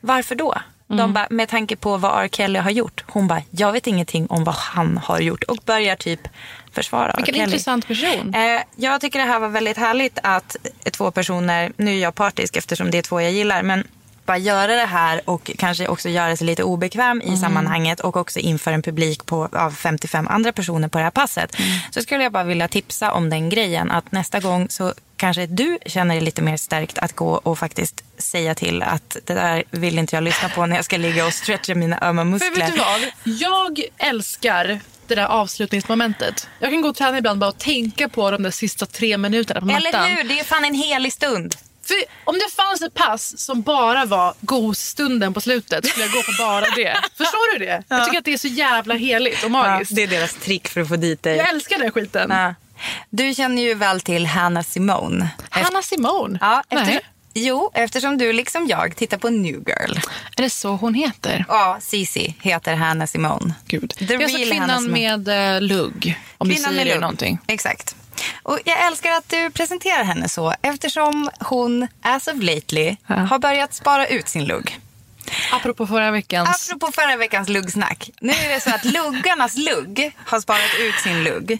varför 0.00 0.34
då? 0.34 0.54
Mm. 0.90 0.98
De 0.98 1.12
bara, 1.12 1.26
med 1.30 1.48
tanke 1.48 1.76
på 1.76 1.96
vad 1.96 2.24
R. 2.24 2.28
Kelly 2.28 2.58
har 2.58 2.70
gjort. 2.70 3.04
Hon 3.06 3.28
bara, 3.28 3.42
jag 3.50 3.72
vet 3.72 3.86
ingenting 3.86 4.26
om 4.26 4.44
vad 4.44 4.54
han 4.54 4.98
har 4.98 5.20
gjort. 5.20 5.42
Och 5.42 5.56
börjar 5.64 5.96
typ 5.96 6.20
försvara. 6.72 7.14
Vilken 7.16 7.34
Kelly. 7.34 7.44
intressant 7.44 7.86
person. 7.86 8.34
Eh, 8.34 8.62
jag 8.76 9.00
tycker 9.00 9.18
det 9.18 9.24
här 9.24 9.40
var 9.40 9.48
väldigt 9.48 9.76
härligt 9.76 10.18
att 10.22 10.56
två 10.92 11.10
personer, 11.10 11.72
nu 11.76 11.90
är 11.90 11.98
jag 11.98 12.14
partisk 12.14 12.56
eftersom 12.56 12.90
det 12.90 12.98
är 12.98 13.02
två 13.02 13.20
jag 13.20 13.32
gillar, 13.32 13.62
men 13.62 13.84
bara 14.30 14.38
göra 14.38 14.74
det 14.74 14.86
här 14.86 15.20
och 15.24 15.50
kanske 15.58 15.88
också 15.88 16.08
göra 16.08 16.36
sig 16.36 16.46
lite 16.46 16.62
obekväm 16.62 17.22
i 17.22 17.36
sammanhanget 17.36 18.00
och 18.00 18.16
också 18.16 18.38
inför 18.38 18.72
en 18.72 18.82
publik 18.82 19.26
på, 19.26 19.48
av 19.52 19.70
55 19.70 20.28
andra 20.28 20.52
personer 20.52 20.88
på 20.88 20.98
det 20.98 21.04
här 21.04 21.10
passet. 21.10 21.56
Så 21.90 22.02
skulle 22.02 22.22
jag 22.22 22.32
bara 22.32 22.44
vilja 22.44 22.68
tipsa 22.68 23.12
om 23.12 23.30
den 23.30 23.48
grejen 23.48 23.90
att 23.90 24.12
nästa 24.12 24.40
gång 24.40 24.66
så 24.70 24.94
kanske 25.16 25.46
du 25.46 25.78
känner 25.86 26.14
dig 26.14 26.24
lite 26.24 26.42
mer 26.42 26.56
stärkt 26.56 26.98
att 26.98 27.16
gå 27.16 27.30
och 27.34 27.58
faktiskt 27.58 28.04
säga 28.18 28.54
till 28.54 28.82
att 28.82 29.16
det 29.24 29.34
där 29.34 29.64
vill 29.70 29.98
inte 29.98 30.16
jag 30.16 30.24
lyssna 30.24 30.48
på 30.48 30.66
när 30.66 30.76
jag 30.76 30.84
ska 30.84 30.96
ligga 30.96 31.26
och 31.26 31.34
stretcha 31.34 31.74
mina 31.74 31.98
ömma 32.02 32.22
För 32.22 32.28
muskler. 32.30 32.50
vet 32.50 32.74
du 32.74 32.78
vad? 32.78 33.00
Jag 33.24 33.80
älskar 33.98 34.80
det 35.06 35.14
där 35.14 35.26
avslutningsmomentet. 35.26 36.48
Jag 36.58 36.70
kan 36.70 36.82
gå 36.82 36.88
och 36.88 36.96
träna 36.96 37.18
ibland 37.18 37.40
bara 37.40 37.50
och 37.50 37.58
tänka 37.58 38.08
på 38.08 38.30
de 38.30 38.42
där 38.42 38.50
sista 38.50 38.86
tre 38.86 39.18
minuterna 39.18 39.60
på 39.60 39.66
mattan. 39.66 39.86
Eller 39.86 40.16
hur? 40.16 40.28
Det 40.28 40.40
är 40.40 40.44
fan 40.44 40.64
en 40.64 40.74
helig 40.74 41.12
stund. 41.12 41.56
För 41.90 42.04
om 42.24 42.34
det 42.38 42.52
fanns 42.56 42.82
ett 42.82 42.94
pass 42.94 43.38
som 43.38 43.62
bara 43.62 44.04
var 44.04 44.34
gosstunden 44.40 45.34
på 45.34 45.40
slutet 45.40 45.86
skulle 45.86 46.04
jag 46.04 46.12
gå 46.14 46.22
på 46.22 46.32
bara 46.38 46.60
det. 46.76 46.98
Förstår 47.16 47.58
du 47.58 47.64
det? 47.64 47.82
Jag 47.88 48.04
tycker 48.04 48.18
att 48.18 48.24
det 48.24 48.32
är 48.32 48.38
så 48.38 48.48
jävla 48.48 48.94
heligt 48.94 49.44
och 49.44 49.50
magiskt. 49.50 49.90
Ja, 49.90 49.96
det 49.96 50.02
är 50.02 50.06
deras 50.06 50.34
trick 50.34 50.68
för 50.68 50.80
att 50.80 50.88
få 50.88 50.96
dit 50.96 51.22
dig. 51.22 51.36
Jag 51.36 51.48
älskar 51.48 51.78
den 51.78 51.92
skiten. 51.92 52.30
Ja. 52.30 52.54
Du 53.10 53.34
känner 53.34 53.62
ju 53.62 53.74
väl 53.74 54.00
till 54.00 54.26
Hannah 54.26 54.62
Simone. 54.64 55.28
Hanna 55.50 55.82
Simone? 55.82 56.38
Ja, 56.40 56.62
Nej. 56.70 56.82
efter, 56.82 57.00
jo, 57.34 57.70
eftersom 57.74 58.18
du 58.18 58.32
liksom 58.32 58.66
jag 58.66 58.96
tittar 58.96 59.18
på 59.18 59.30
New 59.30 59.54
Girl. 59.54 59.96
Är 60.36 60.42
det 60.42 60.50
så 60.50 60.68
hon 60.70 60.94
heter? 60.94 61.44
Ja, 61.48 61.78
Cici 61.80 62.34
heter 62.40 62.74
Hannah 62.74 63.06
Simone. 63.06 63.54
Gud. 63.66 63.90
The 63.98 64.04
det 64.04 64.14
är 64.14 64.22
alltså 64.22 64.38
kvinnan 64.38 64.90
med 64.90 65.28
lugg. 65.62 66.20
Om 66.38 66.48
du 66.48 66.54
Kvinnan 66.54 66.70
säger 66.70 66.84
med 66.84 66.92
lugg. 66.94 67.00
någonting. 67.00 67.38
Exakt. 67.46 67.96
Och 68.42 68.58
jag 68.64 68.86
älskar 68.86 69.10
att 69.10 69.28
du 69.28 69.50
presenterar 69.50 70.04
henne 70.04 70.28
så 70.28 70.54
eftersom 70.62 71.30
hon 71.40 71.88
as 72.02 72.26
of 72.26 72.42
lately 72.42 72.96
Ja. 73.06 73.14
har 73.14 73.38
börjat 73.38 73.74
spara 73.74 74.06
ut 74.06 74.28
sin 74.28 74.44
lugg. 74.44 74.80
Apropå 75.52 75.86
förra 75.86 76.10
veckans... 76.10 76.70
Apropå 76.70 76.92
förra 76.92 77.16
veckans 77.16 77.48
luggsnack. 77.48 78.10
Nu 78.20 78.32
är 78.32 78.48
det 78.48 78.60
så 78.60 78.70
att 78.74 78.84
luggarnas 78.84 79.56
lugg 79.56 80.16
har 80.16 80.40
sparat 80.40 80.70
ut 80.80 80.94
sin 80.94 81.24
lugg. 81.24 81.58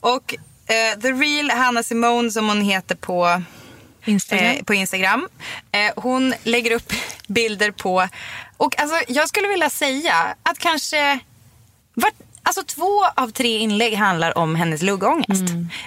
Och 0.00 0.34
eh, 0.66 1.00
The 1.00 1.12
Real 1.12 1.50
Hannah 1.50 1.82
Simone 1.82 2.30
som 2.30 2.48
hon 2.48 2.60
heter 2.60 2.94
på 2.94 3.42
Instagram. 4.04 4.56
Eh, 4.56 4.62
på 4.64 4.74
Instagram. 4.74 5.28
Eh, 5.72 5.92
hon 6.02 6.34
lägger 6.42 6.70
upp 6.70 6.92
bilder 7.26 7.70
på... 7.70 8.08
Och 8.56 8.80
alltså, 8.80 8.96
jag 9.08 9.28
skulle 9.28 9.48
vilja 9.48 9.70
säga 9.70 10.34
att 10.42 10.58
kanske... 10.58 11.18
Vart, 11.94 12.14
alltså, 12.46 12.62
två 12.64 13.04
av 13.14 13.30
tre 13.30 13.58
inlägg 13.58 13.94
handlar 13.94 14.38
om 14.38 14.54
hennes 14.54 14.82
luggångest. 14.82 15.42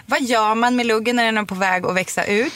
Vad 0.05 0.21
gör 0.21 0.55
man 0.55 0.75
med 0.75 0.85
luggen 0.85 1.15
när 1.15 1.25
den 1.25 1.37
är 1.37 1.43
på 1.43 1.55
väg 1.55 1.85
att 1.85 1.95
växa 1.95 2.23
ut? 2.25 2.53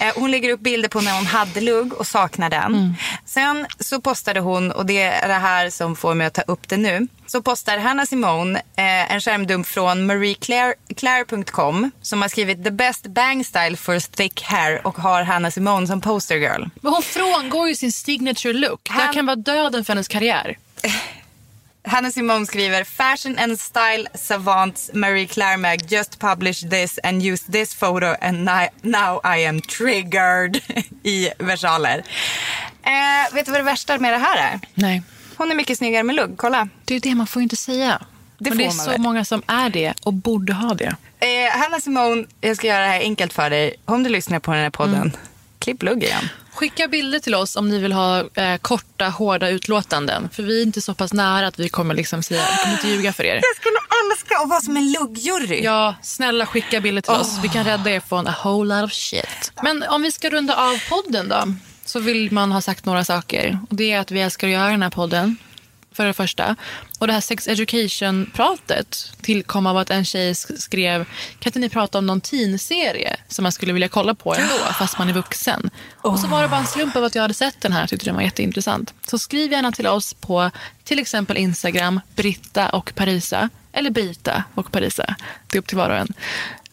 Eh, 0.00 0.12
hon 0.16 0.30
lägger 0.30 0.50
upp 0.52 0.60
bilder 0.60 0.88
på 0.88 1.00
när 1.00 1.14
hon 1.16 1.26
hade 1.26 1.60
lugg 1.60 1.92
och 1.94 2.06
saknar 2.06 2.50
den. 2.50 2.94
Sen 3.26 3.66
så 3.80 4.00
postade 4.00 4.40
hon, 4.40 4.70
och 4.72 4.86
det 4.86 5.02
är 5.02 5.28
det 5.28 5.34
här 5.34 5.70
som 5.70 5.96
får 5.96 6.14
mig 6.14 6.26
att 6.26 6.34
ta 6.34 6.42
upp 6.42 6.68
det 6.68 6.76
nu. 6.76 7.06
Så 7.26 7.42
postar 7.42 7.78
Hannah 7.78 8.04
Simone 8.06 8.58
eh, 8.76 9.12
en 9.12 9.20
skärmdump 9.20 9.66
från 9.66 10.06
marieclaire.com 10.06 11.90
som 12.02 12.22
har 12.22 12.28
skrivit 12.28 12.64
the 12.64 12.70
best 12.70 13.06
bang 13.06 13.46
style 13.46 13.76
for 13.76 13.98
thick 14.16 14.42
hair 14.42 14.86
och 14.86 14.98
har 14.98 15.22
Hannah 15.22 15.50
Simone 15.50 15.86
som 15.86 16.00
poster 16.00 16.36
girl. 16.36 16.64
Men 16.80 16.92
hon 16.92 17.02
frångår 17.02 17.68
ju 17.68 17.74
sin 17.74 17.92
signature 17.92 18.52
look. 18.52 18.80
Det 18.84 18.92
här 18.92 19.04
Han- 19.04 19.14
kan 19.14 19.26
vara 19.26 19.36
döden 19.36 19.84
för 19.84 19.92
hennes 19.92 20.08
karriär. 20.08 20.58
Hannah 21.86 22.10
Simone 22.10 22.46
skriver 22.46 22.84
Fashion 22.84 23.38
and 23.38 23.60
style 23.60 24.06
savants 24.14 24.90
Marie 24.94 25.26
Claire 25.26 25.76
just 25.76 26.18
published 26.18 26.70
this 26.70 26.98
and 27.02 27.22
used 27.22 27.52
this 27.52 27.74
photo 27.74 28.16
and 28.20 28.44
now 28.82 29.20
I 29.24 29.46
am 29.46 29.60
triggered 29.60 30.56
i 31.02 31.30
versaler. 31.38 31.98
Eh, 32.82 33.34
vet 33.34 33.46
du 33.46 33.52
vad 33.52 33.60
det 33.60 33.64
värsta 33.64 33.98
med 33.98 34.12
det 34.12 34.18
här 34.18 34.36
är? 34.36 34.60
Nej. 34.74 35.02
Hon 35.36 35.50
är 35.50 35.54
mycket 35.54 35.78
snyggare 35.78 36.02
med 36.02 36.16
lugg, 36.16 36.36
kolla. 36.36 36.68
Det 36.84 36.94
är 36.94 37.00
det 37.00 37.14
man 37.14 37.26
får 37.26 37.42
inte 37.42 37.56
säga. 37.56 38.02
Det 38.38 38.50
Men 38.50 38.58
det 38.58 38.64
är 38.64 38.70
så 38.70 38.90
väl. 38.90 39.00
många 39.00 39.24
som 39.24 39.42
är 39.46 39.70
det 39.70 39.94
och 40.02 40.12
borde 40.12 40.52
ha 40.52 40.74
det. 40.74 40.96
Eh, 41.20 41.58
Hanna 41.58 41.80
Simone, 41.80 42.24
jag 42.40 42.56
ska 42.56 42.66
göra 42.66 42.80
det 42.84 42.88
här 42.90 43.00
enkelt 43.00 43.32
för 43.32 43.50
dig. 43.50 43.74
Om 43.84 44.02
du 44.02 44.10
lyssnar 44.10 44.38
på 44.38 44.50
den 44.52 44.60
här 44.62 44.70
podden, 44.70 45.16
klipp 45.58 45.82
lugg 45.82 46.02
igen. 46.04 46.28
Skicka 46.54 46.88
bilder 46.88 47.18
till 47.18 47.34
oss 47.34 47.56
om 47.56 47.68
ni 47.68 47.78
vill 47.78 47.92
ha 47.92 48.18
eh, 48.34 48.56
korta, 48.56 49.08
hårda 49.08 49.48
utlåtanden. 49.48 50.28
För 50.32 50.42
vi 50.42 50.58
är 50.58 50.62
inte 50.62 50.80
så 50.80 50.94
pass 50.94 51.12
nära 51.12 51.46
att 51.46 51.58
vi 51.58 51.68
kommer 51.68 51.94
liksom 51.94 52.22
säga, 52.22 52.42
vi 52.50 52.62
kommer 52.62 52.74
inte 52.74 52.88
ljuga 52.88 53.12
för 53.12 53.24
er. 53.24 53.34
Jag 53.34 53.56
skulle 53.56 53.78
älska 54.12 54.36
att 54.42 54.48
vara 54.48 54.60
som 54.60 54.76
en 54.76 54.92
luggjury. 54.92 55.62
Ja, 55.64 55.94
snälla 56.02 56.46
skicka 56.46 56.80
bilder 56.80 57.02
till 57.02 57.12
oss. 57.12 57.38
Vi 57.42 57.48
kan 57.48 57.64
rädda 57.64 57.90
er 57.90 58.00
från 58.00 58.26
a 58.26 58.34
whole 58.44 58.74
lot 58.74 58.84
of 58.84 58.92
shit. 58.92 59.52
Men 59.62 59.82
om 59.82 60.02
vi 60.02 60.12
ska 60.12 60.30
runda 60.30 60.56
av 60.56 60.88
podden 60.88 61.28
då. 61.28 61.54
Så 61.84 62.00
vill 62.00 62.32
man 62.32 62.52
ha 62.52 62.60
sagt 62.60 62.84
några 62.84 63.04
saker. 63.04 63.58
Och 63.70 63.76
det 63.76 63.92
är 63.92 64.00
att 64.00 64.10
vi 64.10 64.20
älskar 64.20 64.46
att 64.48 64.52
göra 64.52 64.70
den 64.70 64.82
här 64.82 64.90
podden. 64.90 65.36
För 65.92 66.06
det 66.06 66.12
första. 66.12 66.56
Och 67.04 67.08
det 67.08 67.12
här 67.14 67.20
sex 67.20 67.48
education-pratet 67.48 69.12
tillkom 69.22 69.66
av 69.66 69.76
att 69.76 69.90
en 69.90 70.04
tjej 70.04 70.32
sk- 70.32 70.56
skrev 70.56 71.04
kan 71.38 71.50
inte 71.50 71.58
ni 71.58 71.68
prata 71.68 71.98
om 71.98 72.06
någon 72.06 72.20
teen-serie 72.20 73.16
som 73.28 73.42
man 73.42 73.52
skulle 73.52 73.72
vilja 73.72 73.88
kolla 73.88 74.14
på 74.14 74.34
ändå 74.34 74.54
fast 74.78 74.98
man 74.98 75.08
är 75.08 75.12
vuxen. 75.12 75.70
Och 75.96 76.18
så 76.18 76.26
var 76.26 76.42
det 76.42 76.48
bara 76.48 76.60
en 76.60 76.66
slump 76.66 76.96
av 76.96 77.04
att 77.04 77.14
jag 77.14 77.22
hade 77.22 77.34
sett 77.34 77.60
den 77.60 77.72
här 77.72 77.82
och 77.82 77.88
tyckte 77.88 78.06
den 78.06 78.14
var 78.14 78.22
jätteintressant. 78.22 78.94
Så 79.06 79.18
skriv 79.18 79.52
gärna 79.52 79.72
till 79.72 79.86
oss 79.86 80.14
på 80.14 80.50
till 80.84 80.98
exempel 80.98 81.36
Instagram, 81.36 82.00
Britta 82.16 82.68
och 82.70 82.94
Parisa. 82.94 83.48
Eller 83.72 83.90
Brita 83.90 84.44
och 84.54 84.72
Parisa. 84.72 85.14
Det 85.46 85.56
är 85.56 85.58
upp 85.58 85.66
till 85.66 85.76
var 85.78 85.90
och 85.90 85.96
en. 85.96 86.12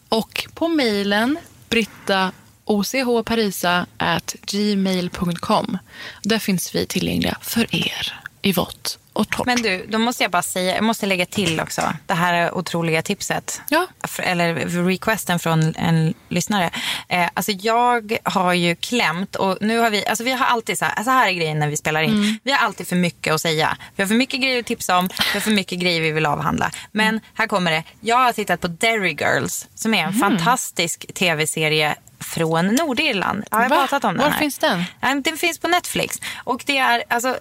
Och 0.08 0.46
på 0.54 0.68
mejlen 0.68 1.38
britta 1.68 2.32
ochparisa 2.64 3.86
at 3.96 4.34
gmail.com. 4.42 5.78
Där 6.22 6.38
finns 6.38 6.74
vi 6.74 6.86
tillgängliga 6.86 7.38
för 7.42 7.76
er 7.76 8.20
i 8.42 8.52
vått 8.52 8.98
och 9.12 9.28
torrt. 9.28 9.46
Men 9.46 9.62
du, 9.62 9.86
då 9.88 9.98
måste 9.98 10.24
jag 10.24 10.30
bara 10.30 10.42
säga, 10.42 10.74
jag 10.74 10.84
måste 10.84 11.06
lägga 11.06 11.26
till 11.26 11.60
också 11.60 11.92
det 12.06 12.14
här 12.14 12.54
otroliga 12.54 13.02
tipset. 13.02 13.62
Ja. 13.68 13.86
Eller 14.18 14.54
requesten 14.86 15.38
från 15.38 15.74
en 15.76 16.14
lyssnare. 16.28 16.70
Eh, 17.08 17.28
alltså 17.34 17.52
jag 17.52 18.18
har 18.24 18.52
ju 18.52 18.74
klämt 18.76 19.36
och 19.36 19.58
nu 19.60 19.78
har 19.78 19.90
vi, 19.90 20.06
alltså 20.06 20.24
vi 20.24 20.32
har 20.32 20.46
alltid 20.46 20.78
så 20.78 20.84
här, 20.84 21.04
så 21.04 21.10
här 21.10 21.28
är 21.28 21.32
grejen 21.32 21.58
när 21.58 21.68
vi 21.68 21.76
spelar 21.76 22.02
in. 22.02 22.38
Vi 22.42 22.52
har 22.52 22.58
alltid 22.58 22.88
för 22.88 22.96
mycket 22.96 23.34
att 23.34 23.40
säga. 23.40 23.76
Vi 23.96 24.02
har 24.02 24.08
för 24.08 24.14
mycket 24.14 24.40
grejer 24.40 24.60
att 24.60 24.66
tipsa 24.66 24.98
om, 24.98 25.08
vi 25.08 25.32
har 25.32 25.40
för 25.40 25.50
mycket 25.50 25.78
grejer 25.78 26.00
vi 26.00 26.10
vill 26.12 26.26
avhandla. 26.26 26.70
Men 26.92 27.20
här 27.34 27.46
kommer 27.46 27.70
det, 27.70 27.82
jag 28.00 28.16
har 28.16 28.32
tittat 28.32 28.60
på 28.60 28.68
Derry 28.68 29.16
Girls 29.20 29.68
som 29.74 29.94
är 29.94 30.04
en 30.04 30.12
fantastisk 30.12 31.06
tv-serie 31.14 31.94
från 32.20 32.66
Nordirland. 32.66 33.44
Jag 33.50 33.58
har 33.58 33.68
pratat 33.68 34.04
om 34.04 34.14
den 34.14 34.22
Var 34.22 34.30
här. 34.30 34.38
finns 34.38 34.58
den? 34.58 34.84
Ja, 35.00 35.14
Den 35.14 35.36
finns 35.36 35.58
på 35.58 35.68
Netflix. 35.68 36.20
Och 36.44 36.62
det 36.66 36.78
är, 36.78 37.02
alltså, 37.08 37.36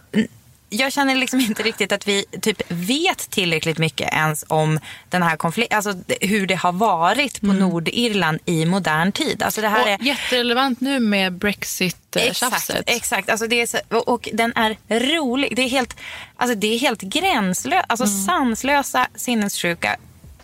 jag 0.74 0.94
känner 0.94 1.16
liksom 1.16 1.40
inte 1.40 1.64
riktigt 1.64 1.92
att 1.92 2.08
vi 2.08 2.26
typ 2.42 2.62
vet 2.68 3.30
tillräckligt 3.30 3.78
mycket 3.78 4.14
ens 4.14 4.46
om 4.48 4.80
den 5.10 5.24
här 5.24 5.38
konflikten, 5.38 5.76
alltså 5.78 5.94
hur 6.22 6.48
det 6.48 6.56
har 6.56 6.72
varit 6.72 7.42
på 7.42 7.48
Nordirland 7.48 8.40
i 8.46 8.66
modern 8.66 9.12
tid. 9.12 9.44
Alltså 9.44 9.62
det 9.62 9.68
här 9.70 9.88
är... 9.88 9.96
Och 10.00 10.04
jätterelevant 10.04 10.82
nu 10.82 11.00
med 11.00 11.28
Exakt, 11.28 11.42
Brexit-tjafset. 11.42 12.84
exakt. 12.88 13.30
Alltså 13.30 13.48
det 13.48 13.62
är 13.62 13.66
så, 13.68 13.78
och- 13.90 14.08
och 14.08 14.30
den 14.34 14.54
är 14.56 14.78
rolig. 14.90 15.56
Det 15.56 15.62
är 15.62 15.70
helt, 15.70 15.98
alltså 16.36 16.56
det 16.56 16.76
är 16.76 16.80
helt 16.80 17.02
gränslöst. 17.02 17.86
Alltså 17.90 18.06
sanslösa, 18.08 19.08
sinnessjuka 19.16 19.98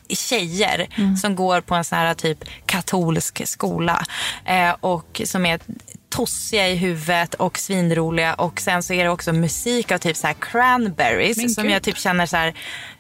tjejer 0.10 0.88
som 1.22 1.36
går 1.36 1.62
på 1.62 1.76
en 1.76 1.84
sån 1.84 1.98
här 1.98 2.14
typ 2.14 2.44
katolsk 2.66 3.48
skola 3.48 4.06
eh, 4.46 4.76
och 4.80 5.22
som 5.26 5.46
är 5.46 5.60
tossiga 6.10 6.68
i 6.68 6.76
huvudet 6.76 7.34
och 7.34 7.58
svinroliga 7.58 8.34
och 8.34 8.60
sen 8.60 8.84
så 8.84 8.94
är 8.94 9.04
det 9.04 9.10
också 9.10 9.34
musik 9.34 9.92
av 9.92 9.98
typ 9.98 10.18
så 10.18 10.28
här 10.28 10.36
cranberries 10.40 11.56
som 11.56 11.64
gud. 11.64 11.74
jag 11.74 11.84
typ 11.84 11.98
känner 11.98 12.26
så 12.26 12.38
här 12.38 12.54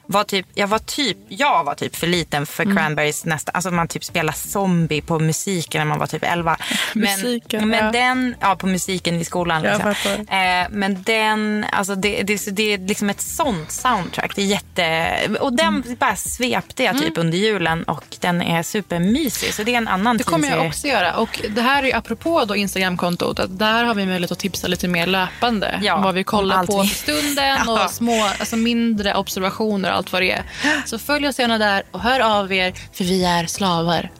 var 0.08 0.24
typ, 0.24 0.46
jag 0.54 0.68
var 0.68 0.80
typ, 0.80 1.18
jag 1.28 1.64
var 1.64 1.76
typ 1.76 1.96
för 1.96 2.08
liten 2.08 2.46
för 2.46 2.64
Mm. 2.64 2.78
Cranberries 2.78 3.26
nästa, 3.26 3.52
alltså 3.52 3.72
man 3.72 3.88
typ 3.88 4.04
spelar 4.04 4.34
zombie 4.34 5.02
på 5.02 5.20
musiken 5.20 5.80
när 5.80 5.86
man 5.86 6.00
var 6.00 6.08
typ 6.08 6.24
11. 6.24 6.58
Men, 6.94 7.02
Musiken, 7.04 7.70
men 7.70 7.86
ja. 7.86 7.92
den, 7.92 8.36
ja 8.42 8.56
på 8.56 8.68
musiken 8.68 9.22
i 9.22 9.26
skolan. 9.26 9.62
Liksom. 9.62 9.90
Eh, 10.12 10.68
men 10.70 11.04
den, 11.04 11.66
alltså 11.72 11.96
det, 11.96 12.24
det, 12.24 12.46
det 12.52 12.74
är 12.74 12.78
liksom 12.78 13.10
ett 13.10 13.22
sånt 13.22 13.72
soundtrack. 13.72 14.36
Det 14.36 14.42
är 14.42 14.46
jätte, 14.46 15.18
och 15.40 15.54
den 15.54 15.68
Mm. 15.68 15.96
bara 16.00 16.16
svepte 16.16 16.84
jag 16.84 17.00
typ 17.00 17.18
under 17.18 17.38
julen 17.38 17.84
och 17.84 18.04
den 18.20 18.42
är 18.42 18.64
supermysig. 18.64 19.54
Så 19.54 19.64
det 19.64 19.74
är 19.74 19.78
en 19.78 19.88
annan 19.88 20.18
Det 20.18 20.24
kommer 20.24 20.50
jag 20.50 20.66
också 20.66 20.88
göra. 20.88 21.16
Och 21.18 21.42
det 21.50 21.62
här 21.62 21.84
är 21.84 21.96
apropå 21.96 22.46
då 22.46 22.56
Instagramkontot. 22.56 23.40
Att 23.40 23.60
där 23.60 23.84
har 23.84 23.96
vi 23.96 24.06
möjlighet 24.06 24.32
att 24.32 24.40
tipsa 24.40 24.68
lite 24.68 24.88
mer 24.88 25.08
löpande. 25.08 25.80
Ja, 25.84 25.98
vad 25.98 26.16
vi 26.16 26.24
kollar 26.24 26.66
på 26.66 26.84
för 26.84 26.96
stunden 26.96 27.58
Ja. 27.66 27.84
och 27.86 27.92
små, 27.92 28.30
alltså 28.40 28.56
mindre 28.56 29.16
observationer 29.16 29.92
allt 29.98 30.12
vad 30.14 30.22
det 30.22 30.32
är. 30.32 30.44
Så 30.86 31.00
följ 31.00 31.28
oss 31.28 31.40
gärna 31.40 31.58
där 31.58 31.84
och 31.92 32.00
hör 32.00 32.20
av 32.20 32.54
er. 32.54 32.74
För 32.94 33.04
vi 33.04 33.26
är 33.26 33.46
slavar 33.46 34.12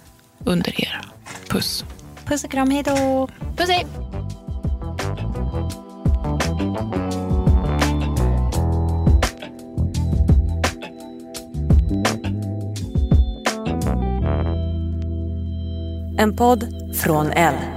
under 0.46 0.82
er. 0.82 1.02
Puss. 1.50 1.86
Puss 2.26 2.44
och 2.44 2.52
kram, 2.52 2.72
hej 2.72 2.84
då. 2.84 3.30
Puss 3.58 3.70
hej. 3.70 3.86
En 16.20 16.36
podd 16.36 16.68
från 17.04 17.32
L. 17.32 17.77